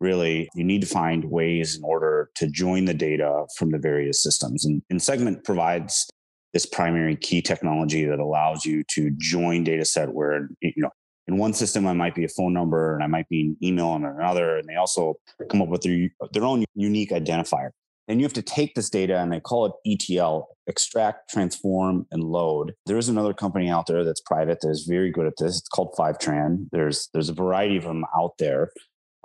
really 0.00 0.48
you 0.54 0.64
need 0.64 0.80
to 0.80 0.86
find 0.86 1.24
ways 1.24 1.76
in 1.76 1.84
order 1.84 2.30
to 2.34 2.48
join 2.48 2.84
the 2.84 2.94
data 2.94 3.46
from 3.56 3.70
the 3.70 3.78
various 3.78 4.22
systems. 4.22 4.64
And, 4.64 4.82
and 4.90 5.00
Segment 5.00 5.44
provides 5.44 6.08
this 6.52 6.66
primary 6.66 7.16
key 7.16 7.42
technology 7.42 8.04
that 8.04 8.18
allows 8.18 8.64
you 8.64 8.82
to 8.94 9.10
join 9.18 9.62
data 9.62 9.84
set 9.84 10.12
where 10.12 10.48
you 10.60 10.82
know 10.82 10.90
in 11.28 11.38
one 11.38 11.52
system 11.52 11.86
I 11.86 11.92
might 11.92 12.14
be 12.14 12.24
a 12.24 12.28
phone 12.28 12.52
number 12.52 12.94
and 12.94 13.02
I 13.02 13.06
might 13.06 13.28
be 13.28 13.42
an 13.42 13.56
email 13.62 13.88
on 13.88 14.04
another, 14.04 14.58
and 14.58 14.68
they 14.68 14.76
also 14.76 15.16
come 15.50 15.62
up 15.62 15.68
with 15.68 15.82
their, 15.82 16.08
their 16.32 16.44
own 16.44 16.64
unique 16.74 17.10
identifier. 17.10 17.70
And 18.08 18.20
you 18.20 18.24
have 18.24 18.32
to 18.34 18.42
take 18.42 18.74
this 18.74 18.88
data 18.88 19.18
and 19.18 19.32
they 19.32 19.40
call 19.40 19.66
it 19.66 19.72
ETL, 19.84 20.48
extract, 20.68 21.30
transform, 21.30 22.06
and 22.10 22.22
load. 22.22 22.74
There 22.86 22.98
is 22.98 23.08
another 23.08 23.34
company 23.34 23.68
out 23.68 23.86
there 23.86 24.04
that's 24.04 24.20
private 24.20 24.60
that 24.60 24.70
is 24.70 24.86
very 24.88 25.10
good 25.10 25.26
at 25.26 25.34
this. 25.38 25.58
It's 25.58 25.68
called 25.68 25.94
Fivetran. 25.98 26.68
There's 26.70 27.08
there's 27.12 27.28
a 27.28 27.34
variety 27.34 27.76
of 27.76 27.84
them 27.84 28.04
out 28.16 28.34
there. 28.38 28.70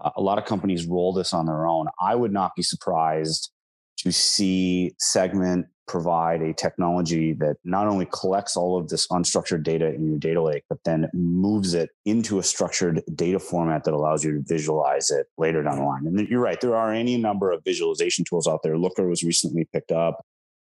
Uh, 0.03 0.11
a 0.15 0.21
lot 0.21 0.39
of 0.39 0.45
companies 0.45 0.87
roll 0.87 1.13
this 1.13 1.33
on 1.33 1.45
their 1.45 1.67
own. 1.67 1.87
I 2.01 2.15
would 2.15 2.33
not 2.33 2.55
be 2.55 2.63
surprised 2.63 3.51
to 3.99 4.11
see 4.11 4.93
Segment 4.99 5.67
provide 5.91 6.41
a 6.41 6.53
technology 6.53 7.33
that 7.33 7.57
not 7.65 7.85
only 7.85 8.07
collects 8.13 8.55
all 8.55 8.79
of 8.79 8.87
this 8.87 9.05
unstructured 9.09 9.61
data 9.61 9.93
in 9.93 10.07
your 10.07 10.17
data 10.17 10.41
lake, 10.41 10.63
but 10.69 10.77
then 10.85 11.09
moves 11.13 11.73
it 11.73 11.89
into 12.05 12.39
a 12.39 12.43
structured 12.43 13.01
data 13.13 13.39
format 13.39 13.83
that 13.83 13.93
allows 13.93 14.23
you 14.23 14.31
to 14.31 14.41
visualize 14.47 15.11
it 15.11 15.27
later 15.37 15.61
down 15.61 15.77
the 15.79 15.83
line. 15.83 16.07
And 16.07 16.27
you're 16.29 16.39
right, 16.39 16.61
there 16.61 16.77
are 16.77 16.93
any 16.93 17.17
number 17.17 17.51
of 17.51 17.61
visualization 17.65 18.23
tools 18.23 18.47
out 18.47 18.61
there. 18.63 18.77
Looker 18.77 19.05
was 19.09 19.21
recently 19.21 19.67
picked 19.73 19.91
up. 19.91 20.23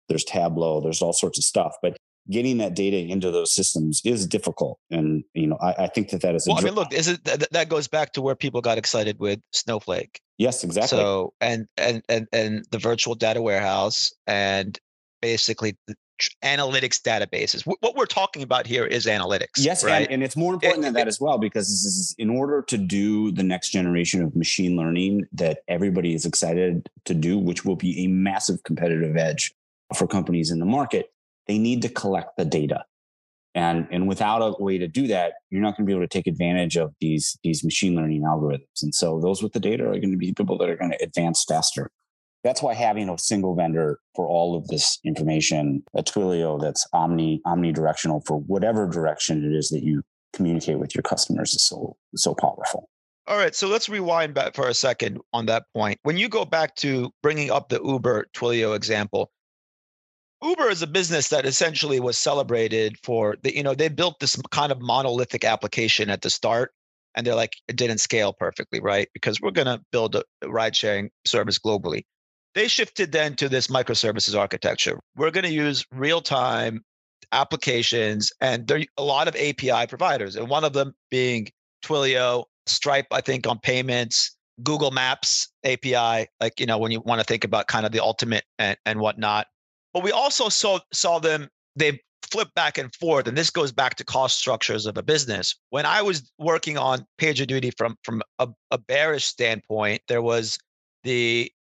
There's 0.09 0.23
Tableau, 0.23 0.81
there's 0.81 1.03
all 1.03 1.13
sorts 1.13 1.39
of 1.39 1.43
stuff. 1.43 1.75
But 1.83 1.97
getting 2.31 2.59
that 2.59 2.75
data 2.75 2.99
into 2.99 3.33
those 3.33 3.53
systems 3.53 4.01
is 4.05 4.29
difficult. 4.29 4.79
And, 4.93 5.25
you 5.35 5.49
know, 5.49 5.59
I, 5.61 5.85
I 5.85 5.87
think 5.89 6.11
that 6.11 6.23
that 6.23 6.37
is. 6.37 6.47
Well, 6.47 6.59
I 6.59 6.63
mean, 6.63 6.75
look, 6.75 6.93
is 6.93 7.09
it 7.09 7.25
that, 7.25 7.51
that 7.51 7.69
goes 7.69 7.89
back 7.89 8.13
to 8.13 8.23
where 8.23 8.37
people 8.37 8.61
got 8.61 8.79
excited 8.79 9.19
with 9.19 9.41
Snowflake. 9.53 10.21
Yes, 10.39 10.63
exactly. 10.63 10.99
So, 10.99 11.33
and, 11.41 11.67
and, 11.77 12.03
and, 12.09 12.29
and 12.33 12.65
the 12.71 12.79
virtual 12.79 13.17
data 13.17 13.43
warehouse 13.43 14.13
and 14.27 14.79
basically 15.21 15.77
analytics 16.43 17.01
databases. 17.03 17.63
What 17.81 17.95
we're 17.95 18.07
talking 18.07 18.43
about 18.43 18.67
here 18.67 18.87
is 18.87 19.07
analytics. 19.07 19.59
Yes, 19.59 19.85
right? 19.85 20.03
and, 20.03 20.15
and 20.15 20.23
it's 20.23 20.37
more 20.37 20.55
important 20.55 20.81
it, 20.81 20.87
than 20.87 20.95
that 20.95 21.09
as 21.09 21.21
well 21.21 21.39
because 21.39 21.69
this 21.69 21.85
is 21.85 22.15
in 22.19 22.31
order 22.31 22.63
to 22.63 22.79
do 22.79 23.33
the 23.33 23.43
next 23.43 23.71
generation 23.71 24.23
of 24.23 24.35
machine 24.35 24.77
learning 24.77 25.27
that 25.33 25.59
everybody 25.69 26.15
is 26.15 26.25
excited 26.25 26.89
to 27.05 27.15
do, 27.15 27.39
which 27.39 27.65
will 27.65 27.77
be 27.77 28.05
a 28.05 28.09
massive 28.09 28.63
competitive 28.63 29.17
edge 29.17 29.55
for 29.95 30.07
companies 30.07 30.51
in 30.51 30.59
the 30.59 30.67
market 30.67 31.11
they 31.47 31.59
need 31.59 31.83
to 31.83 31.89
collect 31.89 32.37
the 32.37 32.45
data. 32.45 32.85
And, 33.55 33.89
and 33.91 34.07
without 34.07 34.41
a 34.41 34.63
way 34.63 34.77
to 34.77 34.87
do 34.87 35.07
that, 35.07 35.35
you're 35.51 35.63
not 35.63 35.77
going 35.77 35.87
to 35.87 35.91
be 35.91 35.93
able 35.93 36.05
to 36.05 36.09
take 36.09 36.27
advantage 36.27 36.77
of 36.77 36.93
these, 37.01 37.39
these 37.43 37.65
machine 37.65 37.97
learning 37.97 38.23
algorithms. 38.23 38.83
And 38.83 38.95
so 38.95 39.19
those 39.21 39.43
with 39.43 39.55
the 39.55 39.61
data 39.61 39.85
are 39.85 39.99
going 39.99 40.11
to 40.11 40.19
be 40.19 40.35
people 40.35 40.59
that 40.59 40.69
are 40.69 40.77
going 40.77 40.91
to 40.91 41.03
advance 41.03 41.45
faster. 41.49 41.91
That's 42.47 42.63
why 42.63 42.75
having 42.75 43.09
a 43.09 43.19
single 43.19 43.57
vendor 43.57 43.99
for 44.15 44.29
all 44.29 44.57
of 44.57 44.69
this 44.69 45.01
information, 45.05 45.83
a 45.97 46.03
Twilio 46.05 46.61
that's 46.61 46.87
omni 46.93 47.43
omnidirectional 47.45 48.25
for 48.25 48.39
whatever 48.39 48.87
direction 48.87 49.45
it 49.45 49.53
is 49.53 49.69
that 49.71 49.83
you 49.83 50.05
communicate 50.33 50.79
with 50.79 50.95
your 50.95 51.03
customers 51.03 51.55
is 51.55 51.67
so 51.67 51.97
so 52.15 52.35
powerful. 52.35 52.89
All 53.27 53.37
right, 53.37 53.53
so 53.53 53.67
let's 53.67 53.89
rewind 53.89 54.35
back 54.35 54.55
for 54.55 54.69
a 54.69 54.75
second 54.75 55.19
on 55.33 55.47
that 55.47 55.65
point. 55.75 55.99
When 56.05 56.17
you 56.17 56.29
go 56.29 56.45
back 56.45 56.77
to 56.77 57.11
bringing 57.21 57.51
up 57.51 57.69
the 57.69 57.83
Uber 57.83 58.27
Twilio 58.33 58.77
example, 58.77 59.33
Uber 60.41 60.71
is 60.71 60.83
a 60.83 60.87
business 60.87 61.31
that 61.31 61.47
essentially 61.47 61.99
was 61.99 62.17
celebrated 62.17 62.97
for 63.03 63.37
the, 63.43 63.57
you 63.57 63.65
know, 63.65 63.75
they 63.75 63.89
built 63.89 64.21
this 64.21 64.41
kind 64.53 64.71
of 64.71 64.81
monolithic 64.81 65.45
application 65.45 66.11
at 66.11 66.23
the 66.23 66.31
start 66.31 66.71
and 67.17 67.27
they're 67.27 67.35
like, 67.35 67.55
it 67.67 67.75
didn't 67.75 67.99
scale 67.99 68.33
perfectly, 68.33 68.79
right? 68.79 69.09
Because 69.15 69.41
we're 69.41 69.51
going 69.51 69.67
to 69.67 69.83
build 69.91 70.15
a 70.15 70.23
ride 70.47 70.77
sharing 70.77 71.11
service 71.25 71.59
globally. 71.59 72.05
They 72.57 72.69
shifted 72.69 73.13
then 73.13 73.37
to 73.37 73.51
this 73.51 73.67
microservices 73.67 74.37
architecture. 74.37 74.99
We're 75.15 75.31
going 75.31 75.45
to 75.45 75.53
use 75.53 75.85
real 75.93 76.23
time 76.23 76.83
applications 77.31 78.33
and 78.41 78.67
there 78.67 78.79
are 78.79 78.85
a 78.97 79.03
lot 79.03 79.29
of 79.29 79.37
API 79.37 79.87
providers, 79.87 80.37
and 80.37 80.49
one 80.49 80.65
of 80.65 80.73
them 80.73 80.95
being 81.11 81.49
Twilio, 81.85 82.45
Stripe, 82.65 83.09
I 83.13 83.21
think, 83.21 83.47
on 83.47 83.59
payments, 83.59 84.35
Google 84.63 84.91
Maps 84.91 85.51
API, 85.65 86.29
like, 86.41 86.59
you 86.59 86.65
know, 86.65 86.79
when 86.79 86.93
you 86.93 87.03
want 87.03 87.21
to 87.21 87.27
think 87.27 87.45
about 87.45 87.67
kind 87.67 87.85
of 87.85 87.93
the 87.93 88.03
ultimate 88.03 88.45
and, 88.59 88.79
and 88.87 89.01
whatnot. 89.01 89.49
But 89.93 90.03
we 90.03 90.11
also 90.11 90.49
saw 90.49 90.79
saw 90.95 91.19
them 91.19 91.49
they 91.77 92.01
flip 92.23 92.49
back 92.55 92.79
and 92.79 92.95
forth, 92.95 93.29
and 93.29 93.37
this 93.37 93.51
goes 93.51 93.71
back 93.71 93.97
to 93.97 94.05
cost 94.05 94.39
structures 94.39 94.87
of 94.87 94.97
a 94.97 95.03
business. 95.03 95.55
When 95.69 95.85
I 95.85 96.01
was 96.01 96.33
working 96.39 96.79
on 96.79 97.05
PagerDuty 97.21 97.77
from 97.77 97.99
from 98.03 98.23
a, 98.39 98.49
a 98.71 98.79
bearish 98.79 99.27
standpoint, 99.27 100.01
there 100.09 100.23
was 100.23 100.59
the 101.05 101.53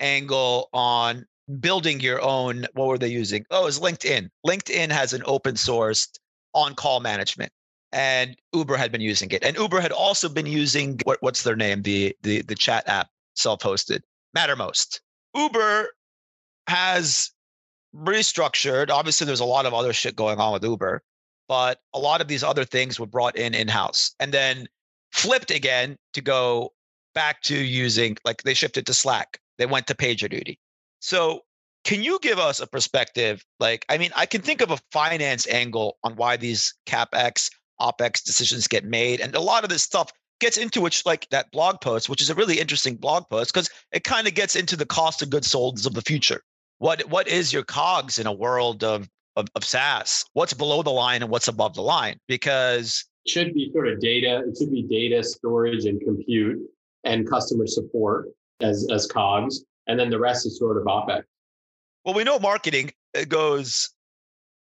angle 0.00 0.68
on 0.72 1.26
building 1.60 2.00
your 2.00 2.20
own. 2.20 2.66
What 2.74 2.88
were 2.88 2.98
they 2.98 3.08
using? 3.08 3.44
Oh, 3.50 3.62
it 3.62 3.66
was 3.66 3.80
LinkedIn. 3.80 4.28
LinkedIn 4.46 4.90
has 4.90 5.12
an 5.12 5.22
open 5.26 5.54
sourced 5.54 6.18
on 6.54 6.74
call 6.74 7.00
management 7.00 7.52
and 7.92 8.36
Uber 8.52 8.76
had 8.76 8.92
been 8.92 9.00
using 9.00 9.30
it. 9.30 9.42
And 9.42 9.56
Uber 9.56 9.80
had 9.80 9.92
also 9.92 10.28
been 10.28 10.46
using 10.46 10.98
what, 11.04 11.18
what's 11.22 11.42
their 11.42 11.56
name? 11.56 11.82
The 11.82 12.16
the 12.22 12.42
the 12.42 12.54
chat 12.54 12.86
app, 12.88 13.08
self-hosted, 13.34 14.00
Mattermost. 14.36 15.00
Uber 15.34 15.88
has 16.68 17.30
restructured. 17.94 18.90
Obviously, 18.90 19.26
there's 19.26 19.40
a 19.40 19.44
lot 19.44 19.66
of 19.66 19.74
other 19.74 19.92
shit 19.92 20.16
going 20.16 20.38
on 20.38 20.52
with 20.52 20.64
Uber, 20.64 21.02
but 21.48 21.78
a 21.94 21.98
lot 21.98 22.20
of 22.20 22.28
these 22.28 22.44
other 22.44 22.64
things 22.64 23.00
were 23.00 23.06
brought 23.06 23.36
in 23.36 23.54
in 23.54 23.68
house 23.68 24.14
and 24.20 24.32
then 24.32 24.66
flipped 25.12 25.50
again 25.50 25.96
to 26.12 26.20
go 26.20 26.72
back 27.14 27.40
to 27.42 27.56
using, 27.56 28.16
like 28.24 28.42
they 28.42 28.54
shifted 28.54 28.86
to 28.86 28.94
Slack. 28.94 29.40
They 29.58 29.66
went 29.66 29.86
to 29.88 29.94
PagerDuty. 29.94 30.58
So, 31.00 31.40
can 31.84 32.02
you 32.02 32.18
give 32.20 32.38
us 32.38 32.58
a 32.58 32.66
perspective? 32.66 33.44
Like, 33.60 33.84
I 33.88 33.96
mean, 33.96 34.10
I 34.16 34.26
can 34.26 34.42
think 34.42 34.60
of 34.60 34.72
a 34.72 34.78
finance 34.90 35.46
angle 35.46 35.98
on 36.02 36.16
why 36.16 36.36
these 36.36 36.74
CapEx, 36.86 37.48
OpEx 37.80 38.24
decisions 38.24 38.66
get 38.66 38.84
made. 38.84 39.20
And 39.20 39.34
a 39.36 39.40
lot 39.40 39.62
of 39.62 39.70
this 39.70 39.84
stuff 39.84 40.10
gets 40.40 40.56
into 40.56 40.80
which, 40.80 41.06
like 41.06 41.28
that 41.30 41.50
blog 41.52 41.80
post, 41.80 42.08
which 42.08 42.20
is 42.20 42.28
a 42.28 42.34
really 42.34 42.58
interesting 42.58 42.96
blog 42.96 43.24
post 43.30 43.52
because 43.52 43.70
it 43.92 44.02
kind 44.02 44.26
of 44.26 44.34
gets 44.34 44.56
into 44.56 44.76
the 44.76 44.86
cost 44.86 45.22
of 45.22 45.30
goods 45.30 45.46
sold 45.46 45.86
of 45.86 45.94
the 45.94 46.02
future 46.02 46.42
what 46.78 47.02
what 47.08 47.28
is 47.28 47.52
your 47.52 47.62
cogs 47.62 48.18
in 48.18 48.26
a 48.26 48.32
world 48.32 48.84
of, 48.84 49.08
of 49.36 49.46
of 49.54 49.64
SaaS? 49.64 50.24
What's 50.32 50.52
below 50.52 50.82
the 50.82 50.90
line 50.90 51.22
and 51.22 51.30
what's 51.30 51.48
above 51.48 51.74
the 51.74 51.82
line? 51.82 52.18
Because 52.28 53.04
it 53.24 53.30
should 53.30 53.54
be 53.54 53.70
sort 53.72 53.88
of 53.88 54.00
data. 54.00 54.42
It 54.46 54.56
should 54.58 54.70
be 54.70 54.82
data 54.82 55.22
storage 55.22 55.84
and 55.84 56.00
compute 56.00 56.58
and 57.04 57.28
customer 57.28 57.66
support 57.66 58.28
as 58.60 58.86
as 58.90 59.06
cogs, 59.06 59.64
and 59.86 59.98
then 59.98 60.10
the 60.10 60.18
rest 60.18 60.46
is 60.46 60.58
sort 60.58 60.76
of 60.76 60.84
OpEx. 60.84 61.22
Well, 62.04 62.14
we 62.14 62.24
know 62.24 62.38
marketing 62.38 62.92
uh, 63.16 63.24
goes 63.24 63.90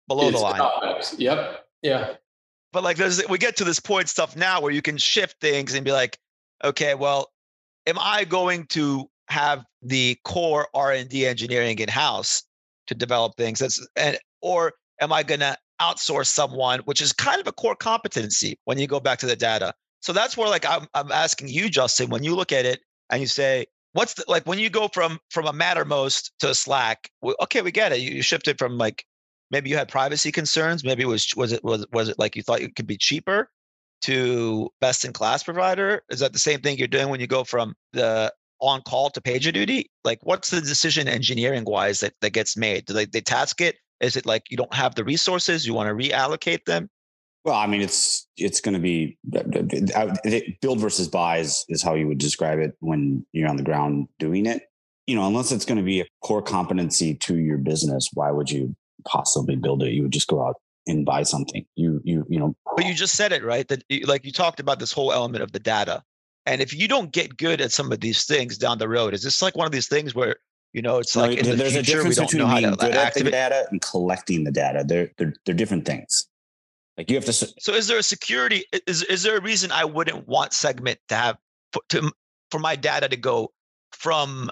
below 0.07 0.29
it's 0.29 0.37
the 0.37 0.43
line. 0.43 0.59
OpEx. 0.59 1.15
Yep. 1.17 1.65
Yeah. 1.81 2.13
But 2.71 2.83
like, 2.83 2.97
there's 2.97 3.25
we 3.27 3.37
get 3.37 3.55
to 3.57 3.63
this 3.63 3.79
point 3.79 4.09
stuff 4.09 4.35
now 4.35 4.61
where 4.61 4.71
you 4.71 4.81
can 4.81 4.97
shift 4.97 5.39
things 5.41 5.73
and 5.73 5.83
be 5.83 5.91
like, 5.91 6.17
okay, 6.63 6.95
well, 6.95 7.31
am 7.87 7.97
I 7.99 8.25
going 8.25 8.65
to 8.67 9.09
have 9.29 9.63
the 9.81 10.17
core 10.25 10.67
r&d 10.73 11.25
engineering 11.25 11.79
in-house 11.79 12.43
to 12.87 12.95
develop 12.95 13.35
things 13.37 13.59
that's 13.59 13.85
and 13.95 14.17
or 14.41 14.73
am 15.01 15.13
i 15.13 15.23
going 15.23 15.39
to 15.39 15.55
outsource 15.81 16.27
someone 16.27 16.79
which 16.81 17.01
is 17.01 17.13
kind 17.13 17.39
of 17.39 17.47
a 17.47 17.51
core 17.51 17.75
competency 17.75 18.57
when 18.65 18.77
you 18.77 18.87
go 18.87 18.99
back 18.99 19.19
to 19.19 19.25
the 19.25 19.35
data 19.35 19.73
so 20.01 20.11
that's 20.11 20.35
where 20.35 20.49
like 20.49 20.65
i'm, 20.67 20.87
I'm 20.93 21.11
asking 21.11 21.47
you 21.47 21.65
justen 21.65 22.09
when 22.09 22.23
you 22.23 22.35
look 22.35 22.51
at 22.51 22.65
it 22.65 22.81
and 23.09 23.21
you 23.21 23.27
say 23.27 23.65
what's 23.93 24.13
the, 24.15 24.23
like 24.27 24.45
when 24.45 24.59
you 24.59 24.69
go 24.69 24.87
from 24.87 25.19
from 25.29 25.45
a 25.45 25.53
mattermost 25.53 26.31
to 26.39 26.49
a 26.49 26.55
slack 26.55 27.09
okay 27.41 27.61
we 27.61 27.71
get 27.71 27.91
it 27.91 27.99
you, 27.99 28.11
you 28.11 28.21
shifted 28.21 28.57
from 28.57 28.77
like 28.77 29.05
maybe 29.51 29.69
you 29.69 29.77
had 29.77 29.87
privacy 29.87 30.31
concerns 30.31 30.83
maybe 30.83 31.03
it 31.03 31.07
was 31.07 31.33
was 31.35 31.51
it 31.51 31.63
was, 31.63 31.85
was 31.91 32.09
it 32.09 32.19
like 32.19 32.35
you 32.35 32.43
thought 32.43 32.61
it 32.61 32.75
could 32.75 32.87
be 32.87 32.97
cheaper 32.97 33.49
to 34.01 34.69
best 34.79 35.03
in 35.03 35.11
class 35.11 35.43
provider 35.43 36.03
is 36.09 36.19
that 36.19 36.33
the 36.33 36.39
same 36.39 36.61
thing 36.61 36.77
you're 36.77 36.87
doing 36.87 37.09
when 37.09 37.19
you 37.19 37.27
go 37.27 37.43
from 37.43 37.75
the 37.93 38.31
on 38.59 38.81
call 38.81 39.09
to 39.09 39.21
pager 39.21 39.53
duty 39.53 39.89
Like, 40.03 40.19
what's 40.23 40.49
the 40.49 40.62
decision 40.62 41.07
engineering 41.07 41.65
wise 41.65 42.01
that, 42.01 42.13
that 42.21 42.31
gets 42.31 42.57
made? 42.57 42.85
Do 42.85 42.93
they, 42.93 43.05
they 43.05 43.21
task 43.21 43.62
it? 43.62 43.77
Is 43.99 44.15
it 44.15 44.25
like 44.25 44.43
you 44.49 44.57
don't 44.57 44.73
have 44.73 44.95
the 44.95 45.03
resources? 45.03 45.65
You 45.65 45.73
want 45.73 45.87
to 45.87 46.10
reallocate 46.10 46.65
them? 46.65 46.89
Well, 47.46 47.56
I 47.56 47.67
mean, 47.67 47.81
it's 47.81 48.27
it's 48.37 48.60
going 48.60 48.73
to 48.73 48.79
be 48.79 49.17
build 50.62 50.79
versus 50.79 51.08
buy 51.08 51.37
is, 51.37 51.65
is 51.69 51.81
how 51.81 51.96
you 51.96 52.08
would 52.08 52.17
describe 52.17 52.60
it 52.60 52.73
when 52.79 53.25
you're 53.31 53.50
on 53.50 53.58
the 53.58 53.63
ground 53.63 54.08
doing 54.19 54.46
it. 54.46 54.63
You 55.08 55.15
know, 55.15 55.25
unless 55.25 55.52
it's 55.52 55.65
going 55.65 55.77
to 55.77 55.83
be 55.83 56.02
a 56.02 56.06
core 56.21 56.42
competency 56.42 57.15
to 57.15 57.35
your 57.37 57.58
business, 57.58 58.10
why 58.13 58.29
would 58.31 58.52
you 58.52 58.75
possibly 59.08 59.56
build 59.56 59.81
it? 59.83 59.94
You 59.94 60.04
would 60.04 60.12
just 60.12 60.27
go 60.27 60.46
out 60.46 60.58
and 60.85 61.06
buy 61.06 61.23
something. 61.23 61.65
You 61.75 62.02
you 62.04 62.25
you 62.29 62.40
know. 62.40 62.56
But 62.75 62.85
you 62.85 62.94
just 62.94 63.15
said 63.15 63.31
it 63.31 63.44
right 63.44 63.67
that 63.69 63.83
like 64.06 64.25
you 64.25 64.31
talked 64.31 64.60
about 64.60 64.79
this 64.79 64.92
whole 64.92 65.12
element 65.13 65.44
of 65.44 65.52
the 65.52 65.60
data 65.60 66.04
And 66.46 66.62
if 66.62 66.73
you 66.73 66.87
don't 66.87 67.12
get 67.12 67.37
good 67.37 67.62
at 67.62 67.71
some 67.71 67.92
of 67.92 68.00
these 68.00 68.25
things 68.25 68.58
down 68.58 68.77
the 68.79 68.90
road, 68.90 69.13
is 69.13 69.23
this 69.23 69.42
like 69.42 69.56
one 69.56 69.65
of 69.65 69.71
these 69.71 69.87
things 69.87 70.15
where 70.15 70.37
you 70.73 70.81
know 70.81 70.98
it's 70.98 71.15
like 71.15 71.31
No, 71.31 71.37
in 71.37 71.46
the 71.46 71.56
there's 71.56 71.75
a 71.75 71.83
future 71.83 72.04
we 72.04 72.10
difference 72.10 72.31
between 72.31 72.62
being 72.62 72.71
good 72.75 72.96
at 72.96 73.13
the 73.13 73.23
data 73.23 73.67
and 73.71 73.81
collecting 73.81 74.44
the 74.44 74.52
data. 74.52 74.83
They're 74.85 75.12
they're 75.17 75.33
they're 75.46 75.56
different 75.56 75.85
things. 75.85 76.27
Like 77.00 77.10
you 77.10 77.15
have 77.15 77.23
to. 77.23 77.31
So 77.33 77.73
is 77.73 77.87
there 77.87 77.97
a 77.97 78.04
security? 78.04 78.65
Is 78.85 79.04
is 79.04 79.23
there 79.23 79.37
a 79.37 79.41
reason 79.41 79.71
I 79.71 79.85
wouldn't 79.85 80.27
want 80.27 80.52
Segment 80.52 81.00
to 81.08 81.15
have 81.15 81.37
to 81.91 82.12
for 82.52 82.60
my 82.60 82.75
data 82.75 83.08
to 83.08 83.15
go 83.15 83.54
from 83.93 84.52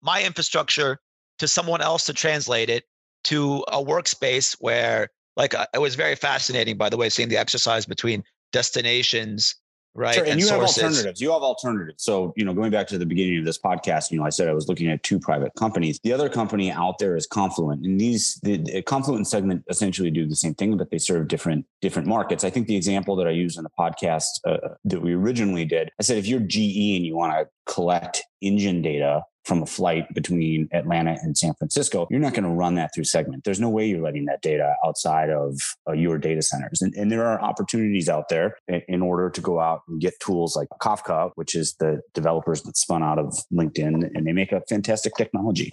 my 0.00 0.22
infrastructure 0.22 1.00
to 1.38 1.46
someone 1.46 1.82
else 1.82 2.06
to 2.06 2.14
translate 2.14 2.70
it 2.70 2.84
to 3.24 3.62
a 3.68 3.76
workspace 3.76 4.56
where 4.58 5.10
like 5.36 5.52
it 5.74 5.80
was 5.82 5.94
very 5.94 6.16
fascinating 6.16 6.78
by 6.78 6.88
the 6.88 6.96
way 6.96 7.10
seeing 7.10 7.28
the 7.28 7.36
exercise 7.36 7.84
between 7.84 8.24
destinations 8.52 9.56
right 9.94 10.14
Sure, 10.14 10.24
and, 10.24 10.40
you 10.40 10.46
sources. 10.46 10.76
have 10.76 10.84
alternatives. 10.84 11.20
You 11.20 11.32
have 11.32 11.42
alternatives. 11.42 12.02
So, 12.04 12.32
you 12.36 12.44
know, 12.44 12.54
going 12.54 12.70
back 12.70 12.86
to 12.88 12.98
the 12.98 13.06
beginning 13.06 13.38
of 13.38 13.44
this 13.44 13.58
podcast, 13.58 14.10
you 14.10 14.18
know, 14.18 14.24
I 14.24 14.30
said 14.30 14.48
I 14.48 14.52
was 14.52 14.68
looking 14.68 14.88
at 14.88 15.02
two 15.02 15.18
private 15.18 15.52
companies. 15.54 16.00
The 16.02 16.12
other 16.12 16.28
company 16.28 16.70
out 16.70 16.98
there 16.98 17.16
is 17.16 17.26
Confluent, 17.26 17.84
and 17.84 18.00
these 18.00 18.40
the, 18.42 18.58
the 18.58 18.82
Confluent 18.82 19.26
segment 19.26 19.64
essentially 19.68 20.10
do 20.10 20.26
the 20.26 20.36
same 20.36 20.54
thing, 20.54 20.76
but 20.76 20.90
they 20.90 20.98
serve 20.98 21.28
different 21.28 21.66
different 21.80 22.08
markets. 22.08 22.44
I 22.44 22.50
think 22.50 22.66
the 22.66 22.76
example 22.76 23.16
that 23.16 23.26
I 23.26 23.30
used 23.30 23.58
in 23.58 23.64
the 23.64 23.70
podcast 23.78 24.26
uh, 24.46 24.74
that 24.84 25.00
we 25.00 25.14
originally 25.14 25.64
did, 25.64 25.90
I 25.98 26.02
said 26.02 26.18
if 26.18 26.26
you're 26.26 26.40
GE 26.40 26.96
and 26.96 27.06
you 27.06 27.16
want 27.16 27.32
to 27.32 27.72
collect 27.72 28.22
engine 28.40 28.82
data 28.82 29.22
from 29.44 29.62
a 29.62 29.66
flight 29.66 30.12
between 30.14 30.68
Atlanta 30.72 31.16
and 31.22 31.36
San 31.36 31.54
Francisco, 31.54 32.06
you're 32.10 32.20
not 32.20 32.34
going 32.34 32.44
to 32.44 32.50
run 32.50 32.74
that 32.76 32.90
through 32.94 33.04
Segment. 33.04 33.44
There's 33.44 33.60
no 33.60 33.68
way 33.68 33.86
you're 33.88 34.02
letting 34.02 34.26
that 34.26 34.42
data 34.42 34.74
outside 34.84 35.30
of 35.30 35.60
uh, 35.88 35.92
your 35.92 36.18
data 36.18 36.42
centers. 36.42 36.80
And, 36.80 36.94
and 36.94 37.10
there 37.10 37.26
are 37.26 37.40
opportunities 37.40 38.08
out 38.08 38.28
there 38.28 38.56
in, 38.68 38.82
in 38.88 39.02
order 39.02 39.30
to 39.30 39.40
go 39.40 39.60
out 39.60 39.82
and 39.88 40.00
get 40.00 40.14
tools 40.20 40.56
like 40.56 40.68
Kafka, 40.80 41.32
which 41.34 41.54
is 41.54 41.74
the 41.80 42.00
developers 42.14 42.62
that 42.62 42.76
spun 42.76 43.02
out 43.02 43.18
of 43.18 43.34
LinkedIn, 43.52 44.10
and 44.14 44.26
they 44.26 44.32
make 44.32 44.52
a 44.52 44.62
fantastic 44.68 45.14
technology. 45.16 45.70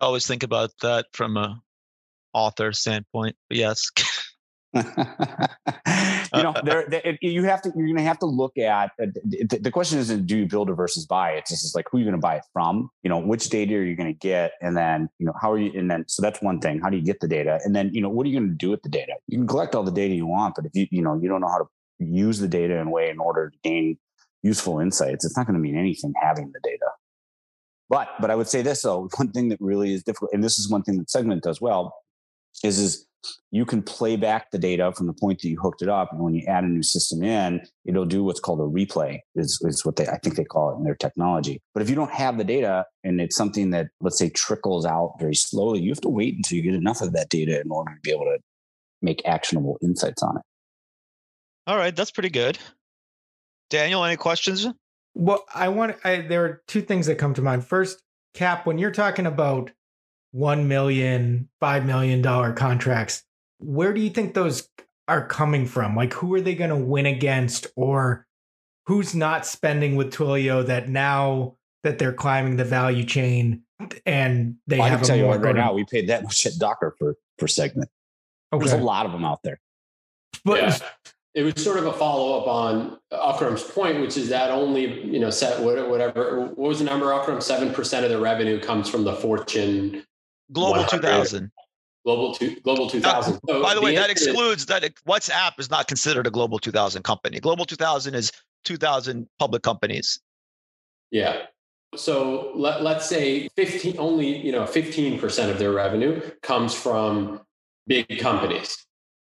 Always 0.00 0.26
think 0.26 0.42
about 0.42 0.70
that 0.82 1.06
from 1.12 1.36
a 1.36 1.60
author 2.34 2.72
standpoint 2.72 3.36
but 3.48 3.58
yes 3.58 3.90
you 4.74 6.42
know, 6.42 6.54
there, 6.64 6.86
there 6.88 7.18
you 7.20 7.44
have 7.44 7.60
to. 7.62 7.72
You're 7.76 7.86
going 7.86 7.96
to 7.96 8.02
have 8.02 8.18
to 8.20 8.26
look 8.26 8.56
at 8.56 8.90
uh, 9.00 9.06
the, 9.24 9.58
the 9.60 9.70
question 9.70 9.98
isn't 9.98 10.26
do 10.26 10.38
you 10.38 10.46
build 10.46 10.70
it 10.70 10.74
versus 10.74 11.04
buy 11.04 11.32
it. 11.32 11.40
It's 11.50 11.62
just 11.62 11.76
like 11.76 11.86
who 11.90 11.98
are 11.98 12.00
you're 12.00 12.10
going 12.10 12.20
to 12.20 12.24
buy 12.24 12.36
it 12.36 12.44
from. 12.52 12.90
You 13.02 13.10
know, 13.10 13.18
which 13.18 13.50
data 13.50 13.74
are 13.76 13.82
you 13.82 13.94
going 13.96 14.12
to 14.12 14.18
get, 14.18 14.52
and 14.62 14.76
then 14.76 15.10
you 15.18 15.26
know 15.26 15.34
how 15.40 15.52
are 15.52 15.58
you. 15.58 15.78
And 15.78 15.90
then 15.90 16.04
so 16.08 16.22
that's 16.22 16.40
one 16.40 16.60
thing. 16.60 16.80
How 16.80 16.88
do 16.88 16.96
you 16.96 17.02
get 17.02 17.20
the 17.20 17.28
data? 17.28 17.60
And 17.64 17.76
then 17.76 17.90
you 17.92 18.00
know 18.00 18.08
what 18.08 18.26
are 18.26 18.30
you 18.30 18.38
going 18.38 18.50
to 18.50 18.56
do 18.56 18.70
with 18.70 18.82
the 18.82 18.88
data? 18.88 19.12
You 19.28 19.38
can 19.38 19.46
collect 19.46 19.74
all 19.74 19.82
the 19.82 19.92
data 19.92 20.14
you 20.14 20.26
want, 20.26 20.54
but 20.54 20.64
if 20.64 20.74
you 20.74 20.86
you 20.90 21.02
know 21.02 21.18
you 21.20 21.28
don't 21.28 21.42
know 21.42 21.48
how 21.48 21.58
to 21.58 21.68
use 21.98 22.38
the 22.38 22.48
data 22.48 22.76
in 22.78 22.88
a 22.88 22.90
way 22.90 23.10
in 23.10 23.18
order 23.18 23.50
to 23.50 23.58
gain 23.62 23.98
useful 24.42 24.80
insights, 24.80 25.24
it's 25.24 25.36
not 25.36 25.46
going 25.46 25.54
to 25.54 25.60
mean 25.60 25.76
anything 25.76 26.12
having 26.20 26.50
the 26.52 26.60
data. 26.64 26.86
But 27.90 28.08
but 28.20 28.30
I 28.30 28.36
would 28.36 28.48
say 28.48 28.62
this 28.62 28.80
though, 28.80 29.10
one 29.16 29.32
thing 29.32 29.50
that 29.50 29.60
really 29.60 29.92
is 29.92 30.02
difficult, 30.02 30.30
and 30.32 30.42
this 30.42 30.58
is 30.58 30.70
one 30.70 30.82
thing 30.82 30.96
that 30.96 31.10
Segment 31.10 31.42
does 31.42 31.60
well, 31.60 31.94
is 32.64 32.78
is 32.78 33.06
you 33.50 33.64
can 33.64 33.82
play 33.82 34.16
back 34.16 34.50
the 34.50 34.58
data 34.58 34.92
from 34.92 35.06
the 35.06 35.12
point 35.12 35.40
that 35.40 35.48
you 35.48 35.58
hooked 35.60 35.82
it 35.82 35.88
up, 35.88 36.12
and 36.12 36.20
when 36.20 36.34
you 36.34 36.44
add 36.46 36.64
a 36.64 36.68
new 36.68 36.82
system 36.82 37.22
in, 37.22 37.60
it'll 37.84 38.04
do 38.04 38.24
what's 38.24 38.40
called 38.40 38.60
a 38.60 38.64
replay. 38.64 39.20
Is 39.34 39.60
is 39.64 39.84
what 39.84 39.96
they 39.96 40.06
I 40.08 40.18
think 40.18 40.36
they 40.36 40.44
call 40.44 40.72
it 40.72 40.78
in 40.78 40.84
their 40.84 40.94
technology. 40.94 41.60
But 41.74 41.82
if 41.82 41.88
you 41.90 41.94
don't 41.96 42.12
have 42.12 42.38
the 42.38 42.44
data 42.44 42.84
and 43.04 43.20
it's 43.20 43.36
something 43.36 43.70
that 43.70 43.88
let's 44.00 44.18
say 44.18 44.30
trickles 44.30 44.84
out 44.86 45.14
very 45.18 45.34
slowly, 45.34 45.80
you 45.80 45.90
have 45.90 46.00
to 46.02 46.08
wait 46.08 46.34
until 46.36 46.56
you 46.56 46.62
get 46.62 46.74
enough 46.74 47.00
of 47.00 47.12
that 47.12 47.28
data 47.28 47.60
in 47.60 47.70
order 47.70 47.92
to 47.94 48.00
be 48.02 48.10
able 48.10 48.24
to 48.24 48.38
make 49.00 49.22
actionable 49.26 49.78
insights 49.82 50.22
on 50.22 50.36
it. 50.36 50.42
all 51.66 51.76
right 51.76 51.96
that's 51.96 52.12
pretty 52.12 52.30
good 52.30 52.56
daniel 53.68 54.04
any 54.04 54.16
questions 54.16 54.66
Well, 55.14 55.44
I 55.54 55.68
want. 55.68 55.96
I, 56.04 56.22
there 56.22 56.44
are 56.44 56.62
two 56.66 56.80
things 56.82 57.06
that 57.06 57.16
come 57.16 57.34
to 57.34 57.42
mind. 57.42 57.66
First, 57.66 58.02
Cap, 58.32 58.64
when 58.64 58.78
you're 58.78 58.90
talking 58.90 59.26
about 59.26 59.70
one 60.32 60.66
million, 60.66 61.48
five 61.60 61.86
million 61.86 62.20
dollar 62.20 62.52
contracts, 62.52 63.22
where 63.58 63.92
do 63.92 64.00
you 64.00 64.10
think 64.10 64.34
those 64.34 64.68
are 65.06 65.26
coming 65.26 65.66
from? 65.66 65.94
Like, 65.94 66.12
who 66.12 66.34
are 66.34 66.40
they 66.40 66.54
going 66.54 66.70
to 66.70 66.76
win 66.76 67.06
against, 67.06 67.68
or 67.76 68.26
who's 68.86 69.14
not 69.14 69.46
spending 69.46 69.94
with 69.94 70.12
Twilio 70.12 70.66
that 70.66 70.88
now 70.88 71.56
that 71.84 71.98
they're 71.98 72.12
climbing 72.12 72.56
the 72.56 72.64
value 72.64 73.04
chain 73.04 73.62
and 74.06 74.56
they 74.66 74.78
I 74.80 74.88
have 74.88 75.00
can 75.00 75.04
a 75.04 75.08
tell 75.08 75.16
you 75.16 75.24
more 75.24 75.38
right 75.38 75.54
now, 75.54 75.72
we 75.72 75.84
paid 75.84 76.08
that 76.08 76.22
much 76.24 76.44
at 76.46 76.54
Docker 76.58 76.94
for 76.98 77.16
for 77.38 77.46
segment. 77.46 77.90
There's 78.50 78.72
a 78.72 78.78
lot 78.78 79.06
of 79.06 79.12
them 79.12 79.24
out 79.24 79.42
there. 79.42 79.60
but 80.44 80.58
Yeah. 80.58 80.78
It 81.34 81.44
was 81.44 81.64
sort 81.64 81.78
of 81.78 81.86
a 81.86 81.92
follow 81.94 82.38
up 82.38 82.46
on 82.46 82.98
Akram's 83.10 83.62
point, 83.62 84.02
which 84.02 84.18
is 84.18 84.28
that 84.28 84.50
only, 84.50 85.02
you 85.02 85.18
know, 85.18 85.30
set 85.30 85.62
whatever, 85.62 86.40
what 86.40 86.58
was 86.58 86.80
the 86.80 86.84
number, 86.84 87.10
Akram? 87.10 87.38
7% 87.38 88.04
of 88.04 88.10
the 88.10 88.20
revenue 88.20 88.60
comes 88.60 88.86
from 88.86 89.04
the 89.04 89.14
Fortune 89.14 90.04
global 90.52 90.84
2000 90.84 91.50
Global, 92.04 92.34
two, 92.34 92.56
global 92.64 92.90
2000. 92.90 93.38
So 93.48 93.62
by 93.62 93.74
the 93.74 93.80
way 93.80 93.94
that 93.94 94.10
answer 94.10 94.22
is- 94.22 94.26
excludes 94.26 94.66
that 94.66 94.82
whatsapp 95.06 95.52
is 95.60 95.70
not 95.70 95.86
considered 95.86 96.26
a 96.26 96.30
global 96.30 96.58
2000 96.58 97.02
company 97.04 97.38
global 97.38 97.64
2000 97.64 98.14
is 98.14 98.32
2000 98.64 99.28
public 99.38 99.62
companies 99.62 100.20
Yeah. 101.12 101.46
So 101.94 102.52
let, 102.54 102.82
let's 102.82 103.06
say 103.06 103.48
15, 103.54 103.96
only, 103.98 104.38
you 104.38 104.50
know, 104.50 104.64
15% 104.64 105.50
of 105.50 105.58
their 105.58 105.72
revenue 105.72 106.22
comes 106.42 106.74
from 106.74 107.42
big 107.86 108.18
companies. 108.18 108.86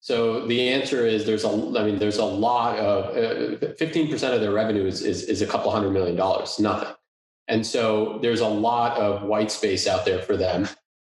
So 0.01 0.47
the 0.47 0.69
answer 0.71 1.05
is 1.07 1.27
there's 1.27 1.45
a, 1.45 1.49
I 1.51 1.85
mean, 1.85 1.99
there's 1.99 2.17
a 2.17 2.25
lot 2.25 2.79
of, 2.79 3.05
uh, 3.14 3.75
15% 3.79 4.35
of 4.35 4.41
their 4.41 4.53
revenue 4.53 4.87
is, 4.87 5.03
is, 5.03 5.25
is 5.25 5.43
a 5.43 5.47
couple 5.47 5.71
hundred 5.71 5.91
million 5.91 6.17
dollars, 6.17 6.59
nothing. 6.59 6.95
And 7.49 7.67
so 7.67 8.19
there's 8.23 8.41
a 8.41 8.49
lot 8.49 8.97
of 8.97 9.23
white 9.25 9.51
space 9.51 9.87
out 9.87 10.05
there 10.07 10.23
for 10.23 10.37
them 10.37 10.67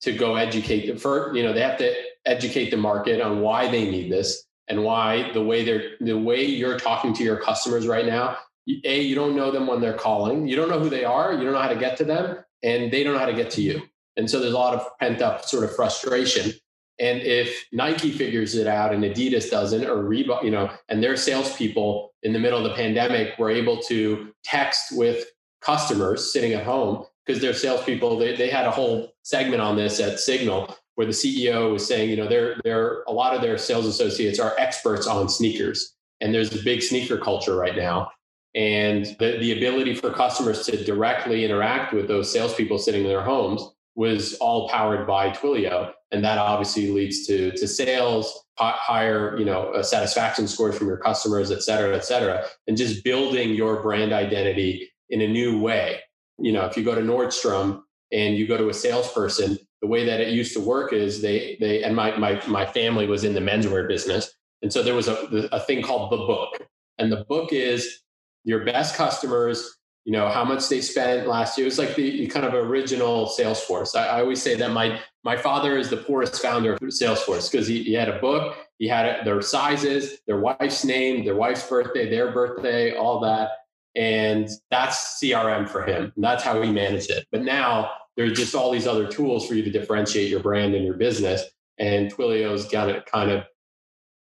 to 0.02 0.12
go 0.12 0.36
educate 0.36 0.86
them 0.86 0.98
for, 0.98 1.34
you 1.36 1.42
know, 1.42 1.52
they 1.52 1.60
have 1.60 1.78
to 1.78 1.94
educate 2.26 2.70
the 2.70 2.76
market 2.76 3.20
on 3.20 3.40
why 3.40 3.70
they 3.70 3.90
need 3.90 4.12
this 4.12 4.44
and 4.68 4.84
why 4.84 5.30
the 5.32 5.42
way 5.42 5.64
they're, 5.64 5.92
the 6.00 6.16
way 6.16 6.44
you're 6.44 6.78
talking 6.78 7.12
to 7.14 7.24
your 7.24 7.36
customers 7.36 7.86
right 7.86 8.06
now 8.06 8.36
a 8.84 9.00
you 9.00 9.14
don't 9.14 9.34
know 9.34 9.50
them 9.50 9.66
when 9.66 9.80
they're 9.80 9.94
calling. 9.94 10.46
You 10.46 10.56
don't 10.56 10.68
know 10.68 10.78
who 10.78 10.90
they 10.90 11.04
are. 11.04 11.32
You 11.32 11.42
don't 11.42 11.52
know 11.52 11.60
how 11.60 11.68
to 11.68 11.78
get 11.78 11.96
to 11.98 12.04
them 12.04 12.38
and 12.62 12.92
they 12.92 13.02
don't 13.02 13.14
know 13.14 13.18
how 13.18 13.26
to 13.26 13.34
get 13.34 13.50
to 13.52 13.62
you. 13.62 13.82
And 14.16 14.28
so 14.28 14.40
there's 14.40 14.52
a 14.52 14.58
lot 14.58 14.74
of 14.74 14.86
pent 14.98 15.22
up 15.22 15.44
sort 15.44 15.64
of 15.64 15.74
frustration. 15.74 16.52
And 17.00 17.22
if 17.22 17.66
nike 17.72 18.10
figures 18.10 18.56
it 18.56 18.66
out 18.66 18.92
and 18.92 19.04
adidas 19.04 19.50
doesn't 19.50 19.84
or 19.84 20.02
reebok 20.02 20.42
you 20.42 20.50
know 20.50 20.68
and 20.88 21.00
their 21.00 21.16
salespeople 21.16 22.12
in 22.24 22.32
the 22.32 22.40
middle 22.40 22.58
of 22.58 22.64
the 22.64 22.74
pandemic 22.74 23.38
were 23.38 23.50
able 23.50 23.80
to 23.82 24.32
text 24.42 24.96
with 24.96 25.26
customers 25.60 26.32
sitting 26.32 26.54
at 26.54 26.64
home 26.64 27.04
because 27.28 27.42
their 27.42 27.54
salespeople 27.54 28.18
they, 28.18 28.34
they 28.34 28.48
had 28.48 28.66
a 28.66 28.70
whole 28.70 29.12
segment 29.22 29.60
on 29.60 29.76
this 29.76 30.00
at 30.00 30.18
signal 30.18 30.74
where 30.96 31.06
the 31.06 31.12
ceo 31.12 31.72
was 31.72 31.86
saying 31.86 32.10
you 32.10 32.16
know 32.16 32.26
they're, 32.26 32.56
they're 32.64 33.02
a 33.06 33.12
lot 33.12 33.34
of 33.34 33.42
their 33.42 33.58
sales 33.58 33.86
associates 33.86 34.40
are 34.40 34.56
experts 34.58 35.06
on 35.06 35.28
sneakers 35.28 35.94
and 36.20 36.34
there's 36.34 36.54
a 36.58 36.64
big 36.64 36.82
sneaker 36.82 37.18
culture 37.18 37.54
right 37.54 37.76
now 37.76 38.10
and 38.54 39.14
the, 39.20 39.36
the 39.38 39.56
ability 39.56 39.94
for 39.94 40.10
customers 40.10 40.64
to 40.66 40.82
directly 40.84 41.44
interact 41.44 41.92
with 41.92 42.08
those 42.08 42.32
salespeople 42.32 42.78
sitting 42.78 43.02
in 43.02 43.08
their 43.08 43.22
homes 43.22 43.62
was 43.94 44.34
all 44.34 44.68
powered 44.68 45.06
by 45.06 45.30
Twilio. 45.30 45.92
And 46.12 46.24
that 46.24 46.38
obviously 46.38 46.90
leads 46.90 47.26
to, 47.26 47.50
to 47.50 47.68
sales, 47.68 48.46
higher, 48.56 49.36
you 49.38 49.44
know, 49.44 49.82
satisfaction 49.82 50.48
scores 50.48 50.78
from 50.78 50.86
your 50.86 50.96
customers, 50.96 51.50
et 51.50 51.62
cetera, 51.62 51.94
et 51.94 52.04
cetera, 52.04 52.46
and 52.66 52.76
just 52.76 53.04
building 53.04 53.54
your 53.54 53.82
brand 53.82 54.12
identity 54.12 54.90
in 55.10 55.20
a 55.20 55.28
new 55.28 55.60
way. 55.60 56.00
You 56.38 56.52
know, 56.52 56.64
if 56.64 56.76
you 56.76 56.84
go 56.84 56.94
to 56.94 57.00
Nordstrom 57.00 57.82
and 58.12 58.36
you 58.36 58.46
go 58.46 58.56
to 58.56 58.68
a 58.68 58.74
salesperson, 58.74 59.58
the 59.80 59.86
way 59.86 60.04
that 60.04 60.20
it 60.20 60.32
used 60.32 60.52
to 60.54 60.60
work 60.60 60.92
is 60.92 61.20
they, 61.22 61.56
they, 61.60 61.82
and 61.82 61.94
my, 61.94 62.16
my, 62.16 62.42
my 62.46 62.66
family 62.66 63.06
was 63.06 63.24
in 63.24 63.34
the 63.34 63.40
menswear 63.40 63.86
business. 63.86 64.32
And 64.62 64.72
so 64.72 64.82
there 64.82 64.94
was 64.94 65.08
a, 65.08 65.48
a 65.52 65.60
thing 65.60 65.82
called 65.82 66.10
the 66.10 66.16
book. 66.16 66.66
And 66.98 67.12
the 67.12 67.24
book 67.28 67.52
is 67.52 68.00
your 68.44 68.64
best 68.64 68.96
customers, 68.96 69.78
you 70.04 70.12
know, 70.12 70.28
how 70.28 70.44
much 70.44 70.68
they 70.68 70.80
spent 70.80 71.28
last 71.28 71.58
year. 71.58 71.66
It 71.66 71.70
was 71.70 71.78
like 71.78 71.94
the 71.94 72.26
kind 72.28 72.46
of 72.46 72.54
original 72.54 73.26
Salesforce. 73.26 73.94
I, 73.94 74.06
I 74.06 74.20
always 74.20 74.42
say 74.42 74.54
that 74.56 74.72
my 74.72 75.00
my 75.22 75.36
father 75.36 75.76
is 75.76 75.90
the 75.90 75.98
poorest 75.98 76.40
founder 76.40 76.72
of 76.72 76.80
Salesforce 76.80 77.50
because 77.50 77.66
he, 77.66 77.82
he 77.82 77.92
had 77.92 78.08
a 78.08 78.18
book, 78.18 78.56
he 78.78 78.88
had 78.88 79.26
their 79.26 79.42
sizes, 79.42 80.20
their 80.26 80.40
wife's 80.40 80.84
name, 80.84 81.24
their 81.24 81.34
wife's 81.34 81.68
birthday, 81.68 82.08
their 82.08 82.32
birthday, 82.32 82.96
all 82.96 83.20
that. 83.20 83.50
And 83.96 84.48
that's 84.70 85.20
CRM 85.22 85.68
for 85.68 85.84
him. 85.84 86.12
And 86.14 86.24
that's 86.24 86.44
how 86.44 86.60
he 86.62 86.70
managed 86.70 87.10
it. 87.10 87.26
But 87.32 87.42
now 87.42 87.90
there's 88.16 88.38
just 88.38 88.54
all 88.54 88.70
these 88.70 88.86
other 88.86 89.08
tools 89.08 89.46
for 89.46 89.54
you 89.54 89.62
to 89.62 89.70
differentiate 89.70 90.30
your 90.30 90.40
brand 90.40 90.74
and 90.74 90.84
your 90.84 90.96
business. 90.96 91.42
And 91.78 92.12
Twilio's 92.12 92.68
got 92.68 92.88
it 92.88 93.06
kind 93.06 93.30
of 93.30 93.44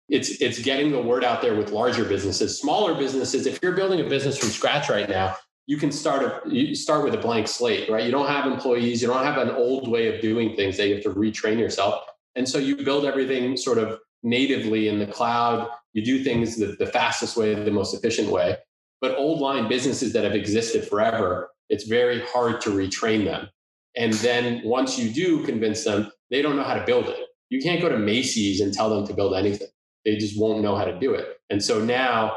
it's 0.08 0.42
it's 0.42 0.58
getting 0.58 0.92
the 0.92 1.00
word 1.00 1.24
out 1.24 1.40
there 1.40 1.56
with 1.56 1.70
larger 1.70 2.04
businesses 2.04 2.60
smaller 2.60 2.94
businesses 2.94 3.46
if 3.46 3.58
you're 3.62 3.72
building 3.72 4.00
a 4.00 4.08
business 4.08 4.36
from 4.36 4.50
scratch 4.50 4.90
right 4.90 5.08
now 5.08 5.34
you 5.66 5.76
can 5.76 5.90
start 5.90 6.22
a 6.22 6.50
you 6.50 6.74
start 6.74 7.04
with 7.04 7.14
a 7.14 7.18
blank 7.18 7.48
slate 7.48 7.88
right 7.88 8.04
you 8.04 8.10
don't 8.10 8.26
have 8.26 8.46
employees 8.46 9.00
you 9.00 9.08
don't 9.08 9.24
have 9.24 9.38
an 9.38 9.50
old 9.50 9.88
way 9.88 10.14
of 10.14 10.20
doing 10.20 10.54
things 10.54 10.76
that 10.76 10.88
you 10.88 10.94
have 10.94 11.02
to 11.02 11.10
retrain 11.10 11.58
yourself 11.58 12.04
and 12.34 12.48
so 12.48 12.58
you 12.58 12.76
build 12.76 13.04
everything 13.04 13.56
sort 13.56 13.78
of 13.78 13.98
natively 14.22 14.88
in 14.88 14.98
the 14.98 15.06
cloud 15.06 15.68
you 15.94 16.04
do 16.04 16.22
things 16.22 16.56
the, 16.56 16.76
the 16.78 16.86
fastest 16.86 17.36
way 17.36 17.54
the 17.54 17.70
most 17.70 17.94
efficient 17.94 18.28
way 18.28 18.56
But 19.02 19.18
old 19.18 19.40
line 19.40 19.68
businesses 19.68 20.14
that 20.14 20.24
have 20.24 20.34
existed 20.34 20.88
forever, 20.88 21.50
it's 21.68 21.84
very 21.84 22.22
hard 22.28 22.62
to 22.62 22.70
retrain 22.70 23.24
them. 23.24 23.48
And 23.96 24.14
then 24.14 24.62
once 24.64 24.98
you 24.98 25.12
do 25.12 25.44
convince 25.44 25.84
them, 25.84 26.10
they 26.30 26.40
don't 26.40 26.56
know 26.56 26.62
how 26.62 26.74
to 26.74 26.84
build 26.86 27.08
it. 27.08 27.18
You 27.50 27.60
can't 27.60 27.82
go 27.82 27.90
to 27.90 27.98
Macy's 27.98 28.60
and 28.60 28.72
tell 28.72 28.88
them 28.88 29.06
to 29.06 29.12
build 29.12 29.34
anything. 29.34 29.68
They 30.06 30.16
just 30.16 30.40
won't 30.40 30.62
know 30.62 30.76
how 30.76 30.84
to 30.84 30.98
do 30.98 31.12
it. 31.14 31.40
And 31.50 31.62
so 31.62 31.84
now 31.84 32.36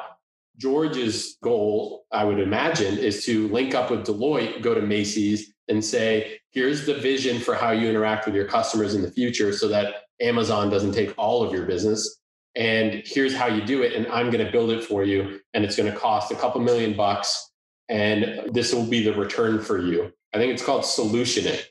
George's 0.58 1.38
goal, 1.44 2.06
I 2.12 2.26
would 2.26 2.40
imagine, 2.40 2.98
is 2.98 3.26
to 3.26 3.48
link 3.50 3.76
up 3.76 3.92
with 3.92 4.06
Deloitte, 4.06 4.62
go 4.62 4.74
to 4.74 4.82
Macy's 4.82 5.54
and 5.68 5.84
say, 5.84 6.40
here's 6.52 6.86
the 6.86 6.96
vision 6.96 7.40
for 7.40 7.56
how 7.56 7.72
you 7.72 7.88
interact 7.88 8.26
with 8.26 8.36
your 8.36 8.46
customers 8.46 8.96
in 8.96 9.02
the 9.02 9.12
future 9.12 9.54
so 9.54 9.68
that 9.68 10.04
Amazon 10.22 10.70
doesn't 10.70 10.94
take 10.94 11.14
all 11.18 11.44
of 11.44 11.54
your 11.54 11.66
business. 11.66 12.20
And 12.56 13.04
here's 13.06 13.36
how 13.36 13.48
you 13.48 13.62
do 13.66 13.84
it. 13.84 13.94
And 13.94 14.08
I'm 14.08 14.30
going 14.30 14.46
to 14.46 14.52
build 14.52 14.72
it 14.72 14.84
for 14.84 15.04
you. 15.04 15.40
And 15.54 15.66
it's 15.66 15.76
going 15.76 15.92
to 15.92 15.98
cost 15.98 16.32
a 16.32 16.36
couple 16.36 16.62
million 16.62 16.96
bucks. 16.96 17.52
And 17.90 18.54
this 18.54 18.74
will 18.74 18.86
be 18.86 19.04
the 19.04 19.14
return 19.14 19.62
for 19.62 19.78
you. 19.78 20.12
I 20.34 20.38
think 20.38 20.54
it's 20.54 20.64
called 20.64 20.84
solutioning. 20.84 21.62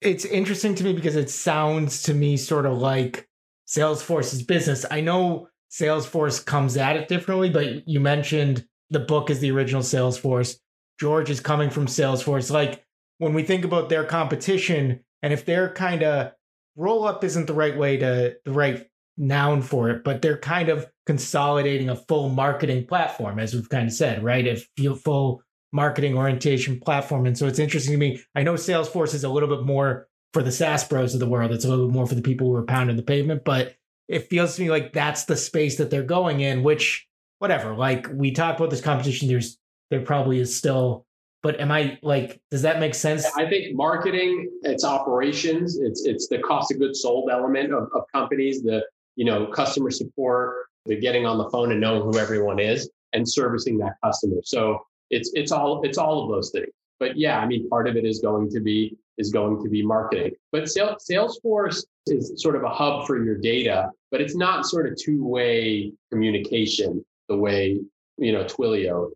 It's 0.00 0.24
interesting 0.24 0.74
to 0.76 0.84
me 0.84 0.92
because 0.92 1.16
it 1.16 1.30
sounds 1.30 2.02
to 2.04 2.14
me 2.14 2.36
sort 2.36 2.66
of 2.66 2.78
like 2.78 3.28
Salesforce's 3.68 4.42
business. 4.42 4.84
I 4.90 5.00
know 5.00 5.48
Salesforce 5.70 6.44
comes 6.44 6.76
at 6.76 6.96
it 6.96 7.08
differently, 7.08 7.50
but 7.50 7.88
you 7.88 8.00
mentioned 8.00 8.66
the 8.90 9.00
book 9.00 9.30
is 9.30 9.40
the 9.40 9.50
original 9.50 9.82
Salesforce. 9.82 10.58
George 10.98 11.30
is 11.30 11.40
coming 11.40 11.70
from 11.70 11.86
Salesforce. 11.86 12.50
Like 12.50 12.84
when 13.18 13.32
we 13.32 13.42
think 13.42 13.64
about 13.64 13.88
their 13.88 14.04
competition, 14.04 15.00
and 15.22 15.32
if 15.32 15.44
they're 15.44 15.72
kind 15.72 16.02
of 16.02 16.32
roll 16.76 17.04
up 17.04 17.22
isn't 17.22 17.46
the 17.46 17.54
right 17.54 17.76
way 17.76 17.96
to 17.96 18.36
the 18.44 18.52
right 18.52 18.88
noun 19.16 19.62
for 19.62 19.90
it, 19.90 20.04
but 20.04 20.22
they're 20.22 20.38
kind 20.38 20.68
of 20.68 20.86
consolidating 21.06 21.88
a 21.88 21.96
full 21.96 22.28
marketing 22.28 22.86
platform, 22.86 23.38
as 23.38 23.54
we've 23.54 23.68
kind 23.68 23.86
of 23.86 23.92
said, 23.92 24.22
right? 24.22 24.46
A 24.46 24.94
full 24.94 25.42
marketing 25.72 26.16
orientation 26.16 26.78
platform. 26.80 27.26
And 27.26 27.36
so 27.36 27.46
it's 27.46 27.58
interesting 27.58 27.92
to 27.92 27.98
me. 27.98 28.20
I 28.34 28.42
know 28.42 28.54
Salesforce 28.54 29.14
is 29.14 29.24
a 29.24 29.28
little 29.28 29.48
bit 29.48 29.64
more 29.64 30.08
for 30.32 30.42
the 30.42 30.52
SaaS 30.52 30.84
bros 30.84 31.14
of 31.14 31.20
the 31.20 31.28
world. 31.28 31.52
It's 31.52 31.64
a 31.64 31.68
little 31.68 31.86
bit 31.86 31.94
more 31.94 32.06
for 32.06 32.14
the 32.14 32.22
people 32.22 32.46
who 32.46 32.54
are 32.56 32.64
pounding 32.64 32.96
the 32.96 33.02
pavement, 33.02 33.44
but 33.44 33.74
it 34.08 34.28
feels 34.28 34.56
to 34.56 34.62
me 34.62 34.70
like 34.70 34.92
that's 34.92 35.24
the 35.24 35.36
space 35.36 35.78
that 35.78 35.90
they're 35.90 36.02
going 36.02 36.40
in, 36.40 36.62
which 36.62 37.06
whatever. 37.38 37.74
Like 37.74 38.06
we 38.12 38.32
talked 38.32 38.60
about 38.60 38.70
this 38.70 38.80
competition, 38.80 39.28
there's 39.28 39.58
there 39.90 40.00
probably 40.00 40.40
is 40.40 40.54
still 40.56 41.06
but 41.42 41.58
am 41.58 41.72
I 41.72 41.98
like, 42.02 42.40
does 42.52 42.62
that 42.62 42.78
make 42.78 42.94
sense? 42.94 43.26
I 43.36 43.48
think 43.48 43.74
marketing, 43.74 44.48
it's 44.62 44.84
operations, 44.84 45.76
it's 45.76 46.06
it's 46.06 46.28
the 46.28 46.38
cost 46.38 46.70
of 46.70 46.78
goods 46.78 47.02
sold 47.02 47.30
element 47.32 47.72
of, 47.72 47.88
of 47.94 48.04
companies, 48.12 48.62
the 48.62 48.84
you 49.16 49.24
know 49.24 49.46
customer 49.46 49.90
support, 49.90 50.66
the 50.86 50.96
getting 50.96 51.26
on 51.26 51.38
the 51.38 51.48
phone 51.50 51.72
and 51.72 51.80
knowing 51.80 52.02
who 52.02 52.18
everyone 52.18 52.58
is, 52.58 52.90
and 53.12 53.28
servicing 53.28 53.78
that 53.78 53.94
customer. 54.02 54.36
So 54.44 54.84
it's 55.10 55.30
it's 55.34 55.52
all 55.52 55.82
it's 55.82 55.98
all 55.98 56.24
of 56.24 56.30
those 56.30 56.50
things. 56.50 56.72
But 56.98 57.16
yeah, 57.16 57.38
I 57.38 57.46
mean, 57.46 57.68
part 57.68 57.88
of 57.88 57.96
it 57.96 58.04
is 58.04 58.20
going 58.20 58.50
to 58.50 58.60
be 58.60 58.96
is 59.18 59.30
going 59.32 59.62
to 59.62 59.68
be 59.68 59.84
marketing. 59.84 60.32
But 60.52 60.64
Salesforce 60.64 61.84
is 62.06 62.32
sort 62.36 62.56
of 62.56 62.62
a 62.62 62.68
hub 62.68 63.06
for 63.06 63.22
your 63.22 63.36
data, 63.36 63.90
but 64.10 64.20
it's 64.20 64.34
not 64.34 64.66
sort 64.66 64.86
of 64.90 64.96
two 64.96 65.24
way 65.24 65.92
communication 66.10 67.04
the 67.28 67.36
way 67.36 67.80
you 68.18 68.32
know 68.32 68.44
Twilio 68.44 69.10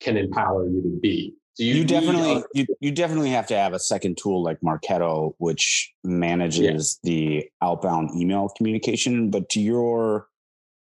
can 0.00 0.16
empower 0.16 0.68
you 0.68 0.82
to 0.82 0.98
be. 1.00 1.34
So 1.58 1.64
you, 1.64 1.74
you 1.74 1.84
definitely 1.84 2.36
uh, 2.36 2.42
you, 2.54 2.66
you 2.78 2.92
definitely 2.92 3.30
have 3.30 3.48
to 3.48 3.56
have 3.56 3.72
a 3.72 3.80
second 3.80 4.16
tool 4.16 4.44
like 4.44 4.60
Marketo, 4.60 5.34
which 5.38 5.92
manages 6.04 7.00
yeah. 7.02 7.10
the 7.10 7.48
outbound 7.60 8.10
email 8.14 8.48
communication. 8.56 9.28
But 9.28 9.48
to 9.50 9.60
your 9.60 10.28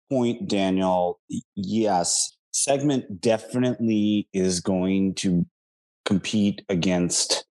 point, 0.08 0.46
Daniel, 0.46 1.18
yes, 1.56 2.36
Segment 2.52 3.20
definitely 3.20 4.28
is 4.32 4.60
going 4.60 5.14
to 5.16 5.44
compete 6.04 6.64
against 6.68 7.44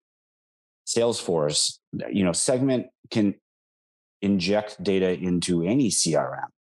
Salesforce. 0.88 1.80
You 2.14 2.24
know, 2.24 2.32
Segment 2.32 2.88
can 3.10 3.36
inject 4.22 4.82
data 4.82 5.12
into 5.12 5.64
any 5.64 5.90
CRM. 5.90 6.48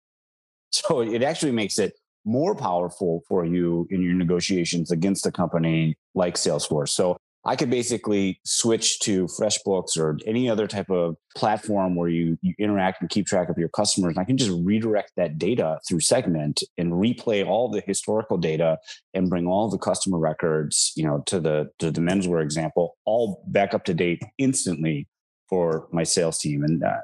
So 0.74 1.02
it 1.02 1.22
actually 1.22 1.52
makes 1.52 1.78
it 1.78 2.00
more 2.26 2.56
powerful 2.56 3.24
for 3.28 3.46
you 3.46 3.88
in 3.90 4.02
your 4.02 4.14
negotiations 4.14 4.92
against 4.92 5.26
a 5.26 5.32
company 5.32 5.96
like 6.14 6.36
Salesforce. 6.36 6.90
So 6.90 7.18
I 7.44 7.56
could 7.56 7.72
basically 7.72 8.40
switch 8.46 9.00
to 9.00 9.26
FreshBooks 9.26 9.98
or 9.98 10.20
any 10.28 10.48
other 10.48 10.68
type 10.68 10.92
of 10.92 11.16
platform 11.36 11.96
where 11.96 12.10
you, 12.10 12.38
you 12.42 12.54
interact 12.60 13.02
and 13.02 13.10
keep 13.10 13.26
track 13.26 13.50
of 13.50 13.58
your 13.58 13.70
customers. 13.70 14.12
And 14.16 14.20
I 14.20 14.26
can 14.26 14.38
just 14.38 14.52
redirect 14.64 15.14
that 15.18 15.40
data 15.40 15.80
through 15.88 16.02
Segment 16.02 16.62
and 16.78 16.94
replay 16.94 17.46
all 17.46 17.70
the 17.70 17.82
historical 17.88 18.38
data 18.38 18.78
and 19.16 19.28
bring 19.28 19.48
all 19.48 19.70
the 19.70 19.80
customer 19.80 20.20
records, 20.20 20.94
you 20.96 21.04
know, 21.04 21.24
to 21.26 21.40
the 21.40 21.72
to 21.80 21.90
the 21.90 22.02
menswear 22.02 22.44
example, 22.44 22.96
all 23.06 23.44
back 23.48 23.74
up 23.74 23.86
to 23.86 23.94
date 23.96 24.22
instantly 24.38 25.08
for 25.50 25.88
my 25.92 26.04
sales 26.04 26.38
team. 26.38 26.64
And 26.64 26.84
uh, 26.84 26.98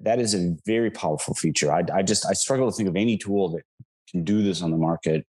that 0.00 0.18
is 0.18 0.34
a 0.34 0.56
very 0.64 0.90
powerful 0.90 1.34
feature. 1.34 1.70
I, 1.70 1.82
I 1.92 2.02
just 2.02 2.24
I 2.24 2.32
struggle 2.32 2.70
to 2.70 2.76
think 2.76 2.88
of 2.88 2.96
any 2.96 3.18
tool 3.18 3.50
that 3.50 3.64
can 4.12 4.24
do 4.24 4.42
this 4.42 4.62
on 4.62 4.70
the 4.70 4.76
market 4.76 5.26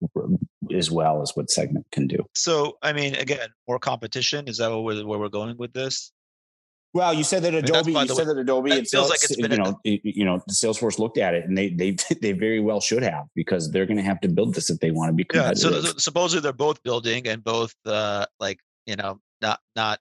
as 0.75 0.91
well 0.91 1.23
as 1.23 1.33
what 1.35 1.51
segment 1.51 1.87
can 1.93 2.07
do. 2.07 2.25
So, 2.35 2.79
I 2.83 2.93
mean, 2.93 3.15
again, 3.17 3.49
more 3.67 3.79
competition. 3.79 4.49
Is 4.49 4.59
that 4.59 4.71
where, 4.71 5.05
where 5.05 5.19
we're 5.19 5.29
going 5.29 5.57
with 5.57 5.73
this? 5.73 6.13
Well, 6.95 7.13
you 7.13 7.23
said 7.23 7.43
that 7.43 7.55
Adobe. 7.55 7.79
I 7.95 8.01
mean, 8.01 8.09
you 8.09 8.15
said 8.15 8.29
that 8.29 8.39
Adobe. 8.39 8.73
It 8.73 8.89
feels 8.89 9.11
like 9.11 9.23
it's 9.23 9.37
been 9.37 9.51
you 9.53 9.59
know, 9.59 9.79
you 9.85 10.25
know, 10.25 10.43
Salesforce 10.51 10.99
looked 10.99 11.19
at 11.19 11.35
it, 11.35 11.45
and 11.45 11.57
they 11.57 11.69
they 11.69 11.91
they 12.23 12.33
very 12.33 12.61
well 12.61 12.81
should 12.81 13.03
have 13.03 13.27
because 13.35 13.71
they're 13.71 13.85
going 13.85 13.99
to 13.99 14.03
have 14.03 14.21
to 14.23 14.29
build 14.29 14.55
this 14.55 14.71
if 14.71 14.81
they 14.81 14.91
want 14.91 15.11
to 15.11 15.13
be 15.13 15.25
competitive. 15.25 15.71
Yeah. 15.71 15.81
So, 15.81 15.87
so 15.87 15.99
supposedly 15.99 16.43
they're 16.43 16.53
both 16.55 16.83
building, 16.83 17.29
and 17.29 17.45
both 17.45 17.75
uh, 17.85 18.25
like 18.41 18.61
you 18.87 18.97
know, 18.97 19.21
not 19.43 19.61
not 19.77 20.01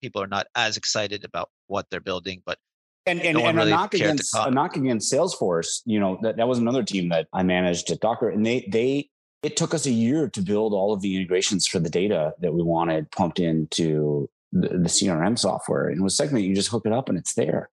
people 0.00 0.22
are 0.22 0.26
not 0.26 0.46
as 0.54 0.78
excited 0.78 1.24
about 1.24 1.50
what 1.66 1.86
they're 1.90 2.00
building, 2.00 2.42
but 2.46 2.58
and 3.06 3.20
and, 3.20 3.38
no 3.38 3.44
and 3.46 3.56
really 3.56 3.72
a 3.72 3.74
knock 3.74 3.94
against 3.94 4.34
a 4.36 4.50
knock 4.50 4.76
against 4.76 5.12
Salesforce, 5.12 5.82
you 5.84 5.98
know, 5.98 6.18
that, 6.22 6.36
that 6.36 6.48
was 6.48 6.58
another 6.58 6.82
team 6.82 7.08
that 7.08 7.28
I 7.32 7.42
managed 7.42 7.90
at 7.90 8.00
Docker. 8.00 8.28
And 8.28 8.44
they 8.44 8.68
they 8.70 9.10
it 9.42 9.56
took 9.56 9.74
us 9.74 9.86
a 9.86 9.90
year 9.90 10.28
to 10.28 10.40
build 10.40 10.72
all 10.72 10.92
of 10.92 11.00
the 11.02 11.16
integrations 11.16 11.66
for 11.66 11.80
the 11.80 11.90
data 11.90 12.32
that 12.40 12.54
we 12.54 12.62
wanted 12.62 13.10
pumped 13.10 13.40
into 13.40 14.30
the, 14.52 14.68
the 14.68 14.88
CRM 14.88 15.38
software. 15.38 15.88
And 15.88 16.02
with 16.02 16.12
Segment, 16.12 16.44
you 16.44 16.54
just 16.54 16.68
hook 16.68 16.86
it 16.86 16.92
up 16.92 17.08
and 17.08 17.18
it's 17.18 17.34
there. 17.34 17.70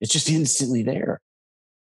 It's 0.00 0.12
just 0.12 0.28
instantly 0.30 0.82
there. 0.82 1.20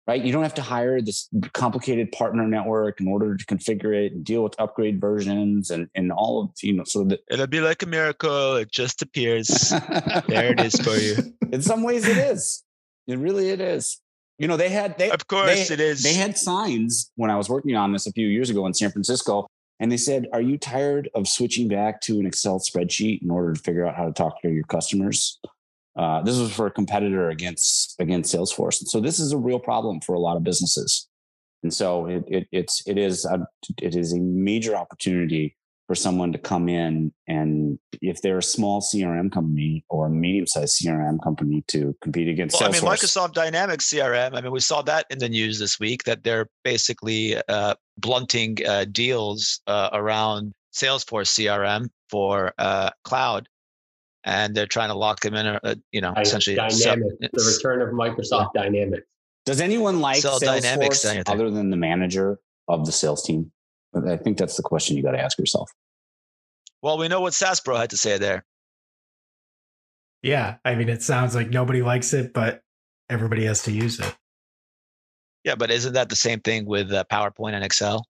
Right. 0.05 0.21
You 0.21 0.33
don't 0.33 0.43
have 0.43 0.55
to 0.55 0.61
hire 0.61 1.01
this 1.01 1.29
complicated 1.53 2.11
partner 2.11 2.45
network 2.45 2.99
in 2.99 3.07
order 3.07 3.37
to 3.37 3.45
configure 3.45 3.95
it 3.95 4.11
and 4.11 4.25
deal 4.25 4.43
with 4.43 4.59
upgrade 4.59 4.99
versions 4.99 5.71
and, 5.71 5.87
and 5.95 6.11
all 6.11 6.43
of 6.43 6.49
you 6.61 6.73
know 6.73 6.83
so 6.83 7.05
that 7.05 7.21
it'll 7.31 7.47
be 7.47 7.61
like 7.61 7.83
a 7.83 7.85
miracle. 7.85 8.57
It 8.57 8.69
just 8.69 9.01
appears. 9.01 9.47
there 10.27 10.51
it 10.51 10.59
is 10.59 10.75
for 10.81 10.97
you. 10.97 11.33
In 11.53 11.61
some 11.61 11.83
ways 11.83 12.05
it 12.05 12.17
is. 12.17 12.63
It 13.07 13.19
really 13.19 13.49
it 13.49 13.61
is. 13.61 13.99
You 14.39 14.47
know, 14.47 14.57
they 14.57 14.69
had 14.69 14.97
they 14.97 15.11
of 15.11 15.27
course 15.27 15.67
they, 15.67 15.73
it 15.73 15.79
is. 15.79 16.03
They 16.03 16.13
had 16.13 16.37
signs 16.37 17.11
when 17.15 17.29
I 17.29 17.35
was 17.35 17.49
working 17.49 17.75
on 17.75 17.93
this 17.93 18.07
a 18.07 18.11
few 18.11 18.27
years 18.27 18.49
ago 18.49 18.65
in 18.65 18.73
San 18.73 18.91
Francisco, 18.91 19.47
and 19.79 19.91
they 19.91 19.97
said, 19.97 20.27
"Are 20.33 20.41
you 20.41 20.57
tired 20.57 21.09
of 21.13 21.27
switching 21.27 21.67
back 21.67 22.01
to 22.01 22.19
an 22.19 22.25
Excel 22.25 22.59
spreadsheet 22.59 23.21
in 23.21 23.29
order 23.29 23.53
to 23.53 23.59
figure 23.59 23.85
out 23.85 23.95
how 23.95 24.05
to 24.05 24.13
talk 24.13 24.41
to 24.41 24.49
your 24.49 24.63
customers?" 24.65 25.39
Uh, 25.95 26.23
this 26.23 26.39
was 26.39 26.51
for 26.51 26.65
a 26.65 26.71
competitor 26.71 27.29
against 27.29 27.95
against 27.99 28.33
Salesforce, 28.33 28.81
and 28.81 28.89
so 28.89 28.99
this 28.99 29.19
is 29.19 29.31
a 29.31 29.37
real 29.37 29.59
problem 29.59 30.01
for 30.01 30.15
a 30.15 30.19
lot 30.19 30.35
of 30.35 30.43
businesses. 30.43 31.07
And 31.61 31.73
so 31.73 32.07
it, 32.07 32.23
it 32.27 32.47
it's 32.51 32.81
it 32.87 32.97
is 32.97 33.25
a, 33.25 33.47
it 33.81 33.95
is 33.95 34.13
a 34.13 34.19
major 34.19 34.75
opportunity 34.75 35.55
for 35.93 35.99
someone 35.99 36.31
to 36.31 36.39
come 36.39 36.69
in 36.69 37.13
and 37.27 37.77
if 38.01 38.19
they're 38.23 38.39
a 38.39 38.43
small 38.43 38.81
CRM 38.81 39.31
company 39.31 39.85
or 39.89 40.07
a 40.07 40.09
medium-sized 40.09 40.81
CRM 40.81 41.21
company 41.21 41.63
to 41.67 41.95
compete 42.01 42.27
against 42.27 42.59
well, 42.59 42.71
Salesforce. 42.71 42.79
I 42.79 42.81
mean, 42.81 42.91
Microsoft 42.91 43.33
Dynamics 43.33 43.93
CRM. 43.93 44.35
I 44.35 44.41
mean, 44.41 44.51
we 44.51 44.59
saw 44.59 44.81
that 44.81 45.05
in 45.11 45.19
the 45.19 45.29
news 45.29 45.59
this 45.59 45.79
week 45.79 46.03
that 46.05 46.23
they're 46.23 46.49
basically 46.63 47.39
uh, 47.47 47.75
blunting 47.99 48.57
uh, 48.67 48.85
deals 48.85 49.61
uh, 49.67 49.89
around 49.93 50.53
Salesforce 50.73 51.29
CRM 51.37 51.89
for 52.09 52.53
uh, 52.57 52.89
cloud, 53.03 53.47
and 54.23 54.55
they're 54.55 54.65
trying 54.65 54.89
to 54.89 54.95
lock 54.95 55.19
them 55.19 55.35
in. 55.35 55.45
Uh, 55.45 55.75
you 55.91 56.01
know, 56.01 56.13
essentially, 56.19 56.55
Dynamics, 56.55 57.13
the 57.21 57.53
return 57.55 57.83
of 57.83 57.89
Microsoft 57.89 58.49
yeah. 58.55 58.63
Dynamics. 58.63 59.05
Does 59.45 59.61
anyone 59.61 60.01
like 60.01 60.23
Sell 60.23 60.39
Salesforce 60.39 60.61
Dynamics 60.63 61.05
other 61.27 61.51
than 61.51 61.69
the 61.69 61.77
manager 61.77 62.39
of 62.67 62.87
the 62.87 62.91
sales 62.91 63.21
team? 63.21 63.51
I 63.95 64.17
think 64.17 64.37
that's 64.37 64.57
the 64.57 64.63
question 64.63 64.97
you 64.97 65.03
got 65.03 65.11
to 65.11 65.21
ask 65.21 65.37
yourself. 65.37 65.71
Well, 66.81 66.97
we 66.97 67.07
know 67.07 67.21
what 67.21 67.33
SaaSbro 67.33 67.77
had 67.77 67.91
to 67.91 67.97
say 67.97 68.17
there. 68.17 68.45
Yeah, 70.21 70.55
I 70.63 70.75
mean, 70.75 70.89
it 70.89 71.01
sounds 71.01 71.35
like 71.35 71.49
nobody 71.49 71.81
likes 71.81 72.13
it, 72.13 72.33
but 72.33 72.61
everybody 73.09 73.45
has 73.45 73.63
to 73.63 73.71
use 73.71 73.99
it. 73.99 74.15
Yeah, 75.43 75.55
but 75.55 75.69
isn't 75.69 75.93
that 75.93 76.09
the 76.09 76.15
same 76.15 76.39
thing 76.39 76.65
with 76.65 76.91
uh, 76.91 77.03
PowerPoint 77.11 77.53
and 77.53 77.63
Excel? 77.63 78.05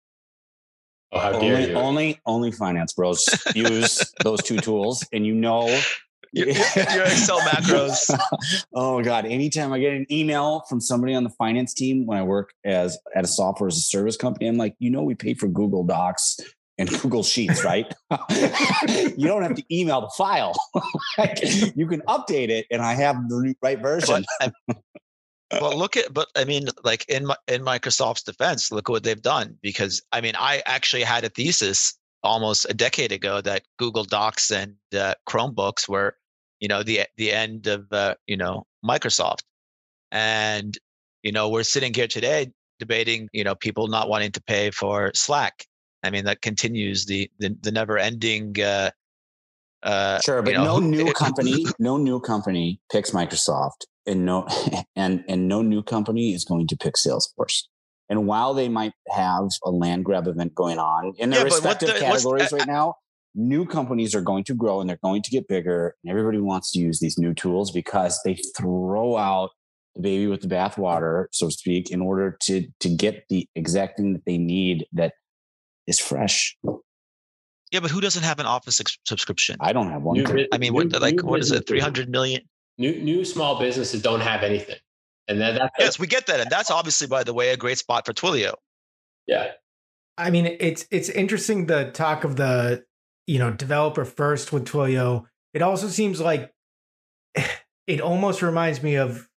Oh, 1.10 1.18
how 1.18 1.32
dare 1.32 1.56
only, 1.56 1.70
you? 1.70 1.74
Only, 1.74 2.20
only 2.26 2.52
finance 2.52 2.92
bros 2.92 3.26
use 3.54 4.12
those 4.22 4.42
two 4.42 4.58
tools, 4.58 5.06
and 5.12 5.26
you 5.26 5.34
know 5.34 5.80
your, 6.32 6.46
your, 6.94 7.04
Excel 7.04 7.40
macros. 7.40 8.18
oh 8.74 9.02
God! 9.02 9.26
Anytime 9.26 9.72
I 9.72 9.78
get 9.78 9.92
an 9.92 10.06
email 10.10 10.64
from 10.68 10.80
somebody 10.80 11.14
on 11.14 11.24
the 11.24 11.30
finance 11.30 11.74
team 11.74 12.06
when 12.06 12.18
I 12.18 12.22
work 12.22 12.52
as 12.64 12.98
at 13.14 13.24
a 13.24 13.28
software 13.28 13.68
as 13.68 13.76
a 13.76 13.80
service 13.80 14.16
company, 14.16 14.46
I'm 14.46 14.56
like, 14.56 14.74
you 14.78 14.90
know, 14.90 15.02
we 15.02 15.14
pay 15.14 15.34
for 15.34 15.48
Google 15.48 15.84
Docs 15.84 16.40
and 16.78 16.88
Google 17.02 17.22
Sheets, 17.22 17.64
right? 17.64 17.92
you 19.16 19.26
don't 19.26 19.42
have 19.42 19.54
to 19.54 19.64
email 19.70 20.00
the 20.00 20.12
file. 20.16 20.54
you 21.76 21.86
can 21.86 22.00
update 22.02 22.48
it, 22.48 22.66
and 22.70 22.82
I 22.82 22.94
have 22.94 23.28
the 23.28 23.54
right 23.62 23.80
version. 23.80 24.24
But, 24.40 25.62
well, 25.62 25.76
look 25.76 25.98
at, 25.98 26.14
but 26.14 26.28
I 26.34 26.44
mean, 26.44 26.68
like 26.82 27.04
in 27.08 27.30
in 27.46 27.62
Microsoft's 27.62 28.22
defense, 28.22 28.72
look 28.72 28.88
what 28.88 29.02
they've 29.04 29.20
done. 29.20 29.58
Because 29.60 30.02
I 30.12 30.22
mean, 30.22 30.34
I 30.38 30.62
actually 30.64 31.02
had 31.02 31.24
a 31.24 31.28
thesis 31.28 31.94
almost 32.22 32.66
a 32.68 32.74
decade 32.74 33.12
ago 33.12 33.40
that 33.40 33.64
Google 33.78 34.04
Docs 34.04 34.50
and 34.50 34.76
uh, 34.96 35.14
Chromebooks 35.28 35.88
were, 35.88 36.16
you 36.62 36.68
know, 36.68 36.82
the 36.82 37.00
the 37.16 37.32
end 37.32 37.66
of 37.66 37.92
uh, 37.92 38.14
you 38.26 38.36
know 38.36 38.64
Microsoft, 38.86 39.42
and 40.12 40.78
you 41.22 41.32
know 41.32 41.48
we're 41.48 41.64
sitting 41.64 41.92
here 41.92 42.06
today 42.06 42.52
debating, 42.78 43.28
you 43.32 43.44
know, 43.44 43.54
people 43.54 43.88
not 43.88 44.08
wanting 44.08 44.32
to 44.32 44.42
pay 44.42 44.70
for 44.70 45.10
Slack. 45.14 45.66
I 46.02 46.10
mean, 46.10 46.24
that 46.24 46.40
continues 46.40 47.04
the 47.04 47.28
the, 47.40 47.56
the 47.60 47.72
never 47.72 47.98
ending. 47.98 48.60
Uh, 48.60 48.90
uh, 49.82 50.20
sure, 50.20 50.40
but 50.40 50.52
you 50.52 50.58
know, 50.58 50.78
no 50.78 51.04
new 51.04 51.12
company, 51.12 51.66
no 51.80 51.96
new 51.96 52.20
company 52.20 52.80
picks 52.92 53.10
Microsoft, 53.10 53.86
and 54.06 54.24
no, 54.24 54.46
and 54.96 55.24
and 55.28 55.48
no 55.48 55.62
new 55.62 55.82
company 55.82 56.32
is 56.32 56.44
going 56.44 56.68
to 56.68 56.76
pick 56.76 56.94
Salesforce. 56.94 57.64
And 58.08 58.26
while 58.26 58.54
they 58.54 58.68
might 58.68 58.92
have 59.10 59.48
a 59.64 59.70
land 59.70 60.04
grab 60.04 60.28
event 60.28 60.54
going 60.54 60.78
on 60.78 61.14
in 61.18 61.30
their 61.30 61.40
yeah, 61.40 61.44
respective 61.44 61.88
the, 61.88 61.98
categories 61.98 62.52
right 62.52 62.66
now, 62.68 62.94
new 63.34 63.66
companies 63.66 64.14
are 64.14 64.20
going 64.20 64.44
to 64.44 64.54
grow 64.54 64.80
and 64.80 64.88
they're 64.88 64.98
going 65.02 65.22
to 65.22 65.30
get 65.30 65.48
bigger. 65.48 65.96
And 66.02 66.10
everybody 66.10 66.38
wants 66.38 66.72
to 66.72 66.78
use 66.78 67.00
these 67.00 67.18
new 67.18 67.34
tools 67.34 67.70
because 67.70 68.20
they 68.24 68.38
throw 68.56 69.16
out 69.16 69.50
the 69.94 70.02
baby 70.02 70.26
with 70.26 70.40
the 70.40 70.48
bathwater, 70.48 71.26
so 71.32 71.46
to 71.46 71.52
speak, 71.52 71.90
in 71.90 72.00
order 72.00 72.36
to 72.42 72.66
to 72.80 72.88
get 72.88 73.24
the 73.28 73.46
exact 73.54 73.98
thing 73.98 74.14
that 74.14 74.24
they 74.24 74.38
need 74.38 74.86
that 74.92 75.14
is 75.86 75.98
fresh. 75.98 76.56
Yeah, 77.70 77.80
but 77.80 77.90
who 77.90 78.00
doesn't 78.00 78.22
have 78.22 78.38
an 78.38 78.46
Office 78.46 78.80
subscription? 79.06 79.56
I 79.60 79.72
don't 79.72 79.90
have 79.90 80.02
one. 80.02 80.18
New, 80.18 80.46
I 80.52 80.58
mean, 80.58 80.74
what, 80.74 80.92
like 81.00 81.22
what 81.22 81.40
is 81.40 81.50
it? 81.50 81.66
Three 81.66 81.80
hundred 81.80 82.08
million. 82.08 82.42
New 82.78 83.00
new 83.02 83.24
small 83.24 83.58
businesses 83.58 84.00
don't 84.00 84.20
have 84.20 84.42
anything, 84.42 84.76
and 85.28 85.40
that, 85.40 85.58
that's 85.58 85.74
yes, 85.78 85.98
we 85.98 86.06
get 86.06 86.26
that, 86.26 86.40
and 86.40 86.50
that's 86.50 86.70
obviously, 86.70 87.06
by 87.06 87.22
the 87.22 87.34
way, 87.34 87.50
a 87.50 87.56
great 87.56 87.76
spot 87.76 88.06
for 88.06 88.14
Twilio. 88.14 88.54
Yeah, 89.26 89.52
I 90.16 90.30
mean, 90.30 90.56
it's 90.58 90.86
it's 90.90 91.10
interesting 91.10 91.66
the 91.66 91.90
talk 91.92 92.24
of 92.24 92.36
the 92.36 92.84
you 93.26 93.38
know 93.38 93.50
developer 93.50 94.04
first 94.04 94.52
with 94.52 94.66
Twilio. 94.66 95.24
It 95.54 95.62
also 95.62 95.88
seems 95.88 96.20
like 96.20 96.52
it 97.86 98.00
almost 98.00 98.42
reminds 98.42 98.82
me 98.82 98.96
of 98.96 99.28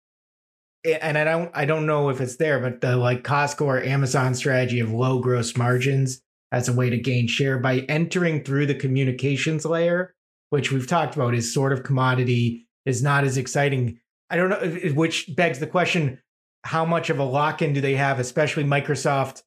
and 0.84 1.18
I 1.18 1.24
don't 1.24 1.50
I 1.54 1.64
don't 1.64 1.86
know 1.86 2.10
if 2.10 2.20
it's 2.20 2.36
there, 2.36 2.60
but 2.60 2.80
the 2.80 2.96
like 2.96 3.24
Costco 3.24 3.62
or 3.62 3.82
Amazon 3.82 4.34
strategy 4.34 4.80
of 4.80 4.92
low 4.92 5.20
gross 5.20 5.56
margins 5.56 6.20
as 6.52 6.68
a 6.68 6.72
way 6.72 6.90
to 6.90 6.96
gain 6.96 7.26
share 7.26 7.58
by 7.58 7.80
entering 7.88 8.44
through 8.44 8.66
the 8.66 8.74
communications 8.74 9.64
layer, 9.64 10.14
which 10.50 10.70
we've 10.70 10.86
talked 10.86 11.16
about 11.16 11.34
is 11.34 11.52
sort 11.52 11.72
of 11.72 11.82
commodity, 11.82 12.66
is 12.84 13.02
not 13.02 13.24
as 13.24 13.36
exciting. 13.36 13.98
I 14.30 14.36
don't 14.36 14.50
know, 14.50 14.92
which 14.94 15.34
begs 15.34 15.58
the 15.58 15.66
question: 15.66 16.20
How 16.64 16.84
much 16.84 17.10
of 17.10 17.18
a 17.18 17.24
lock-in 17.24 17.72
do 17.72 17.80
they 17.80 17.96
have? 17.96 18.20
Especially 18.20 18.64
Microsoft 18.64 19.42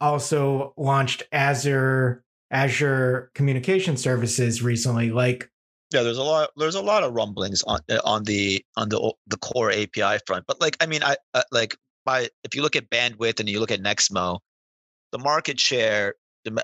also 0.00 0.74
launched 0.76 1.22
Azure 1.30 2.21
Azure 2.52 3.30
Communication 3.34 3.96
Services 3.96 4.62
recently. 4.62 5.10
Like, 5.10 5.50
yeah, 5.92 6.02
there's 6.02 6.18
a 6.18 6.22
lot. 6.22 6.50
There's 6.56 6.74
a 6.74 6.82
lot 6.82 7.02
of 7.02 7.12
rumblings 7.12 7.62
on 7.64 7.80
uh, 7.90 7.98
on 8.04 8.24
the 8.24 8.64
on 8.76 8.88
the 8.88 9.12
the 9.26 9.36
core 9.38 9.72
API 9.72 10.18
front. 10.26 10.44
But 10.46 10.60
like, 10.60 10.76
I 10.80 10.86
mean, 10.86 11.02
I 11.02 11.16
uh, 11.34 11.42
like 11.50 11.76
by 12.04 12.28
if 12.44 12.54
you 12.54 12.62
look 12.62 12.76
at 12.76 12.90
bandwidth 12.90 13.40
and 13.40 13.48
you 13.48 13.60
look 13.60 13.70
at 13.70 13.82
Nexmo, 13.82 14.38
the 15.10 15.18
market 15.18 15.58
share. 15.58 16.14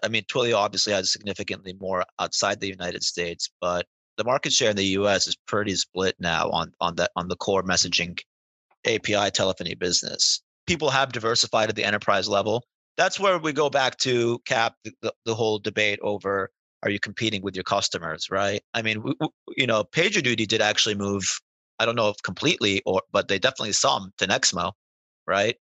I 0.03 0.09
mean, 0.09 0.25
Twilio 0.25 0.57
obviously 0.57 0.93
has 0.93 1.13
significantly 1.13 1.73
more 1.81 2.05
outside 2.19 2.59
the 2.59 2.67
United 2.67 3.05
States, 3.05 3.49
but 3.61 3.87
the 4.17 4.25
market 4.25 4.53
share 4.53 4.71
in 4.71 4.77
the 4.77 4.85
U.S. 4.85 5.29
is 5.29 5.37
pretty 5.47 5.77
split 5.77 6.17
now 6.19 6.51
on 6.51 6.73
on 6.81 6.97
that 6.97 7.13
on 7.15 7.29
the 7.29 7.37
core 7.37 7.63
messaging 7.63 8.19
API 8.87 9.31
telephony 9.31 9.75
business. 9.75 10.43
People 10.67 10.91
have 10.91 11.13
diversified 11.13 11.69
at 11.69 11.77
the 11.77 11.85
enterprise 11.85 12.29
level. 12.29 12.65
That's 12.99 13.19
where 13.19 13.39
we 13.39 13.53
go 13.53 13.71
back 13.71 13.97
to 13.99 14.41
cap 14.45 14.75
the, 14.85 15.15
the, 15.25 15.35
whole 15.35 15.59
debate 15.59 16.01
over 16.03 16.51
are 16.83 16.91
you 16.91 17.01
competing 17.01 17.43
with 17.43 17.57
your 17.57 17.65
customers? 17.65 18.29
right? 18.31 18.61
I 18.75 18.83
mean 18.83 19.03
you 19.57 19.67
know 19.67 19.85
pagerduty 19.85 20.47
did 20.47 20.61
actually 20.61 20.97
move 20.97 21.25
i 21.79 21.87
don't 21.87 21.97
know 21.97 22.09
if 22.09 22.17
completely 22.23 22.83
or 22.85 23.03
but 23.13 23.29
they 23.29 23.39
definitely 23.39 23.73
some 23.73 24.13
to 24.19 24.27
nexmo 24.27 24.73
right? 25.29 25.57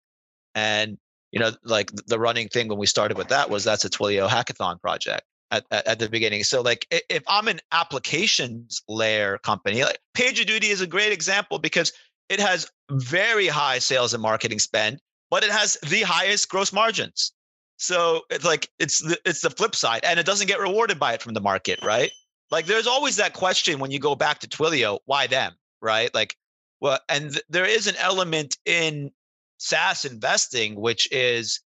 And 0.54 0.98
you 1.32 1.40
know 1.42 1.52
like 1.64 1.92
the 2.08 2.20
running 2.20 2.48
thing 2.48 2.70
when 2.70 2.78
we 2.78 2.88
started 2.88 3.18
with 3.18 3.28
that 3.28 3.50
was 3.50 3.66
that's 3.66 3.84
a 3.84 3.90
twilio 3.90 4.30
hackathon 4.30 4.80
project 4.80 5.24
at, 5.52 5.66
at, 5.72 5.86
at 5.88 6.00
the 6.00 6.08
beginning. 6.08 6.44
So 6.44 6.62
like 6.62 6.88
if 6.90 7.24
i'm 7.28 7.50
an 7.50 7.60
applications 7.74 8.82
layer 8.88 9.38
company 9.40 9.84
like 9.84 10.00
pagerduty 10.18 10.70
is 10.70 10.80
a 10.80 10.88
great 10.88 11.12
example 11.12 11.60
because 11.60 11.92
it 12.30 12.40
has 12.40 12.72
very 12.92 13.48
high 13.48 13.80
sales 13.80 14.14
and 14.14 14.24
marketing 14.24 14.60
spend 14.60 15.00
but 15.30 15.44
it 15.44 15.52
has 15.52 15.78
the 15.90 16.02
highest 16.02 16.50
gross 16.50 16.72
margins 16.72 17.34
so 17.78 18.22
it's 18.30 18.46
like 18.46 18.70
it's 18.80 19.02
the 19.02 19.18
it's 19.26 19.42
the 19.42 19.50
flip 19.50 19.76
side, 19.76 20.04
and 20.04 20.20
it 20.20 20.26
doesn't 20.26 20.48
get 20.48 20.60
rewarded 20.60 21.00
by 21.00 21.14
it 21.14 21.22
from 21.22 21.34
the 21.34 21.42
market, 21.42 21.80
right? 21.84 22.12
Like 22.52 22.66
there's 22.66 22.88
always 22.88 23.18
that 23.18 23.34
question 23.34 23.80
when 23.80 23.92
you 23.92 24.00
go 24.00 24.16
back 24.16 24.40
to 24.40 24.48
Twilio, 24.48 25.00
why 25.06 25.28
them, 25.28 25.54
right? 25.82 26.14
Like, 26.14 26.36
well, 26.80 27.00
and 27.10 27.32
th- 27.32 27.44
there 27.50 27.66
is 27.66 27.88
an 27.88 27.96
element 27.98 28.58
in 28.66 29.12
SaaS 29.58 30.06
investing 30.06 30.76
which 30.76 31.12
is 31.12 31.62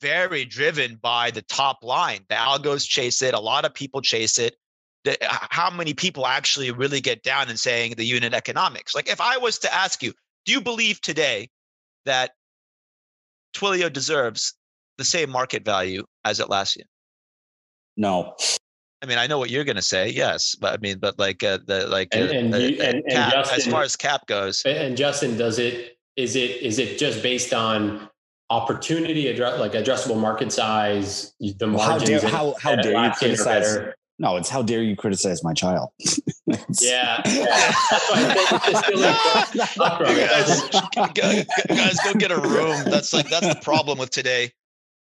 very 0.00 0.44
driven 0.44 0.96
by 1.00 1.30
the 1.30 1.42
top 1.42 1.78
line. 1.82 2.20
The 2.28 2.34
algos 2.34 2.88
chase 2.88 3.22
it. 3.22 3.34
A 3.34 3.40
lot 3.40 3.64
of 3.64 3.74
people 3.74 4.00
chase 4.00 4.38
it. 4.38 4.56
The, 5.04 5.16
how 5.20 5.70
many 5.70 5.94
people 5.94 6.26
actually 6.26 6.70
really 6.70 7.00
get 7.00 7.22
down 7.22 7.48
and 7.48 7.58
saying 7.58 7.94
the 7.96 8.04
unit 8.04 8.34
economics? 8.34 8.94
Like, 8.94 9.08
if 9.08 9.20
I 9.20 9.36
was 9.36 9.58
to 9.60 9.74
ask 9.74 10.02
you, 10.02 10.12
do 10.44 10.52
you 10.52 10.60
believe 10.60 11.00
today 11.00 11.50
that 12.04 12.32
Twilio 13.54 13.92
deserves 13.92 14.54
the 14.98 15.04
same 15.04 15.30
market 15.30 15.64
value 15.64 16.04
as 16.24 16.40
Atlassian? 16.40 16.84
No. 17.96 18.34
I 19.02 19.06
mean, 19.06 19.18
I 19.18 19.26
know 19.26 19.38
what 19.38 19.50
you're 19.50 19.64
going 19.64 19.76
to 19.76 19.82
say. 19.82 20.08
Yes, 20.10 20.54
but 20.54 20.74
I 20.74 20.76
mean, 20.78 20.98
but 20.98 21.18
like 21.18 21.42
uh, 21.42 21.58
the 21.66 21.86
like 21.88 22.08
and, 22.12 22.30
uh, 22.30 22.32
and, 22.32 22.54
uh, 22.54 22.58
you, 22.58 22.82
and, 22.82 22.96
and 22.98 23.12
cap, 23.12 23.34
Justen, 23.34 23.56
as 23.56 23.66
far 23.66 23.82
as 23.82 23.96
cap 23.96 24.26
goes. 24.26 24.62
And 24.64 24.96
Justen, 24.96 25.36
does 25.36 25.58
it 25.58 25.98
is 26.16 26.36
it 26.36 26.62
is 26.62 26.78
it 26.78 26.98
just 26.98 27.22
based 27.22 27.52
on 27.52 28.08
opportunity, 28.48 29.26
address 29.28 29.58
like 29.58 29.72
addressable 29.72 30.18
market 30.18 30.52
size, 30.52 31.34
the 31.40 31.66
margins? 31.66 32.22
How 32.22 32.28
dare, 32.28 32.30
how, 32.30 32.54
how 32.60 32.76
dare 32.76 33.04
you 33.04 33.10
criticize? 33.12 33.78
No, 34.22 34.36
it's 34.36 34.48
how 34.48 34.62
dare 34.62 34.84
you 34.84 34.94
criticize 34.94 35.42
my 35.42 35.52
child? 35.52 35.88
yeah, 36.80 37.20
yeah. 37.26 37.72
guys, 41.12 41.44
guys, 41.66 41.98
go 42.04 42.14
get 42.14 42.30
a 42.30 42.38
room. 42.38 42.84
That's 42.88 43.12
like 43.12 43.28
that's 43.28 43.48
the 43.48 43.58
problem 43.60 43.98
with 43.98 44.10
today. 44.10 44.52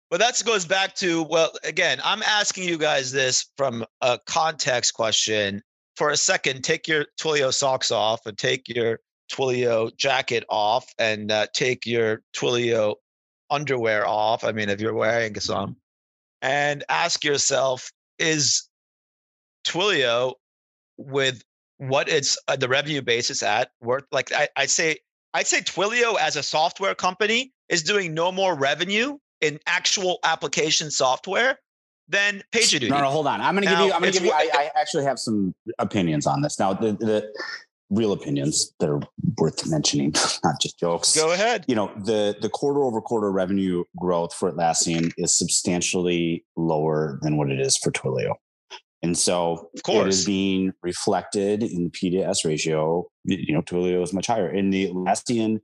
But 0.09 0.21
that 0.21 0.41
goes 0.43 0.65
back 0.65 0.95
to, 0.95 1.21
well, 1.21 1.51
again, 1.63 1.99
I'm 2.03 2.23
asking 2.23 2.67
you 2.67 2.79
guys 2.79 3.11
this 3.11 3.45
from 3.57 3.85
a 4.01 4.17
context 4.25 4.95
question. 4.95 5.61
For 5.97 6.09
a 6.09 6.17
second, 6.17 6.63
take 6.63 6.87
your 6.87 7.05
Twilio 7.21 7.53
socks 7.53 7.91
off 7.91 8.25
and 8.25 8.35
take 8.35 8.67
your 8.67 9.01
Twilio 9.31 9.95
jacket 9.97 10.45
off 10.49 10.91
and 10.97 11.31
uh, 11.31 11.45
take 11.53 11.85
your 11.85 12.23
Twilio 12.35 12.95
underwear 13.51 14.07
off. 14.07 14.43
I 14.43 14.51
mean, 14.51 14.69
if 14.69 14.81
you're 14.81 14.95
wearing 14.95 15.39
some, 15.39 15.75
and 16.41 16.83
ask 16.89 17.23
yourself, 17.23 17.91
is 18.19 18.64
Twilio 19.65 20.33
with 20.97 21.43
what 21.77 22.07
it's 22.07 22.37
uh, 22.47 22.55
the 22.55 22.67
revenue 22.67 23.01
base 23.01 23.29
is 23.29 23.43
at 23.43 23.71
worth? 23.81 24.05
Like 24.11 24.31
I, 24.31 24.47
I'd 24.55 24.69
say, 24.69 24.97
I'd 25.33 25.47
say 25.47 25.61
Twilio 25.61 26.17
as 26.19 26.35
a 26.35 26.43
software 26.43 26.95
company 26.95 27.51
is 27.69 27.83
doing 27.83 28.13
no 28.13 28.31
more 28.31 28.55
revenue 28.55 29.17
in 29.41 29.59
actual 29.67 30.19
application 30.23 30.91
software 30.91 31.59
than 32.07 32.43
PagerDuty. 32.51 32.89
No, 32.89 33.01
no, 33.01 33.09
hold 33.09 33.27
on. 33.27 33.41
I'm 33.41 33.55
going 33.55 33.63
to 33.63 33.69
give 33.69 33.79
you. 33.79 33.93
I'm 33.93 34.01
going 34.01 34.13
to 34.13 34.19
give 34.19 34.25
you. 34.25 34.31
I, 34.31 34.49
I, 34.53 34.71
actually 34.75 35.03
have 35.03 35.19
some 35.19 35.53
opinions 35.79 36.27
on 36.27 36.41
this. 36.41 36.59
Now, 36.59 36.73
the, 36.73 36.93
the 36.93 37.33
real 37.89 38.11
opinions 38.11 38.73
that 38.79 38.89
are 38.89 39.01
worth 39.37 39.67
mentioning, 39.67 40.13
not 40.43 40.61
just 40.61 40.79
jokes. 40.79 41.15
Go 41.15 41.31
ahead. 41.33 41.65
You 41.67 41.75
know, 41.75 41.91
the 41.97 42.35
the 42.39 42.49
quarter 42.49 42.83
over 42.83 43.01
quarter 43.01 43.31
revenue 43.31 43.83
growth 43.97 44.33
for 44.33 44.51
Atlassian 44.51 45.11
is 45.17 45.35
substantially 45.35 46.45
lower 46.55 47.19
than 47.21 47.37
what 47.37 47.49
it 47.49 47.59
is 47.59 47.77
for 47.77 47.91
Twilio. 47.91 48.35
And 49.05 49.15
so 49.15 49.69
of 49.75 49.83
course. 49.83 50.03
it 50.03 50.09
is 50.09 50.25
being 50.25 50.73
reflected 50.81 51.61
in 51.61 51.83
the 51.83 51.89
P 51.91 52.09
to 52.09 52.17
S 52.21 52.43
ratio. 52.43 53.07
You 53.23 53.53
know, 53.53 53.61
Twilio 53.61 54.01
is 54.01 54.13
much 54.13 54.25
higher. 54.25 54.49
In 54.49 54.71
the 54.71 54.89
Atlassian 54.89 55.59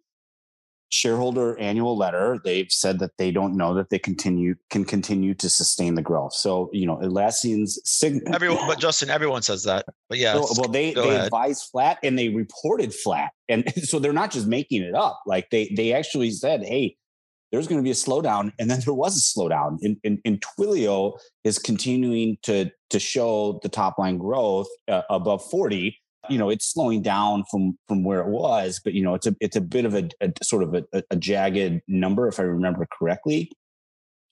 shareholder 0.89 1.57
annual 1.57 1.97
letter, 1.97 2.39
they've 2.45 2.71
said 2.71 2.99
that 2.99 3.17
they 3.17 3.31
don't 3.31 3.57
know 3.57 3.73
that 3.73 3.89
they 3.89 3.97
continue 3.97 4.53
can 4.69 4.85
continue 4.85 5.33
to 5.33 5.49
sustain 5.49 5.95
the 5.95 6.03
growth. 6.03 6.33
So 6.33 6.69
you 6.71 6.85
know, 6.85 6.97
Atlassian's 6.97 7.81
signal. 7.83 8.21
Everyone, 8.35 8.67
but 8.67 8.79
Justen, 8.79 9.07
everyone 9.07 9.41
says 9.41 9.63
that. 9.63 9.85
But 10.07 10.19
yeah, 10.19 10.35
well, 10.35 10.49
well 10.59 10.69
they 10.69 10.93
they 10.93 11.09
ahead. 11.09 11.25
advised 11.25 11.63
flat 11.71 11.97
and 12.03 12.19
they 12.19 12.29
reported 12.29 12.93
flat, 12.93 13.31
and 13.49 13.73
so 13.83 13.97
they're 13.97 14.13
not 14.13 14.29
just 14.29 14.45
making 14.45 14.83
it 14.83 14.93
up. 14.93 15.19
Like 15.25 15.49
they 15.49 15.73
they 15.75 15.93
actually 15.93 16.29
said, 16.29 16.63
hey. 16.63 16.95
There's 17.51 17.67
going 17.67 17.79
to 17.79 17.83
be 17.83 17.91
a 17.91 17.95
slowdown. 17.95 18.51
And 18.59 18.69
then 18.69 18.79
there 18.85 18.93
was 18.93 19.17
a 19.17 19.39
slowdown. 19.39 19.77
And, 19.81 19.97
and, 20.03 20.19
and 20.25 20.41
Twilio 20.41 21.17
is 21.43 21.59
continuing 21.59 22.37
to, 22.43 22.71
to 22.89 22.99
show 22.99 23.59
the 23.61 23.69
top 23.69 23.97
line 23.97 24.17
growth 24.17 24.67
uh, 24.87 25.01
above 25.09 25.43
40. 25.49 25.97
You 26.29 26.37
know, 26.37 26.49
it's 26.49 26.71
slowing 26.71 27.01
down 27.01 27.43
from 27.49 27.77
from 27.87 28.03
where 28.03 28.21
it 28.21 28.27
was, 28.27 28.79
but 28.81 28.93
you 28.93 29.01
know, 29.01 29.15
it's 29.15 29.25
a 29.25 29.35
it's 29.41 29.55
a 29.55 29.61
bit 29.61 29.85
of 29.85 29.95
a, 29.95 30.07
a 30.21 30.31
sort 30.43 30.61
of 30.61 30.75
a, 30.75 31.03
a 31.09 31.15
jagged 31.15 31.81
number, 31.87 32.27
if 32.27 32.39
I 32.39 32.43
remember 32.43 32.87
correctly. 32.95 33.51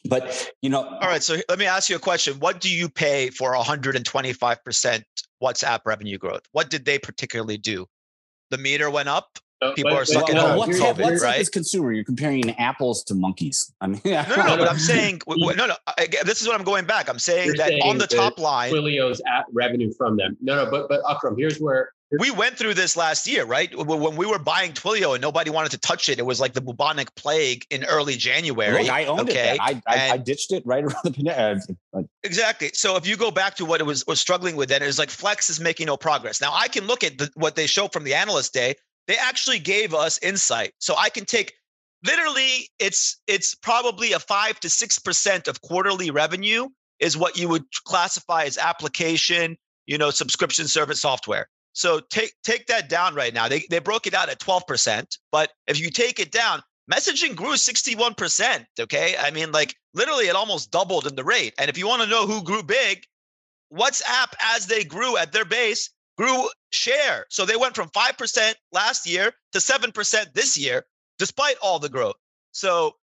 But 0.06 0.52
you 0.62 0.70
know, 0.70 0.84
all 0.84 1.10
right. 1.10 1.24
So 1.24 1.38
let 1.50 1.58
me 1.58 1.66
ask 1.66 1.90
you 1.90 1.96
a 1.96 2.00
question: 2.00 2.36
What 2.40 2.62
do 2.62 2.70
you 2.70 2.90
pay 2.90 3.32
for 3.32 3.56
125 3.56 4.64
percent 4.64 5.04
WhatsApp 5.44 5.80
revenue 5.84 6.20
growth? 6.20 6.44
What 6.52 6.70
did 6.70 6.86
they 6.86 7.00
particularly 7.00 7.58
do? 7.58 7.88
The 8.52 8.60
meter 8.60 8.92
went 8.92 9.10
up. 9.10 9.40
People 9.76 9.94
are 9.94 10.06
stuck 10.06 10.28
well, 10.30 10.38
at 10.38 10.58
home. 10.58 10.70
WhatsApp, 10.70 10.94
COVID, 10.94 11.06
WhatsApp 11.06 11.22
right? 11.22 11.42
is 11.42 11.50
consumer. 11.50 11.92
You're 11.92 12.06
comparing 12.06 12.50
apples 12.58 13.04
to 13.06 13.16
monkeys. 13.16 13.74
I 13.82 13.88
mean, 13.88 14.02
no, 14.06 14.24
no, 14.30 14.36
no. 14.36 14.58
but 14.58 14.70
I'm 14.70 14.80
saying, 14.80 15.22
no, 15.28 15.54
no. 15.54 15.76
This 16.24 16.42
is 16.42 16.48
what 16.48 16.58
I'm 16.58 16.66
going 16.66 16.86
back. 16.86 17.10
I'm 17.10 17.20
saying 17.20 17.48
You're 17.48 17.58
that 17.58 17.70
saying 17.70 17.82
on 17.84 17.98
the 17.98 18.08
top 18.08 18.40
line, 18.40 18.72
Twilio's 18.72 19.22
at 19.28 19.46
revenue 19.52 19.94
from 19.94 20.18
them. 20.18 20.38
No, 20.42 20.64
no, 20.64 20.72
but 20.72 20.88
but 20.88 21.02
Akram, 21.10 21.38
here's 21.38 21.60
where 21.60 21.92
we 22.18 22.32
went 22.32 22.58
through 22.58 22.74
this 22.74 22.98
last 22.98 23.28
year, 23.28 23.46
right? 23.46 23.70
When 23.78 24.16
we 24.16 24.26
were 24.26 24.40
buying 24.40 24.74
Twilio 24.74 25.14
and 25.14 25.22
nobody 25.22 25.52
wanted 25.52 25.72
to 25.72 25.78
touch 25.78 26.10
it, 26.10 26.18
it 26.18 26.26
was 26.26 26.40
like 26.40 26.54
the 26.54 26.62
bubonic 26.62 27.14
plague 27.14 27.66
in 27.70 27.84
early 27.86 28.16
January. 28.16 28.84
Look, 28.84 28.92
I 28.92 29.06
owned 29.06 29.30
okay? 29.30 29.54
it. 29.54 29.60
I, 29.62 29.82
I, 29.86 30.10
I, 30.12 30.18
ditched 30.18 30.52
it 30.52 30.66
right 30.66 30.84
around 30.86 31.04
the 31.04 31.60
uh, 31.94 32.02
exactly. 32.24 32.72
So 32.74 32.96
if 32.96 33.06
you 33.06 33.16
go 33.16 33.30
back 33.30 33.56
to 33.58 33.66
what 33.66 33.80
it 33.80 33.84
was 33.84 34.08
was 34.08 34.20
struggling 34.20 34.56
with, 34.56 34.70
then 34.70 34.82
it 34.82 34.88
was 34.88 34.98
like 34.98 35.12
Flex 35.12 35.52
is 35.52 35.60
making 35.60 35.86
no 35.86 35.98
progress. 35.98 36.42
Now 36.42 36.52
I 36.54 36.68
can 36.68 36.88
look 36.88 37.04
at 37.04 37.20
the, 37.20 37.30
what 37.36 37.56
they 37.56 37.68
show 37.68 37.88
from 37.88 38.06
the 38.06 38.16
analyst 38.16 38.54
day. 38.54 38.76
They 39.10 39.18
actually 39.18 39.58
gave 39.58 39.96
us 39.96 40.20
insight, 40.22 40.76
so 40.78 40.96
I 40.96 41.10
can 41.10 41.26
take 41.26 41.56
literally 42.06 42.70
it's 42.78 43.20
it's 43.26 43.56
probably 43.56 44.14
a 44.14 44.20
five 44.20 44.60
to 44.60 44.70
six 44.70 45.00
percent 45.00 45.48
of 45.48 45.64
quarterly 45.64 46.12
revenue 46.12 46.70
is 47.00 47.18
what 47.18 47.36
you 47.36 47.50
would 47.50 47.64
classify 47.86 48.44
as 48.44 48.60
application, 48.60 49.58
you 49.88 49.98
know, 49.98 50.12
subscription 50.12 50.68
service 50.68 51.02
software. 51.02 51.48
So 51.74 52.02
take 52.12 52.34
take 52.44 52.68
that 52.68 52.88
down 52.88 53.16
right 53.16 53.34
now. 53.34 53.48
They 53.48 53.66
they 53.72 53.80
broke 53.80 54.06
it 54.06 54.14
out 54.14 54.30
at 54.30 54.40
12%, 54.40 55.18
but 55.32 55.50
if 55.66 55.80
you 55.80 55.90
take 55.90 56.20
it 56.20 56.32
down, 56.32 56.62
messaging 56.92 57.36
grew 57.36 57.54
61%, 57.54 58.64
okay? 58.80 59.16
I 59.20 59.32
mean 59.32 59.52
like 59.52 59.76
literally 59.96 60.28
it 60.28 60.36
almost 60.36 60.70
doubled 60.70 61.08
in 61.08 61.16
the 61.16 61.24
rate. 61.24 61.56
And 61.58 61.68
if 61.68 61.80
you 61.80 61.88
want 61.88 62.04
to 62.04 62.08
know 62.08 62.28
who 62.28 62.44
grew 62.44 62.62
big, 62.62 63.06
WhatsApp 63.74 64.36
as 64.40 64.68
they 64.68 64.84
grew 64.84 65.18
at 65.18 65.32
their 65.32 65.46
base 65.46 65.90
grew 66.20 66.50
share. 66.72 67.26
So 67.30 67.46
they 67.46 67.56
went 67.56 67.76
from 67.76 67.90
5% 67.90 68.54
last 68.74 69.08
year 69.08 69.32
to 69.54 69.60
7% 69.60 70.34
this 70.34 70.58
year 70.58 70.86
despite 71.18 71.56
all 71.62 71.80
the 71.80 71.90
growth. 71.90 72.16
So 72.52 72.96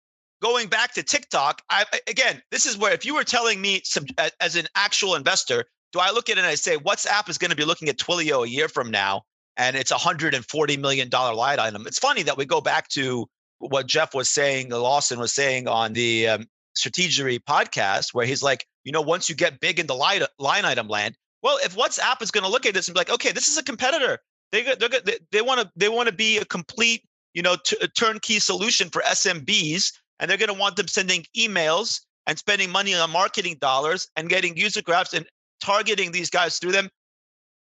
going 0.43 0.69
back 0.69 0.95
to 0.95 1.03
TikTok, 1.03 1.63
I 1.71 1.85
again, 2.09 2.43
this 2.51 2.67
is 2.67 2.77
where 2.77 2.93
if 2.93 3.05
you 3.05 3.15
were 3.15 3.25
telling 3.25 3.61
me 3.61 3.83
some, 3.85 4.07
as 4.41 4.57
an 4.57 4.67
actual 4.75 5.15
investor 5.15 5.65
do 5.93 6.01
I 6.01 6.11
look 6.11 6.29
at 6.29 6.39
it 6.39 6.41
and 6.41 6.47
I 6.47 6.57
say 6.57 6.77
WhatsApp 6.77 7.29
is 7.29 7.39
going 7.39 7.53
to 7.53 7.57
be 7.57 7.65
looking 7.65 7.89
at 7.89 7.99
Twilio 7.99 8.45
a 8.45 8.49
year 8.49 8.69
from 8.69 8.91
now 8.91 9.23
and 9.57 9.77
it's 9.77 9.93
a 9.93 9.95
$140 9.95 10.79
million 10.81 11.09
line 11.09 11.61
item? 11.61 11.87
It's 11.87 12.01
funny 12.01 12.25
that 12.25 12.37
we 12.37 12.45
go 12.47 12.61
back 12.61 12.89
to 12.91 13.29
what 13.59 13.87
Jeff 13.87 14.13
was 14.13 14.29
saying, 14.29 14.71
Lawson 14.71 15.21
was 15.21 15.33
saying 15.33 15.69
on 15.69 15.93
the 15.93 16.27
um, 16.27 16.47
Stratechery 16.77 17.39
podcast, 17.39 18.13
where 18.13 18.27
he's 18.27 18.43
like, 18.43 18.67
you 18.83 18.91
know, 18.91 19.03
once 19.03 19.29
you 19.29 19.37
get 19.37 19.61
big 19.61 19.79
in 19.79 19.87
the 19.87 19.95
line, 19.95 20.23
line 20.41 20.65
item 20.65 20.89
land, 20.89 21.17
well, 21.45 21.59
if 21.63 21.77
WhatsApp 21.77 22.23
is 22.23 22.31
going 22.31 22.43
to 22.43 22.51
look 22.51 22.65
at 22.65 22.73
this 22.73 22.89
and 22.89 22.95
be 22.95 22.99
like, 22.99 23.11
okay, 23.11 23.31
this 23.31 23.49
is 23.49 23.59
a 23.59 23.63
competitor, 23.63 24.19
they 24.51 24.63
they 24.63 25.19
they 25.31 25.43
want 25.43 25.61
to 25.61 25.71
they 25.77 25.91
want 25.91 26.09
to 26.09 26.15
be 26.15 26.39
a 26.39 26.45
complete, 26.47 27.05
you 27.35 27.43
know, 27.43 27.57
t- 27.65 27.77
turnkey 27.97 28.41
solution 28.41 28.89
for 28.89 29.03
SMBs, 29.03 29.93
and 30.19 30.31
they're 30.31 30.39
going 30.39 30.53
to 30.53 30.59
want 30.59 30.77
them 30.77 30.89
sending 30.89 31.25
emails 31.37 32.01
and 32.27 32.39
spending 32.39 32.71
money 32.71 32.95
on 32.95 33.11
marketing 33.11 33.59
dollars 33.61 34.09
and 34.17 34.31
getting 34.31 34.57
user 34.57 34.81
graphs 34.81 35.13
and 35.13 35.27
targeting 35.63 36.13
these 36.13 36.31
guys 36.31 36.59
through 36.59 36.73
them 36.73 36.89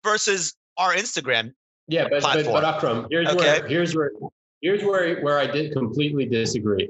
versus 0.03 0.55
our 0.79 0.95
Instagram. 0.95 1.53
Yeah, 1.87 2.09
but 2.11 2.23
but, 2.23 2.47
but 2.47 2.65
Akram, 2.65 3.07
here's 3.11 3.29
okay. 3.29 3.61
where 3.61 3.69
here's 3.69 3.95
where 3.95 4.11
here's 4.63 4.83
where 4.83 5.21
where 5.21 5.39
I 5.39 5.47
did 5.47 5.73
completely 5.73 6.25
disagree. 6.25 6.89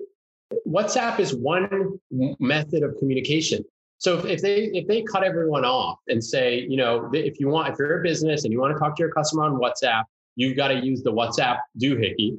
WhatsApp 0.69 1.19
is 1.19 1.35
one 1.35 1.99
method 2.39 2.85
of 2.85 2.97
communication. 2.99 3.65
So 3.99 4.19
if, 4.19 4.25
if 4.27 4.43
they 4.43 4.65
if 4.75 4.87
they 4.87 5.03
cut 5.03 5.23
everyone 5.23 5.65
off 5.65 5.99
and 6.09 6.23
say, 6.23 6.67
you 6.69 6.77
know, 6.77 7.11
if 7.13 7.41
you 7.41 7.49
want 7.49 7.73
if 7.73 7.79
you're 7.79 8.01
a 8.01 8.03
business 8.03 8.45
and 8.45 8.53
you 8.53 8.61
want 8.61 8.75
to 8.75 8.79
talk 8.79 8.97
to 8.97 9.03
your 9.03 9.13
customer 9.13 9.45
on 9.45 9.59
WhatsApp, 9.59 10.05
you've 10.37 10.57
got 10.57 10.69
to 10.69 10.85
use 10.85 11.03
the 11.03 11.13
WhatsApp 11.13 11.59
doohickey. 11.81 12.37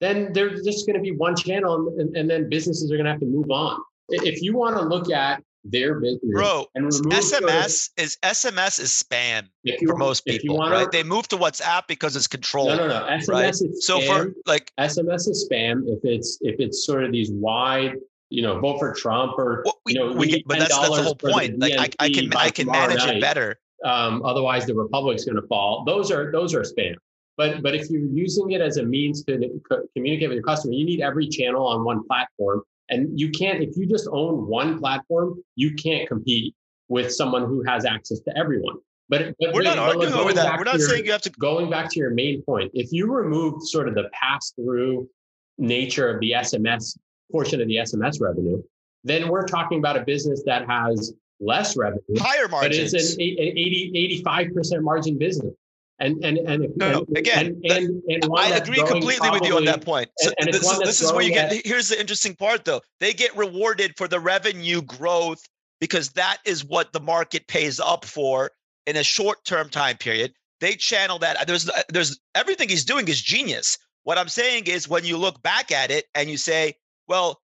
Then 0.00 0.32
there's 0.32 0.62
just 0.62 0.86
going 0.86 0.96
to 0.96 1.02
be 1.02 1.10
one 1.10 1.34
channel, 1.34 1.94
and, 1.98 2.16
and 2.16 2.30
then 2.30 2.48
businesses 2.48 2.92
are 2.92 2.96
going 2.96 3.06
to 3.06 3.10
have 3.10 3.20
to 3.20 3.26
move 3.26 3.50
on. 3.50 3.80
If 4.10 4.42
you 4.42 4.56
want 4.56 4.76
to 4.76 4.82
look 4.82 5.10
at 5.10 5.42
their 5.64 6.00
business. 6.00 6.32
Bro, 6.32 6.66
SMS 6.76 7.90
is 7.96 8.16
SMS 8.22 8.80
is 8.80 8.90
spam 8.90 9.48
for 9.86 9.96
most 9.96 10.24
people, 10.24 10.56
wanna, 10.56 10.74
right? 10.74 10.90
They 10.90 11.02
move 11.02 11.28
to 11.28 11.36
WhatsApp 11.36 11.82
because 11.88 12.16
it's 12.16 12.26
controlled. 12.26 12.68
No, 12.68 12.76
no, 12.76 12.88
no. 12.88 13.06
SMS 13.06 13.28
right? 13.28 13.48
is 13.48 13.86
so 13.86 14.00
for 14.02 14.32
like 14.46 14.72
SMS 14.78 15.28
is 15.28 15.48
spam 15.50 15.82
if 15.86 15.98
it's 16.04 16.38
if 16.40 16.56
it's 16.58 16.84
sort 16.84 17.04
of 17.04 17.12
these 17.12 17.30
wide, 17.30 17.96
you 18.30 18.42
know, 18.42 18.60
vote 18.60 18.78
for 18.78 18.94
Trump 18.94 19.38
or 19.38 19.62
well, 19.64 19.80
we, 19.84 19.92
you 19.92 19.98
know, 19.98 20.12
we, 20.12 20.42
but 20.46 20.58
that's 20.58 20.76
that's 20.76 20.96
the 20.96 21.02
whole 21.02 21.14
point. 21.14 21.58
Like 21.58 21.96
I, 21.98 22.06
I 22.06 22.10
can 22.10 22.34
I 22.34 22.50
can 22.50 22.66
manage 22.66 22.98
night. 22.98 23.16
it 23.16 23.20
better. 23.20 23.58
Um, 23.84 24.22
otherwise, 24.24 24.66
the 24.66 24.74
republic's 24.74 25.24
going 25.24 25.40
to 25.40 25.46
fall. 25.48 25.84
Those 25.84 26.10
are 26.10 26.32
those 26.32 26.54
are 26.54 26.62
spam. 26.62 26.94
But 27.36 27.62
but 27.62 27.74
if 27.74 27.88
you're 27.88 28.02
using 28.02 28.50
it 28.52 28.60
as 28.60 28.76
a 28.76 28.82
means 28.84 29.24
to 29.24 29.60
communicate 29.94 30.28
with 30.28 30.36
your 30.36 30.44
customer, 30.44 30.74
you 30.74 30.84
need 30.84 31.00
every 31.00 31.28
channel 31.28 31.66
on 31.66 31.84
one 31.84 32.04
platform 32.06 32.62
and 32.90 33.18
you 33.18 33.30
can't, 33.30 33.62
if 33.62 33.76
you 33.76 33.86
just 33.86 34.08
own 34.10 34.46
one 34.46 34.78
platform, 34.78 35.42
you 35.56 35.74
can't 35.74 36.08
compete 36.08 36.54
with 36.88 37.12
someone 37.12 37.44
who 37.44 37.62
has 37.64 37.84
access 37.84 38.20
to 38.20 38.36
everyone. 38.36 38.76
But, 39.10 39.34
but 39.40 39.54
we're 39.54 39.62
not 39.62 39.78
arguing 39.78 40.12
over 40.12 40.32
that. 40.34 40.58
We're 40.58 40.64
not 40.64 40.78
your, 40.78 40.88
saying 40.88 41.06
you 41.06 41.12
have 41.12 41.22
to. 41.22 41.30
Going 41.30 41.70
back 41.70 41.90
to 41.90 41.98
your 41.98 42.10
main 42.10 42.42
point, 42.42 42.70
if 42.74 42.92
you 42.92 43.10
remove 43.10 43.62
sort 43.62 43.88
of 43.88 43.94
the 43.94 44.10
pass 44.12 44.52
through 44.52 45.08
nature 45.56 46.10
of 46.10 46.20
the 46.20 46.32
SMS 46.32 46.96
portion 47.30 47.60
of 47.60 47.68
the 47.68 47.76
SMS 47.76 48.20
revenue, 48.20 48.62
then 49.04 49.28
we're 49.28 49.46
talking 49.46 49.78
about 49.78 49.96
a 49.96 50.04
business 50.04 50.42
that 50.46 50.66
has 50.66 51.12
less 51.40 51.76
revenue, 51.76 52.02
higher 52.18 52.48
margins, 52.48 52.92
but 52.92 53.00
it's 53.00 53.14
an 53.14 53.20
80, 53.20 54.22
85% 54.24 54.82
margin 54.82 55.18
business. 55.18 55.54
And 56.00 56.24
and 56.24 56.38
and, 56.38 56.76
no, 56.76 57.04
and 57.08 57.16
again, 57.16 57.60
and, 57.64 57.72
and, 57.72 58.02
and 58.08 58.24
I 58.36 58.50
agree 58.50 58.76
completely 58.76 59.16
probably, 59.16 59.40
with 59.40 59.48
you 59.48 59.56
on 59.56 59.64
that 59.64 59.84
point. 59.84 60.08
So 60.18 60.30
and, 60.38 60.52
this, 60.52 60.62
is, 60.62 60.78
this 60.78 61.00
is 61.00 61.12
where 61.12 61.22
you 61.22 61.32
get. 61.32 61.52
At, 61.52 61.66
here's 61.66 61.88
the 61.88 61.98
interesting 61.98 62.36
part, 62.36 62.64
though. 62.64 62.80
They 63.00 63.12
get 63.12 63.36
rewarded 63.36 63.94
for 63.96 64.06
the 64.06 64.20
revenue 64.20 64.80
growth 64.80 65.40
because 65.80 66.10
that 66.10 66.38
is 66.44 66.64
what 66.64 66.92
the 66.92 67.00
market 67.00 67.48
pays 67.48 67.80
up 67.80 68.04
for 68.04 68.52
in 68.86 68.96
a 68.96 69.02
short-term 69.02 69.70
time 69.70 69.96
period. 69.96 70.32
They 70.60 70.74
channel 70.74 71.18
that. 71.18 71.48
There's 71.48 71.68
there's 71.88 72.20
everything 72.36 72.68
he's 72.68 72.84
doing 72.84 73.08
is 73.08 73.20
genius. 73.20 73.76
What 74.04 74.18
I'm 74.18 74.28
saying 74.28 74.68
is 74.68 74.88
when 74.88 75.04
you 75.04 75.18
look 75.18 75.42
back 75.42 75.72
at 75.72 75.90
it 75.90 76.04
and 76.14 76.30
you 76.30 76.36
say, 76.36 76.74
well, 77.08 77.40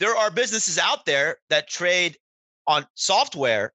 there 0.00 0.16
are 0.16 0.30
businesses 0.30 0.78
out 0.78 1.06
there 1.06 1.38
that 1.50 1.68
trade 1.68 2.16
on 2.66 2.86
software 2.94 3.72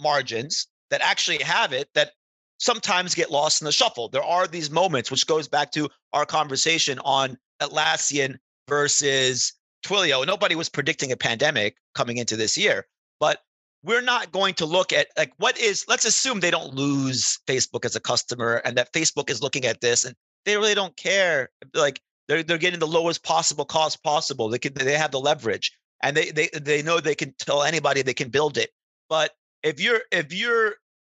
margins 0.00 0.66
that 0.90 1.00
actually 1.00 1.42
have 1.42 1.72
it 1.72 1.88
that 1.94 2.12
sometimes 2.58 3.14
get 3.14 3.30
lost 3.30 3.60
in 3.60 3.64
the 3.64 3.72
shuffle. 3.72 4.08
There 4.08 4.22
are 4.22 4.46
these 4.46 4.70
moments, 4.70 5.10
which 5.10 5.26
goes 5.26 5.48
back 5.48 5.72
to 5.72 5.88
our 6.12 6.26
conversation 6.26 6.98
on 7.00 7.38
Atlassian 7.60 8.36
versus 8.68 9.52
Twilio. 9.84 10.26
Nobody 10.26 10.54
was 10.54 10.68
predicting 10.68 11.10
a 11.10 11.16
pandemic 11.16 11.76
coming 11.94 12.18
into 12.18 12.36
this 12.36 12.56
year, 12.56 12.86
but 13.18 13.40
we're 13.82 14.02
not 14.02 14.32
going 14.32 14.54
to 14.54 14.66
look 14.66 14.92
at 14.92 15.08
like 15.16 15.32
what 15.38 15.58
is 15.58 15.84
let's 15.88 16.04
assume 16.04 16.40
they 16.40 16.50
don't 16.50 16.74
lose 16.74 17.38
facebook 17.48 17.84
as 17.84 17.96
a 17.96 18.00
customer 18.00 18.62
and 18.64 18.76
that 18.76 18.92
facebook 18.92 19.28
is 19.28 19.42
looking 19.42 19.64
at 19.64 19.80
this 19.80 20.04
and 20.04 20.14
they 20.44 20.56
really 20.56 20.74
don't 20.74 20.96
care 20.96 21.50
like 21.74 22.00
they're, 22.28 22.42
they're 22.42 22.58
getting 22.58 22.80
the 22.80 22.86
lowest 22.86 23.22
possible 23.24 23.64
cost 23.64 24.02
possible 24.02 24.48
they 24.48 24.58
can 24.58 24.72
they 24.74 24.96
have 24.96 25.10
the 25.10 25.20
leverage 25.20 25.72
and 26.02 26.16
they 26.16 26.30
they 26.30 26.48
they 26.60 26.82
know 26.82 27.00
they 27.00 27.14
can 27.14 27.34
tell 27.38 27.62
anybody 27.62 28.02
they 28.02 28.14
can 28.14 28.28
build 28.28 28.56
it 28.56 28.70
but 29.08 29.32
if 29.62 29.80
you're 29.80 30.00
if 30.10 30.32
you're 30.32 30.74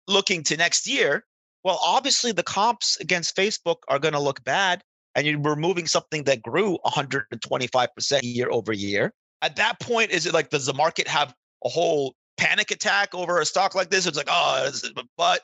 looking 0.07 0.43
to 0.43 0.57
next 0.57 0.87
year 0.87 1.23
well, 1.65 1.79
obviously 1.83 2.31
the 2.31 2.43
comps 2.43 2.95
against 3.01 3.35
Facebook 3.35 3.77
are 3.87 3.97
going 3.97 4.13
to 4.13 4.19
look 4.19 4.43
bad, 4.43 4.83
and 5.15 5.25
you're 5.25 5.39
removing 5.39 5.87
something 5.87 6.23
that 6.25 6.43
grew 6.43 6.77
125% 6.85 8.19
year 8.21 8.51
over 8.51 8.71
year. 8.71 9.11
At 9.41 9.55
that 9.55 9.79
point, 9.79 10.11
is 10.11 10.27
it 10.27 10.33
like 10.33 10.51
does 10.51 10.67
the 10.67 10.75
market 10.75 11.07
have 11.07 11.33
a 11.65 11.69
whole 11.69 12.13
panic 12.37 12.69
attack 12.69 13.15
over 13.15 13.39
a 13.39 13.45
stock 13.45 13.73
like 13.73 13.89
this? 13.89 14.05
It's 14.05 14.15
like, 14.15 14.27
oh, 14.29 14.69
but 15.17 15.41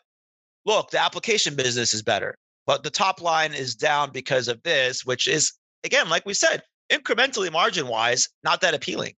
look, 0.63 0.91
the 0.91 1.01
application 1.01 1.55
business 1.55 1.91
is 1.91 2.03
better, 2.03 2.35
but 2.65 2.83
the 2.83 2.89
top 2.89 3.21
line 3.21 3.53
is 3.53 3.75
down 3.75 4.11
because 4.11 4.47
of 4.47 4.61
this, 4.63 5.05
which 5.05 5.27
is 5.27 5.53
again, 5.83 6.09
like 6.09 6.25
we 6.25 6.33
said, 6.33 6.63
incrementally 6.91 7.51
margin 7.51 7.87
wise, 7.87 8.29
not 8.43 8.61
that 8.61 8.73
appealing. 8.73 9.13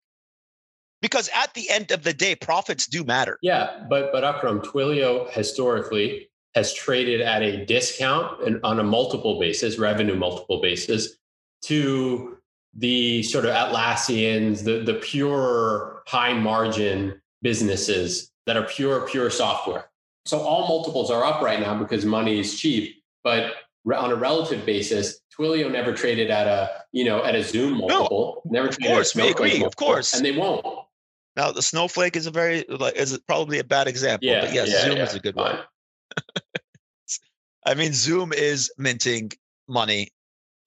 Because 1.02 1.30
at 1.36 1.54
the 1.54 1.70
end 1.70 1.92
of 1.92 2.04
the 2.04 2.14
day, 2.14 2.36
profits 2.36 2.88
do 2.88 3.04
matter. 3.04 3.38
Yeah, 3.42 3.86
but 3.90 4.12
but 4.14 4.24
Akram, 4.24 4.62
Twilio 4.62 5.30
historically 5.32 6.30
has 6.56 6.74
traded 6.74 7.20
at 7.20 7.42
a 7.42 7.66
discount 7.66 8.42
and 8.44 8.60
on 8.64 8.80
a 8.80 8.84
multiple 8.84 9.40
basis, 9.40 9.78
revenue 9.78 10.16
multiple 10.16 10.62
basis, 10.62 11.18
to 11.64 12.38
the 12.76 13.24
sort 13.24 13.46
of 13.46 13.52
Atlassians, 13.52 14.64
the 14.64 14.84
the 14.84 15.00
pure 15.00 16.04
high 16.08 16.34
margin 16.34 17.22
businesses 17.42 18.32
that 18.46 18.56
are 18.56 18.64
pure 18.64 19.02
pure 19.08 19.30
software. 19.30 19.90
So 20.26 20.40
all 20.40 20.70
multiples 20.70 21.12
are 21.12 21.26
up 21.26 21.42
right 21.42 21.60
now 21.60 21.78
because 21.78 22.06
money 22.06 22.40
is 22.40 22.58
cheap, 22.58 23.03
but 23.24 23.54
on 23.94 24.12
a 24.12 24.16
relative 24.16 24.66
basis, 24.66 25.20
Twilio 25.38 25.72
never 25.72 25.94
traded 25.94 26.30
at 26.30 26.48
a 26.48 26.70
you 26.92 27.04
know 27.04 27.24
at 27.24 27.36
a 27.36 27.44
Zoom 27.44 27.80
multiple. 27.80 28.42
No, 28.46 28.52
never 28.52 28.68
traded. 28.68 28.92
Of 28.92 28.96
course, 28.96 29.16
we 29.16 29.30
agree. 29.30 29.60
Multiple, 29.60 29.68
of 29.68 29.76
course, 29.76 30.14
and 30.14 30.26
they 30.26 30.32
won't. 30.32 30.66
Now 31.36 31.52
the 31.52 31.62
snowflake 31.62 32.16
is 32.16 32.28
a 32.28 32.32
very 32.32 32.66
like 32.70 32.96
is 32.96 33.18
probably 33.28 33.60
a 33.60 33.64
bad 33.64 33.88
example, 33.88 34.28
yeah, 34.28 34.42
but 34.42 34.54
yes, 34.54 34.70
yeah, 34.70 34.84
Zoom 34.84 34.98
yeah, 34.98 35.04
is 35.04 35.16
a 35.16 35.20
good 35.20 35.36
one. 35.36 35.60
I 37.66 37.74
mean, 37.74 37.94
Zoom 37.94 38.34
is 38.34 38.72
minting 38.78 39.32
money 39.68 40.10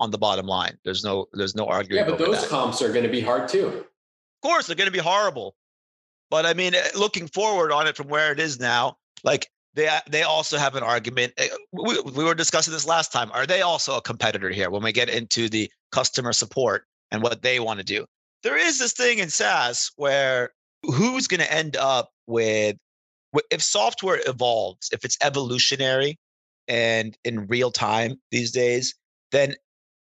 on 0.00 0.10
the 0.10 0.18
bottom 0.18 0.46
line. 0.46 0.76
There's 0.84 1.04
no 1.04 1.26
there's 1.32 1.54
no 1.54 1.66
arguing. 1.66 2.04
Yeah, 2.04 2.10
but 2.10 2.18
those 2.18 2.42
that. 2.42 2.50
comps 2.50 2.82
are 2.82 2.92
going 2.92 3.04
to 3.04 3.10
be 3.10 3.20
hard 3.20 3.48
too. 3.48 3.68
Of 3.68 4.42
course, 4.42 4.66
they're 4.66 4.76
going 4.76 4.88
to 4.88 4.92
be 4.92 4.98
horrible. 4.98 5.54
But 6.30 6.46
I 6.46 6.54
mean, 6.54 6.74
eh, 6.74 6.88
looking 6.96 7.28
forward 7.28 7.70
on 7.70 7.86
it 7.86 7.96
from 7.96 8.08
where 8.08 8.32
it 8.32 8.40
is 8.40 8.58
now, 8.58 8.96
like 9.22 9.48
they 9.76 9.88
they 10.10 10.22
also 10.22 10.56
have 10.56 10.74
an 10.74 10.82
argument. 10.82 11.34
Eh, 11.36 11.48
we, 11.70 12.00
we 12.00 12.24
were 12.24 12.34
discussing 12.34 12.72
this 12.72 12.86
last 12.86 13.12
time. 13.12 13.30
Are 13.32 13.46
they 13.46 13.62
also 13.62 13.96
a 13.96 14.02
competitor 14.02 14.50
here 14.50 14.70
when 14.70 14.82
we 14.82 14.90
get 14.90 15.08
into 15.08 15.48
the 15.48 15.70
customer 15.92 16.32
support 16.32 16.84
and 17.12 17.22
what 17.22 17.42
they 17.42 17.60
want 17.60 17.78
to 17.78 17.84
do? 17.84 18.06
There 18.42 18.56
is 18.56 18.78
this 18.78 18.94
thing 18.94 19.18
in 19.18 19.28
SaaS 19.28 19.92
where 19.96 20.50
who's 20.82 21.28
going 21.28 21.40
to 21.40 21.52
end 21.52 21.76
up 21.76 22.10
with 22.26 22.76
if 23.50 23.62
software 23.62 24.20
evolves, 24.26 24.88
if 24.92 25.04
it's 25.04 25.18
evolutionary 25.22 26.18
and 26.68 27.16
in 27.24 27.46
real 27.46 27.70
time 27.70 28.18
these 28.30 28.50
days, 28.50 28.94
then 29.30 29.54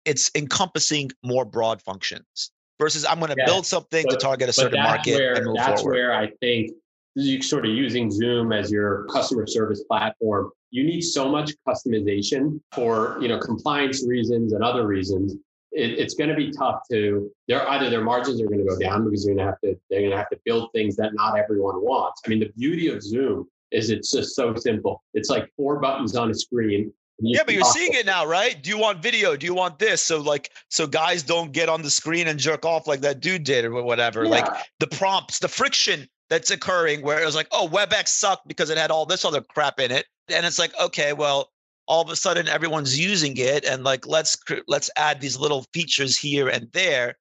it's 0.05 0.29
encompassing 0.35 1.09
more 1.23 1.45
broad 1.45 1.81
functions 1.81 2.51
versus 2.79 3.05
I'm 3.05 3.19
going 3.19 3.35
to 3.35 3.43
build 3.45 3.65
something 3.65 4.05
but, 4.07 4.19
to 4.19 4.23
target 4.23 4.49
a 4.49 4.53
certain 4.53 4.81
market 4.81 5.15
where, 5.15 5.33
and 5.33 5.45
move 5.45 5.55
that's 5.55 5.81
forward. 5.81 5.95
where 5.95 6.13
I 6.13 6.29
think 6.41 6.71
you 7.15 7.41
sort 7.41 7.65
of 7.65 7.71
using 7.71 8.11
Zoom 8.11 8.51
as 8.51 8.71
your 8.71 9.05
customer 9.05 9.45
service 9.47 9.83
platform. 9.83 10.51
You 10.71 10.83
need 10.83 11.01
so 11.01 11.29
much 11.29 11.51
customization 11.67 12.59
for 12.73 13.17
you 13.21 13.27
know 13.27 13.39
compliance 13.39 14.05
reasons 14.07 14.53
and 14.53 14.63
other 14.63 14.87
reasons. 14.87 15.35
It, 15.71 15.97
it's 15.97 16.13
going 16.13 16.29
to 16.29 16.35
be 16.35 16.51
tough 16.51 16.81
to. 16.91 17.31
They're 17.47 17.67
either 17.69 17.89
their 17.89 18.03
margins 18.03 18.41
are 18.41 18.47
going 18.47 18.59
to 18.59 18.65
go 18.65 18.77
down 18.77 19.05
because 19.05 19.25
they're 19.25 19.35
going 19.35 19.45
to 19.45 19.51
have 19.51 19.61
to. 19.61 19.79
They're 19.89 20.01
going 20.01 20.11
to 20.11 20.17
have 20.17 20.29
to 20.29 20.39
build 20.45 20.71
things 20.73 20.95
that 20.97 21.13
not 21.13 21.37
everyone 21.37 21.81
wants. 21.81 22.21
I 22.25 22.29
mean, 22.29 22.39
the 22.39 22.51
beauty 22.57 22.89
of 22.89 23.03
Zoom 23.03 23.47
is 23.71 23.89
it's 23.89 24.11
just 24.11 24.35
so 24.35 24.55
simple. 24.55 25.03
It's 25.13 25.29
like 25.29 25.51
four 25.55 25.79
buttons 25.79 26.15
on 26.15 26.31
a 26.31 26.33
screen 26.33 26.91
yeah, 27.19 27.43
but 27.45 27.53
you're 27.53 27.63
seeing 27.63 27.93
it 27.93 28.05
now, 28.05 28.25
right? 28.25 28.61
Do 28.61 28.69
you 28.69 28.77
want 28.77 29.01
video? 29.01 29.35
Do 29.35 29.45
you 29.45 29.53
want 29.53 29.79
this? 29.79 30.01
So 30.01 30.19
like, 30.19 30.51
so 30.69 30.87
guys 30.87 31.23
don't 31.23 31.51
get 31.51 31.69
on 31.69 31.81
the 31.81 31.89
screen 31.89 32.27
and 32.27 32.39
jerk 32.39 32.65
off 32.65 32.87
like 32.87 33.01
that 33.01 33.19
dude 33.21 33.43
did 33.43 33.65
or 33.65 33.83
whatever. 33.83 34.23
Yeah. 34.23 34.29
Like 34.29 34.47
the 34.79 34.87
prompts, 34.87 35.39
the 35.39 35.47
friction 35.47 36.07
that's 36.29 36.51
occurring 36.51 37.01
where 37.01 37.21
it 37.21 37.25
was 37.25 37.35
like, 37.35 37.47
oh, 37.51 37.67
WebEx 37.67 38.07
sucked 38.09 38.47
because 38.47 38.69
it 38.69 38.77
had 38.77 38.91
all 38.91 39.05
this 39.05 39.25
other 39.25 39.41
crap 39.41 39.79
in 39.79 39.91
it, 39.91 40.05
and 40.29 40.45
it's 40.45 40.59
like, 40.59 40.73
okay, 40.79 41.13
well, 41.13 41.49
all 41.87 42.01
of 42.01 42.09
a 42.09 42.15
sudden 42.15 42.47
everyone's 42.47 42.99
using 42.99 43.35
it, 43.37 43.65
and 43.65 43.83
like 43.83 44.07
let's 44.07 44.37
let's 44.67 44.89
add 44.97 45.21
these 45.21 45.37
little 45.37 45.65
features 45.73 46.17
here 46.17 46.47
and 46.47 46.69
there. 46.73 47.15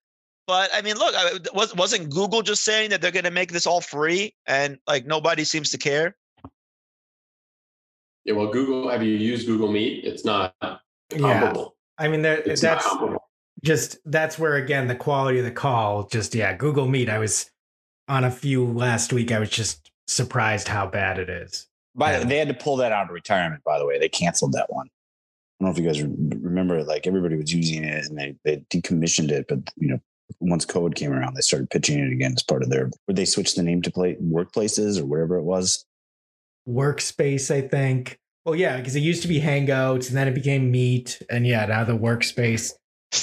But 0.46 0.70
I 0.74 0.82
mean, 0.82 0.96
look, 0.96 1.14
was 1.54 1.74
wasn't 1.74 2.10
Google 2.10 2.42
just 2.42 2.64
saying 2.64 2.90
that 2.90 3.00
they're 3.00 3.10
going 3.10 3.24
to 3.24 3.30
make 3.30 3.52
this 3.52 3.66
all 3.66 3.80
free, 3.80 4.34
and 4.46 4.78
like 4.86 5.06
nobody 5.06 5.44
seems 5.44 5.70
to 5.70 5.78
care? 5.78 6.16
Yeah, 8.24 8.34
well, 8.34 8.48
Google. 8.48 8.88
Have 8.88 9.02
you 9.02 9.14
used 9.14 9.46
Google 9.46 9.70
Meet? 9.70 10.04
It's 10.04 10.24
not 10.24 10.54
comparable. 11.10 11.76
Yeah. 11.98 12.04
I 12.04 12.08
mean, 12.08 12.22
there, 12.22 12.42
that's 12.42 12.88
just 13.64 13.98
that's 14.04 14.38
where 14.38 14.54
again 14.54 14.88
the 14.88 14.94
quality 14.94 15.38
of 15.38 15.44
the 15.44 15.50
call. 15.50 16.04
Just 16.06 16.34
yeah, 16.34 16.54
Google 16.54 16.88
Meet. 16.88 17.08
I 17.08 17.18
was 17.18 17.50
on 18.08 18.24
a 18.24 18.30
few 18.30 18.66
last 18.66 19.12
week. 19.12 19.32
I 19.32 19.38
was 19.38 19.50
just 19.50 19.90
surprised 20.06 20.68
how 20.68 20.86
bad 20.86 21.18
it 21.18 21.28
is. 21.28 21.66
By 21.94 22.12
yeah. 22.12 22.24
they 22.24 22.38
had 22.38 22.48
to 22.48 22.54
pull 22.54 22.76
that 22.76 22.92
out 22.92 23.06
of 23.06 23.10
retirement. 23.10 23.62
By 23.64 23.78
the 23.78 23.86
way, 23.86 23.98
they 23.98 24.08
canceled 24.08 24.52
that 24.52 24.72
one. 24.72 24.86
I 24.86 25.64
don't 25.64 25.68
know 25.68 25.72
if 25.72 25.78
you 25.78 25.86
guys 25.86 26.02
remember. 26.42 26.82
Like 26.82 27.06
everybody 27.06 27.36
was 27.36 27.52
using 27.52 27.84
it, 27.84 28.04
and 28.06 28.18
they 28.18 28.34
they 28.44 28.64
decommissioned 28.70 29.30
it. 29.30 29.46
But 29.48 29.58
you 29.76 29.88
know, 29.88 30.00
once 30.40 30.64
COVID 30.64 30.94
came 30.94 31.12
around, 31.12 31.34
they 31.34 31.42
started 31.42 31.70
pitching 31.70 31.98
it 31.98 32.12
again 32.12 32.32
as 32.32 32.42
part 32.42 32.62
of 32.62 32.70
their. 32.70 32.90
Where 33.04 33.14
they 33.14 33.24
switched 33.24 33.56
the 33.56 33.62
name 33.62 33.82
to 33.82 33.90
play 33.90 34.16
workplaces 34.22 34.98
or 34.98 35.04
whatever 35.04 35.36
it 35.36 35.44
was 35.44 35.84
workspace, 36.68 37.54
I 37.54 37.66
think. 37.66 38.18
Well, 38.44 38.56
yeah, 38.56 38.76
because 38.76 38.96
it 38.96 39.00
used 39.00 39.22
to 39.22 39.28
be 39.28 39.40
Hangouts 39.40 40.08
and 40.08 40.16
then 40.16 40.28
it 40.28 40.34
became 40.34 40.70
Meet. 40.70 41.22
And 41.30 41.46
yeah, 41.46 41.64
now 41.66 41.84
the 41.84 41.96
workspace. 41.96 42.72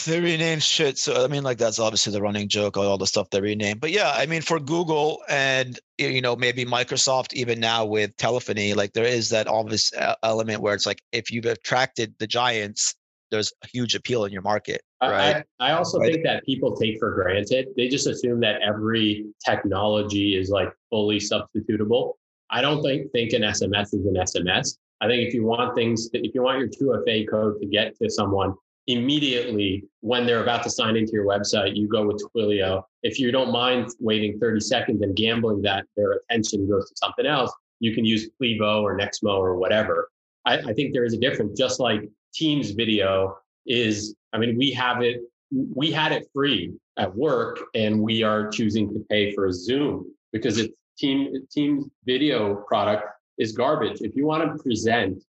They 0.05 0.19
renamed 0.19 0.61
shit. 0.61 0.99
So, 0.99 1.23
I 1.23 1.27
mean, 1.27 1.43
like, 1.43 1.57
that's 1.57 1.79
obviously 1.79 2.13
the 2.13 2.21
running 2.21 2.47
joke, 2.47 2.77
all 2.77 2.97
the 2.99 3.07
stuff 3.07 3.29
they 3.31 3.41
renamed. 3.41 3.81
But 3.81 3.91
yeah, 3.91 4.11
I 4.15 4.27
mean, 4.27 4.43
for 4.43 4.59
Google 4.59 5.23
and, 5.27 5.79
you 5.97 6.21
know, 6.21 6.35
maybe 6.35 6.63
Microsoft, 6.63 7.33
even 7.33 7.59
now 7.59 7.85
with 7.85 8.15
telephony, 8.17 8.75
like, 8.75 8.93
there 8.93 9.05
is 9.05 9.29
that 9.29 9.47
obvious 9.47 9.91
uh, 9.93 10.13
element 10.21 10.61
where 10.61 10.75
it's 10.75 10.85
like, 10.85 11.01
if 11.11 11.31
you've 11.31 11.45
attracted 11.45 12.13
the 12.19 12.27
giants, 12.27 12.93
there's 13.31 13.51
a 13.63 13.67
huge 13.67 13.95
appeal 13.95 14.25
in 14.25 14.31
your 14.31 14.43
market. 14.43 14.81
Right. 15.01 15.43
I, 15.59 15.71
I 15.71 15.71
also 15.73 15.99
right. 15.99 16.13
think 16.13 16.25
that 16.25 16.45
people 16.45 16.75
take 16.75 16.99
for 16.99 17.13
granted, 17.13 17.69
they 17.75 17.87
just 17.87 18.05
assume 18.05 18.39
that 18.41 18.61
every 18.61 19.25
technology 19.43 20.37
is 20.37 20.49
like 20.49 20.71
fully 20.89 21.17
substitutable. 21.17 22.13
I 22.51 22.61
don't 22.61 22.81
think 22.81 23.11
think 23.11 23.33
an 23.33 23.43
SMS 23.43 23.93
is 23.93 24.05
an 24.05 24.15
SMS. 24.15 24.77
I 25.01 25.07
think 25.07 25.27
if 25.27 25.33
you 25.33 25.45
want 25.45 25.75
things, 25.75 26.09
if 26.13 26.33
you 26.33 26.41
want 26.41 26.59
your 26.59 26.67
2FA 26.67 27.29
code 27.29 27.59
to 27.61 27.67
get 27.67 27.95
to 27.99 28.09
someone 28.09 28.53
immediately 28.89 29.83
when 30.01 30.25
they're 30.25 30.41
about 30.41 30.63
to 30.63 30.69
sign 30.69 30.95
into 30.95 31.11
your 31.13 31.25
website, 31.25 31.75
you 31.75 31.87
go 31.87 32.07
with 32.07 32.19
Twilio. 32.35 32.81
If 33.03 33.19
you 33.19 33.31
don't 33.31 33.51
mind 33.51 33.89
waiting 33.99 34.39
30 34.39 34.59
seconds 34.61 35.03
and 35.03 35.15
gambling 35.15 35.61
that 35.61 35.85
their 35.95 36.13
attention 36.13 36.67
goes 36.67 36.89
to 36.89 36.95
something 36.97 37.27
else, 37.27 37.53
you 37.79 37.93
can 37.93 38.03
use 38.03 38.29
Plivo 38.41 38.81
or 38.81 38.97
Nexmo 38.97 39.37
or 39.37 39.57
whatever. 39.57 40.09
I, 40.45 40.57
I 40.57 40.73
think 40.73 40.93
there 40.93 41.05
is 41.05 41.13
a 41.13 41.19
difference. 41.19 41.57
Just 41.57 41.79
like 41.79 42.01
Teams 42.33 42.71
video 42.71 43.37
is, 43.67 44.15
I 44.33 44.39
mean, 44.39 44.57
we 44.57 44.71
have 44.71 45.03
it, 45.03 45.21
we 45.51 45.91
had 45.91 46.11
it 46.11 46.27
free 46.33 46.73
at 46.97 47.15
work, 47.15 47.59
and 47.75 48.01
we 48.01 48.23
are 48.23 48.49
choosing 48.49 48.89
to 48.89 49.05
pay 49.07 49.33
for 49.35 49.51
Zoom 49.51 50.11
because 50.33 50.57
it's 50.57 50.73
team 50.97 51.31
Teams 51.51 51.85
video 52.05 52.55
product 52.67 53.03
is 53.37 53.51
garbage. 53.51 54.01
If 54.01 54.15
you 54.15 54.25
want 54.25 54.43
to 54.43 54.63
present 54.63 55.23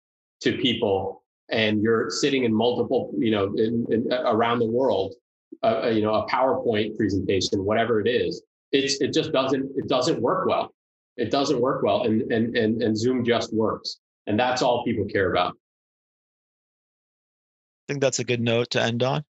to 0.42 0.58
people 0.58 1.22
and 1.50 1.82
you're 1.82 2.10
sitting 2.10 2.44
in 2.44 2.52
multiple, 2.52 3.12
you 3.18 3.30
know, 3.30 3.54
in, 3.56 3.86
in, 3.90 4.12
around 4.12 4.58
the 4.58 4.66
world, 4.66 5.14
uh, 5.62 5.82
uh, 5.84 5.88
you 5.88 6.02
know, 6.02 6.14
a 6.14 6.28
PowerPoint 6.28 6.96
presentation, 6.96 7.64
whatever 7.64 8.00
it 8.00 8.08
is, 8.08 8.42
it's 8.72 9.00
it 9.00 9.12
just 9.12 9.32
doesn't 9.32 9.70
it 9.76 9.88
doesn't 9.88 10.20
work 10.20 10.46
well. 10.46 10.74
It 11.16 11.30
doesn't 11.30 11.60
work 11.60 11.82
well, 11.82 12.02
and 12.02 12.30
and 12.32 12.56
and 12.56 12.82
and 12.82 12.96
Zoom 12.96 13.24
just 13.24 13.54
works, 13.54 13.98
and 14.26 14.38
that's 14.38 14.60
all 14.60 14.84
people 14.84 15.06
care 15.06 15.30
about. 15.30 15.52
I 15.52 17.92
think 17.92 18.00
that's 18.00 18.18
a 18.18 18.24
good 18.24 18.40
note 18.40 18.70
to 18.72 18.82
end 18.82 19.02
on. 19.02 19.24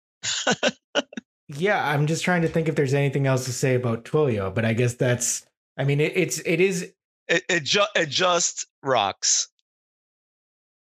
yeah, 1.47 1.86
I'm 1.86 2.05
just 2.05 2.24
trying 2.24 2.43
to 2.43 2.47
think 2.47 2.68
if 2.68 2.76
there's 2.76 2.93
anything 2.93 3.26
else 3.26 3.45
to 3.45 3.53
say 3.53 3.74
about 3.74 4.05
Twilio, 4.05 4.53
but 4.53 4.64
I 4.64 4.74
guess 4.74 4.93
that's 4.93 5.45
I 5.78 5.84
mean, 5.84 5.99
it, 5.99 6.14
it's 6.16 6.39
it 6.45 6.61
is 6.61 6.93
it 7.28 7.43
it, 7.49 7.64
ju- 7.64 7.82
it 7.95 8.09
just 8.09 8.68
rocks. 8.84 9.49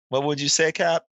What 0.08 0.24
would 0.24 0.40
you 0.40 0.48
say, 0.48 0.72
Cap? 0.72 1.04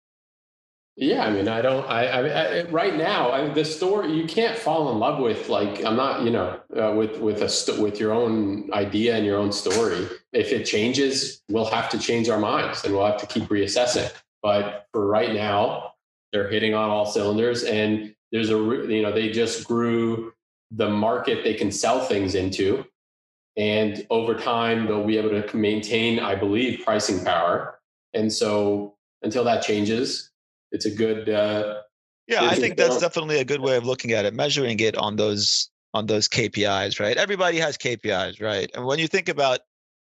Yeah, 0.97 1.25
I 1.25 1.31
mean, 1.31 1.49
I 1.49 1.63
don't. 1.63 1.85
I, 1.89 2.07
I, 2.07 2.61
I 2.61 2.65
right 2.71 2.97
now, 2.97 3.33
I, 3.33 3.49
the 3.49 3.65
story 3.65 4.13
you 4.13 4.27
can't 4.27 4.57
fall 4.59 4.93
in 4.93 4.99
love 5.01 5.21
with. 5.21 5.49
Like, 5.49 5.85
I'm 5.85 5.97
not, 5.97 6.23
you 6.23 6.31
know, 6.31 6.61
uh, 6.77 6.95
with 6.97 7.19
with 7.19 7.43
a 7.43 7.49
st- 7.49 7.81
with 7.81 8.01
your 8.01 8.13
own 8.13 8.71
idea 8.73 9.17
and 9.17 9.27
your 9.27 9.39
own 9.39 9.53
story. 9.53 10.09
If 10.33 10.53
it 10.53 10.65
changes, 10.65 11.43
we'll 11.51 11.67
have 11.67 11.91
to 11.91 11.99
change 11.99 12.29
our 12.29 12.39
minds 12.39 12.85
and 12.85 12.95
we'll 12.95 13.07
have 13.07 13.19
to 13.21 13.27
keep 13.27 13.45
reassessing. 13.45 14.11
But 14.43 14.87
for 14.93 15.07
right 15.07 15.35
now, 15.35 15.95
they're 16.33 16.49
hitting 16.49 16.75
on 16.75 16.91
all 16.91 17.07
cylinders, 17.07 17.65
and 17.65 18.15
there's 18.33 18.51
a, 18.51 18.55
you 18.57 19.03
know, 19.03 19.13
they 19.13 19.31
just 19.31 19.67
grew 19.67 20.33
the 20.73 20.91
market 20.91 21.45
they 21.45 21.55
can 21.55 21.73
sell 21.73 22.01
things 22.01 22.35
into 22.37 22.85
and 23.57 24.07
over 24.11 24.35
time, 24.35 24.87
they'll 24.87 25.07
be 25.07 25.19
able 25.19 25.31
to 25.43 25.57
maintain, 25.57 26.21
I 26.21 26.35
believe, 26.35 26.83
pricing 26.85 27.25
power. 27.25 27.81
And 28.15 28.33
so 28.33 28.97
until 29.23 29.45
that 29.45 29.63
changes, 29.63 30.33
it's 30.75 30.85
a 30.85 30.91
good. 30.91 31.29
Uh, 31.29 31.81
yeah, 32.27 32.45
I 32.45 32.57
think 32.57 32.77
that's 32.77 32.99
definitely 32.99 33.39
a 33.39 33.45
good 33.45 33.61
way 33.61 33.77
of 33.77 33.85
looking 33.85 34.13
at 34.13 34.25
it, 34.25 34.35
measuring 34.35 34.81
it 34.81 34.97
on 34.97 35.17
those 35.17 35.71
on 35.95 36.07
those 36.07 36.29
KPIs, 36.29 36.99
right? 36.99 37.17
Everybody 37.17 37.59
has 37.59 37.79
KPIs, 37.79 38.43
right? 38.43 38.69
And 38.75 38.85
when 38.85 38.99
you 38.99 39.07
think 39.07 39.29
about, 39.29 39.61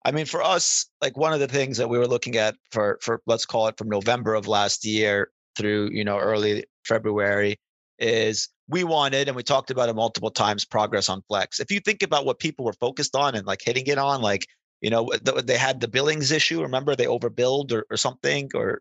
I 0.05 0.13
mean, 0.13 0.25
for 0.25 0.43
us, 0.43 0.87
like 1.03 1.17
one 1.17 1.35
of 1.35 1.41
the 1.41 1.49
things 1.49 1.77
that 1.77 1.89
we 1.89 1.99
were 1.99 2.09
looking 2.09 2.37
at 2.37 2.57
for 2.71 2.99
for 3.03 3.21
let's 3.27 3.45
call 3.45 3.69
it 3.69 3.77
from 3.77 3.89
November 3.89 4.35
of 4.35 4.49
last 4.49 4.85
year 4.85 5.31
through 5.57 5.91
you 5.93 6.05
know 6.05 6.19
early 6.19 6.65
February 6.85 7.59
is 7.99 8.49
we 8.69 8.83
wanted, 8.83 9.29
and 9.29 9.37
we 9.37 9.43
talked 9.43 9.71
about 9.71 9.89
it 9.89 9.95
multiple 9.95 10.31
times, 10.31 10.65
progress 10.65 11.09
on 11.09 11.23
Flex. 11.29 11.61
If 11.61 11.71
you 11.71 11.81
think 11.81 12.03
about 12.03 12.25
what 12.25 12.39
people 12.39 12.65
were 12.65 12.73
focused 12.73 13.15
on 13.15 13.35
and 13.35 13.47
like 13.47 13.63
hitting 13.63 13.87
it 13.87 13.99
on, 13.99 14.23
like, 14.23 14.47
you 14.81 14.91
know, 14.91 15.11
they 15.23 15.57
had 15.57 15.81
the 15.81 15.89
billings 15.89 16.33
issue. 16.33 16.63
Remember, 16.63 16.97
they 16.97 17.07
overbilled 17.07 17.73
or, 17.73 17.87
or 17.91 17.97
something, 17.97 18.51
or 18.55 18.81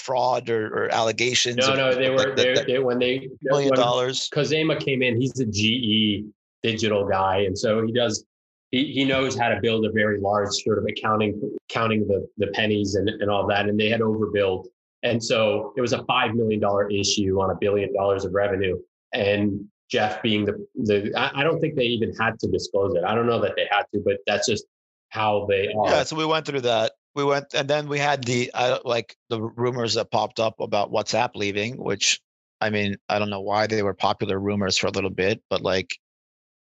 fraud 0.00 0.48
or, 0.50 0.66
or 0.68 0.92
allegations. 0.92 1.56
No, 1.56 1.74
no, 1.74 1.94
they 1.94 2.10
were 2.10 2.16
like, 2.16 2.36
the- 2.36 2.42
they, 2.42 2.54
the 2.54 2.64
they 2.64 2.78
when 2.78 2.98
they 2.98 3.28
million 3.42 3.70
when 3.70 3.78
dollars. 3.78 4.28
Khozema 4.34 4.78
came 4.78 5.02
in. 5.02 5.20
He's 5.20 5.38
a 5.40 5.46
GE 5.46 6.24
digital 6.62 7.06
guy, 7.08 7.38
and 7.46 7.56
so 7.56 7.84
he 7.86 7.92
does. 7.92 8.24
He, 8.70 8.92
he 8.92 9.04
knows 9.04 9.36
how 9.36 9.48
to 9.48 9.58
build 9.60 9.84
a 9.84 9.90
very 9.90 10.20
large 10.20 10.50
sort 10.64 10.78
of 10.78 10.84
accounting, 10.88 11.40
counting 11.68 12.06
the 12.06 12.26
the 12.38 12.48
pennies 12.48 12.94
and, 12.94 13.08
and 13.08 13.30
all 13.30 13.46
that. 13.48 13.68
And 13.68 13.78
they 13.78 13.88
had 13.88 14.00
overbilled, 14.00 14.66
and 15.02 15.22
so 15.22 15.72
it 15.76 15.80
was 15.80 15.92
a 15.92 16.04
five 16.04 16.34
million 16.34 16.60
dollar 16.60 16.90
issue 16.90 17.40
on 17.40 17.50
a 17.50 17.54
billion 17.60 17.92
dollars 17.94 18.24
of 18.24 18.32
revenue. 18.32 18.78
And 19.12 19.64
Jeff 19.90 20.22
being 20.22 20.44
the 20.44 20.66
the, 20.76 21.12
I, 21.16 21.40
I 21.40 21.44
don't 21.44 21.60
think 21.60 21.74
they 21.74 21.84
even 21.84 22.14
had 22.20 22.38
to 22.40 22.48
disclose 22.48 22.94
it. 22.94 23.02
I 23.04 23.14
don't 23.14 23.26
know 23.26 23.40
that 23.40 23.54
they 23.56 23.66
had 23.70 23.84
to, 23.92 24.00
but 24.04 24.18
that's 24.26 24.46
just 24.46 24.64
how 25.08 25.46
they 25.48 25.72
are. 25.76 25.90
Yeah, 25.90 26.02
so 26.04 26.14
we 26.16 26.24
went 26.24 26.46
through 26.46 26.60
that. 26.60 26.92
We 27.14 27.24
went, 27.24 27.54
and 27.54 27.68
then 27.68 27.88
we 27.88 27.98
had 27.98 28.24
the 28.24 28.50
uh, 28.54 28.78
like 28.84 29.16
the 29.28 29.40
rumors 29.40 29.94
that 29.94 30.10
popped 30.10 30.38
up 30.38 30.60
about 30.60 30.92
WhatsApp 30.92 31.30
leaving, 31.34 31.76
which 31.76 32.20
I 32.60 32.70
mean, 32.70 32.96
I 33.08 33.18
don't 33.18 33.30
know 33.30 33.40
why 33.40 33.66
they 33.66 33.82
were 33.82 33.94
popular 33.94 34.38
rumors 34.38 34.78
for 34.78 34.86
a 34.86 34.90
little 34.90 35.10
bit, 35.10 35.42
but 35.50 35.62
like 35.62 35.90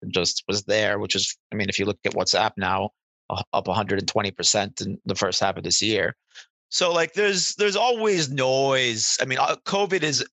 it 0.01 0.09
just 0.09 0.43
was 0.47 0.63
there. 0.63 0.97
Which 0.97 1.15
is, 1.15 1.37
I 1.51 1.55
mean, 1.55 1.69
if 1.69 1.77
you 1.77 1.85
look 1.85 1.99
at 2.05 2.13
WhatsApp 2.13 2.51
now, 2.57 2.91
up 3.53 3.67
120 3.67 4.31
percent 4.31 4.81
in 4.81 4.97
the 5.05 5.15
first 5.15 5.39
half 5.39 5.57
of 5.57 5.63
this 5.63 5.81
year. 5.81 6.15
So 6.69 6.91
like, 6.93 7.13
there's 7.13 7.55
there's 7.55 7.75
always 7.75 8.31
noise. 8.31 9.17
I 9.21 9.25
mean, 9.25 9.39
uh, 9.39 9.55
COVID 9.65 10.03
is 10.03 10.25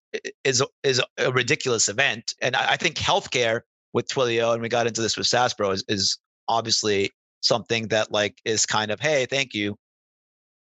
is 0.43 0.63
is 0.83 1.01
a 1.17 1.31
ridiculous 1.31 1.89
event, 1.89 2.33
and 2.41 2.55
I, 2.55 2.71
I 2.71 2.77
think 2.77 2.95
healthcare 2.95 3.61
with 3.93 4.07
Twilio, 4.07 4.53
and 4.53 4.61
we 4.61 4.69
got 4.69 4.87
into 4.87 5.01
this 5.01 5.17
with 5.17 5.27
SaaSbro, 5.27 5.73
is, 5.73 5.83
is 5.87 6.17
obviously 6.47 7.11
something 7.41 7.87
that 7.89 8.11
like 8.11 8.39
is 8.45 8.65
kind 8.65 8.91
of 8.91 8.99
hey 8.99 9.25
thank 9.25 9.53
you 9.53 9.77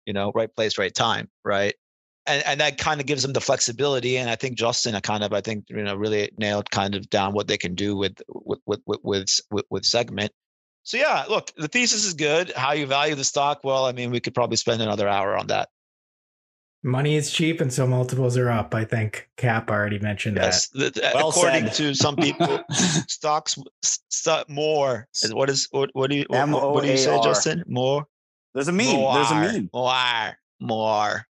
you 0.05 0.13
know 0.13 0.31
right 0.33 0.53
place 0.55 0.77
right 0.77 0.93
time 0.95 1.29
right 1.43 1.75
and 2.27 2.43
and 2.45 2.59
that 2.59 2.77
kind 2.77 2.99
of 3.01 3.07
gives 3.07 3.23
them 3.23 3.33
the 3.33 3.41
flexibility 3.41 4.17
and 4.17 4.29
i 4.29 4.35
think 4.35 4.57
justen 4.57 4.93
uh, 4.93 4.99
kind 5.01 5.23
of 5.23 5.33
i 5.33 5.41
think 5.41 5.65
you 5.69 5.81
know 5.83 5.95
really 5.95 6.31
nailed 6.37 6.69
kind 6.71 6.95
of 6.95 7.09
down 7.09 7.33
what 7.33 7.47
they 7.47 7.57
can 7.57 7.75
do 7.75 7.95
with 7.95 8.21
with 8.29 8.59
with 8.65 8.79
with 8.85 8.99
with, 9.03 9.41
with, 9.51 9.65
with 9.69 9.85
segment 9.85 10.31
so 10.83 10.97
yeah 10.97 11.25
look 11.29 11.51
the 11.57 11.67
thesis 11.67 12.05
is 12.05 12.13
good 12.13 12.51
how 12.55 12.71
you 12.71 12.85
value 12.85 13.15
the 13.15 13.23
stock 13.23 13.61
well 13.63 13.85
i 13.85 13.91
mean 13.91 14.11
we 14.11 14.19
could 14.19 14.33
probably 14.33 14.57
spend 14.57 14.81
another 14.81 15.07
hour 15.07 15.37
on 15.37 15.47
that 15.47 15.69
Money 16.83 17.15
is 17.15 17.31
cheap, 17.31 17.61
and 17.61 17.71
so 17.71 17.85
multiples 17.85 18.35
are 18.37 18.49
up. 18.49 18.73
I 18.73 18.85
think 18.85 19.29
Cap 19.37 19.69
already 19.69 19.99
mentioned 19.99 20.37
that. 20.37 20.45
yes 20.45 20.67
the- 20.69 20.89
the- 20.89 21.11
Well 21.13 21.29
according 21.29 21.65
said. 21.67 21.73
to 21.75 21.93
some 21.93 22.15
people 22.15 22.59
stocks 22.71 23.55
st- 23.83 24.49
more 24.49 25.07
what 25.31 25.49
is 25.51 25.67
what, 25.69 25.91
what 25.93 26.09
do 26.09 26.15
you 26.15 26.25
what, 26.27 26.49
what 26.49 26.73
what 26.73 26.83
do 26.83 26.89
you 26.89 26.97
say 26.97 27.15
justen 27.19 27.61
more 27.67 28.07
There's 28.53 28.67
a 28.67 28.71
meme. 28.71 28.85
There's 28.87 29.31
a 29.31 29.35
More, 29.35 29.43
meme. 29.43 29.69
More, 29.73 30.37
more. 30.59 31.27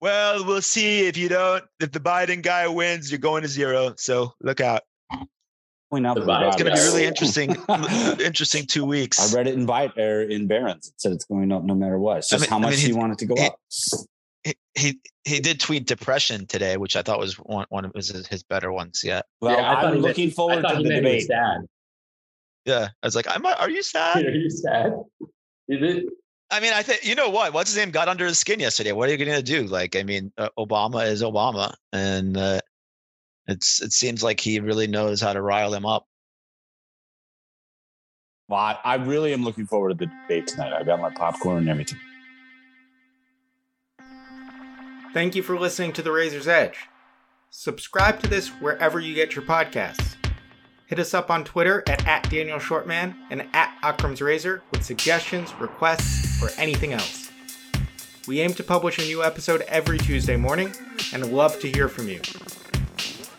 Well, 0.00 0.44
we'll 0.44 0.62
see 0.62 1.06
if 1.06 1.16
you 1.16 1.28
don't. 1.28 1.64
If 1.80 1.92
the 1.92 2.00
Biden 2.00 2.42
guy 2.42 2.68
wins, 2.68 3.10
you're 3.10 3.18
going 3.18 3.42
to 3.42 3.48
zero. 3.48 3.94
So 3.96 4.32
look 4.40 4.60
out. 4.60 4.82
Point 5.90 6.06
out 6.06 6.14
The 6.16 6.20
that 6.20 6.28
Biden 6.28 6.46
It's 6.48 6.62
going 6.62 6.74
to 6.74 6.80
be 6.80 6.86
really 6.86 7.04
interesting. 7.06 7.56
interesting 8.24 8.66
two 8.66 8.84
weeks. 8.84 9.32
I 9.34 9.36
read 9.36 9.46
it 9.48 9.54
in 9.54 9.66
Byte 9.66 9.96
or 9.96 10.20
er, 10.20 10.22
in 10.22 10.46
Barron's. 10.46 10.88
It 10.88 10.94
said 11.00 11.12
it's 11.12 11.24
going 11.24 11.50
up 11.50 11.64
no 11.64 11.74
matter 11.74 11.98
what. 11.98 12.18
It's 12.18 12.32
I 12.32 12.36
just 12.36 12.42
mean- 12.42 12.50
how 12.50 12.56
I 12.58 12.70
much 12.70 12.70
mean, 12.72 12.80
do 12.80 12.86
he- 12.86 12.92
you 12.92 12.96
want 12.98 13.12
it 13.14 13.18
to 13.20 13.26
go 13.26 13.34
he- 13.36 13.46
up? 13.46 13.58
He, 14.44 14.54
he 14.76 15.00
he 15.24 15.40
did 15.40 15.58
tweet 15.58 15.86
depression 15.86 16.46
today, 16.46 16.76
which 16.76 16.94
I 16.94 17.02
thought 17.02 17.18
was 17.18 17.34
one 17.34 17.66
one 17.70 17.84
of 17.84 17.92
his, 17.94 18.08
his 18.28 18.42
better 18.44 18.70
ones 18.70 19.02
yet. 19.04 19.24
Well, 19.40 19.56
Yeah, 19.56 19.70
I 19.70 19.74
thought 19.74 19.84
I'm 19.86 19.94
he 19.94 20.00
meant- 20.00 20.02
looking 20.02 20.30
forward 20.30 20.62
to 20.62 20.76
he 20.76 20.82
the 20.84 20.88
meant 20.90 21.06
he 21.06 21.14
was 21.14 21.24
debate. 21.24 21.26
sad. 21.26 21.60
Yeah, 22.64 22.88
I 23.02 23.06
was 23.06 23.16
like, 23.16 23.26
I'm. 23.28 23.44
Are 23.44 23.68
you 23.70 23.82
sad? 23.82 24.16
Are 24.26 24.30
you 24.30 24.48
sad? 24.50 24.92
Is 25.68 25.82
it? 25.82 26.04
I 26.50 26.60
mean, 26.60 26.72
I 26.72 26.82
think 26.82 27.04
you 27.04 27.14
know 27.14 27.28
what? 27.28 27.52
What's 27.52 27.70
his 27.70 27.76
name 27.76 27.90
got 27.90 28.08
under 28.08 28.26
his 28.26 28.38
skin 28.38 28.58
yesterday. 28.58 28.92
What 28.92 29.08
are 29.08 29.12
you 29.12 29.22
going 29.22 29.36
to 29.36 29.42
do? 29.42 29.64
Like, 29.64 29.96
I 29.96 30.02
mean, 30.02 30.32
uh, 30.38 30.48
Obama 30.58 31.06
is 31.06 31.22
Obama, 31.22 31.74
and 31.92 32.36
uh, 32.36 32.60
it's 33.46 33.82
it 33.82 33.92
seems 33.92 34.22
like 34.22 34.40
he 34.40 34.60
really 34.60 34.86
knows 34.86 35.20
how 35.20 35.32
to 35.34 35.42
rile 35.42 35.74
him 35.74 35.84
up. 35.84 36.06
Well, 38.48 38.60
I, 38.60 38.78
I 38.82 38.94
really 38.94 39.34
am 39.34 39.44
looking 39.44 39.66
forward 39.66 39.90
to 39.90 40.06
the 40.06 40.10
debate 40.22 40.46
tonight. 40.46 40.72
I 40.72 40.82
got 40.82 41.00
my 41.00 41.10
popcorn 41.10 41.58
and 41.58 41.68
everything. 41.68 41.98
Thank 45.12 45.34
you 45.34 45.42
for 45.42 45.58
listening 45.58 45.92
to 45.94 46.02
The 46.02 46.12
Razor's 46.12 46.48
Edge. 46.48 46.86
Subscribe 47.50 48.20
to 48.20 48.28
this 48.28 48.48
wherever 48.48 49.00
you 49.00 49.14
get 49.14 49.34
your 49.34 49.44
podcasts. 49.44 50.16
Hit 50.86 50.98
us 50.98 51.12
up 51.12 51.30
on 51.30 51.44
Twitter 51.44 51.82
at, 51.86 52.06
at 52.06 52.30
Daniel 52.30 52.58
Shvartsman 52.58 53.14
and 53.30 53.46
at 53.52 53.76
Akram's 53.82 54.22
Razor 54.22 54.62
with 54.70 54.84
suggestions, 54.84 55.52
requests, 55.54 56.27
or 56.42 56.50
anything 56.56 56.92
else. 56.92 57.30
We 58.26 58.40
aim 58.40 58.52
to 58.54 58.62
publish 58.62 58.98
a 58.98 59.02
new 59.02 59.24
episode 59.24 59.62
every 59.62 59.98
Tuesday 59.98 60.36
morning 60.36 60.72
and 61.12 61.32
love 61.32 61.58
to 61.60 61.68
hear 61.68 61.88
from 61.88 62.08
you. 62.08 62.20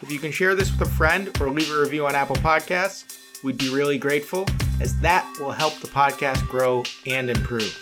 If 0.01 0.11
you 0.11 0.19
can 0.19 0.31
share 0.31 0.55
this 0.55 0.71
with 0.71 0.81
a 0.87 0.91
friend 0.91 1.29
or 1.39 1.49
leave 1.49 1.71
a 1.71 1.79
review 1.79 2.07
on 2.07 2.15
Apple 2.15 2.37
Podcasts, 2.37 3.19
we'd 3.43 3.57
be 3.57 3.69
really 3.69 3.97
grateful, 3.97 4.47
as 4.81 4.99
that 5.01 5.31
will 5.39 5.51
help 5.51 5.75
the 5.79 5.87
podcast 5.87 6.47
grow 6.47 6.83
and 7.05 7.29
improve. 7.29 7.77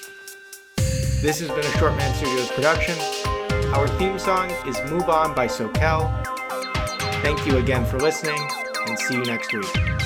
This 1.21 1.39
has 1.39 1.49
been 1.49 1.59
a 1.59 1.77
Shvartsman 1.77 2.13
Studios 2.15 2.51
production. 2.51 2.95
Our 3.73 3.87
theme 3.97 4.19
song 4.19 4.51
is 4.67 4.79
Move 4.91 5.09
On 5.09 5.33
by 5.33 5.47
Sokel. 5.47 6.25
Thank 7.21 7.45
you 7.45 7.57
again 7.57 7.85
for 7.85 7.99
listening, 7.99 8.39
and 8.87 8.99
see 8.99 9.15
you 9.15 9.23
next 9.23 9.53
week. 9.53 9.96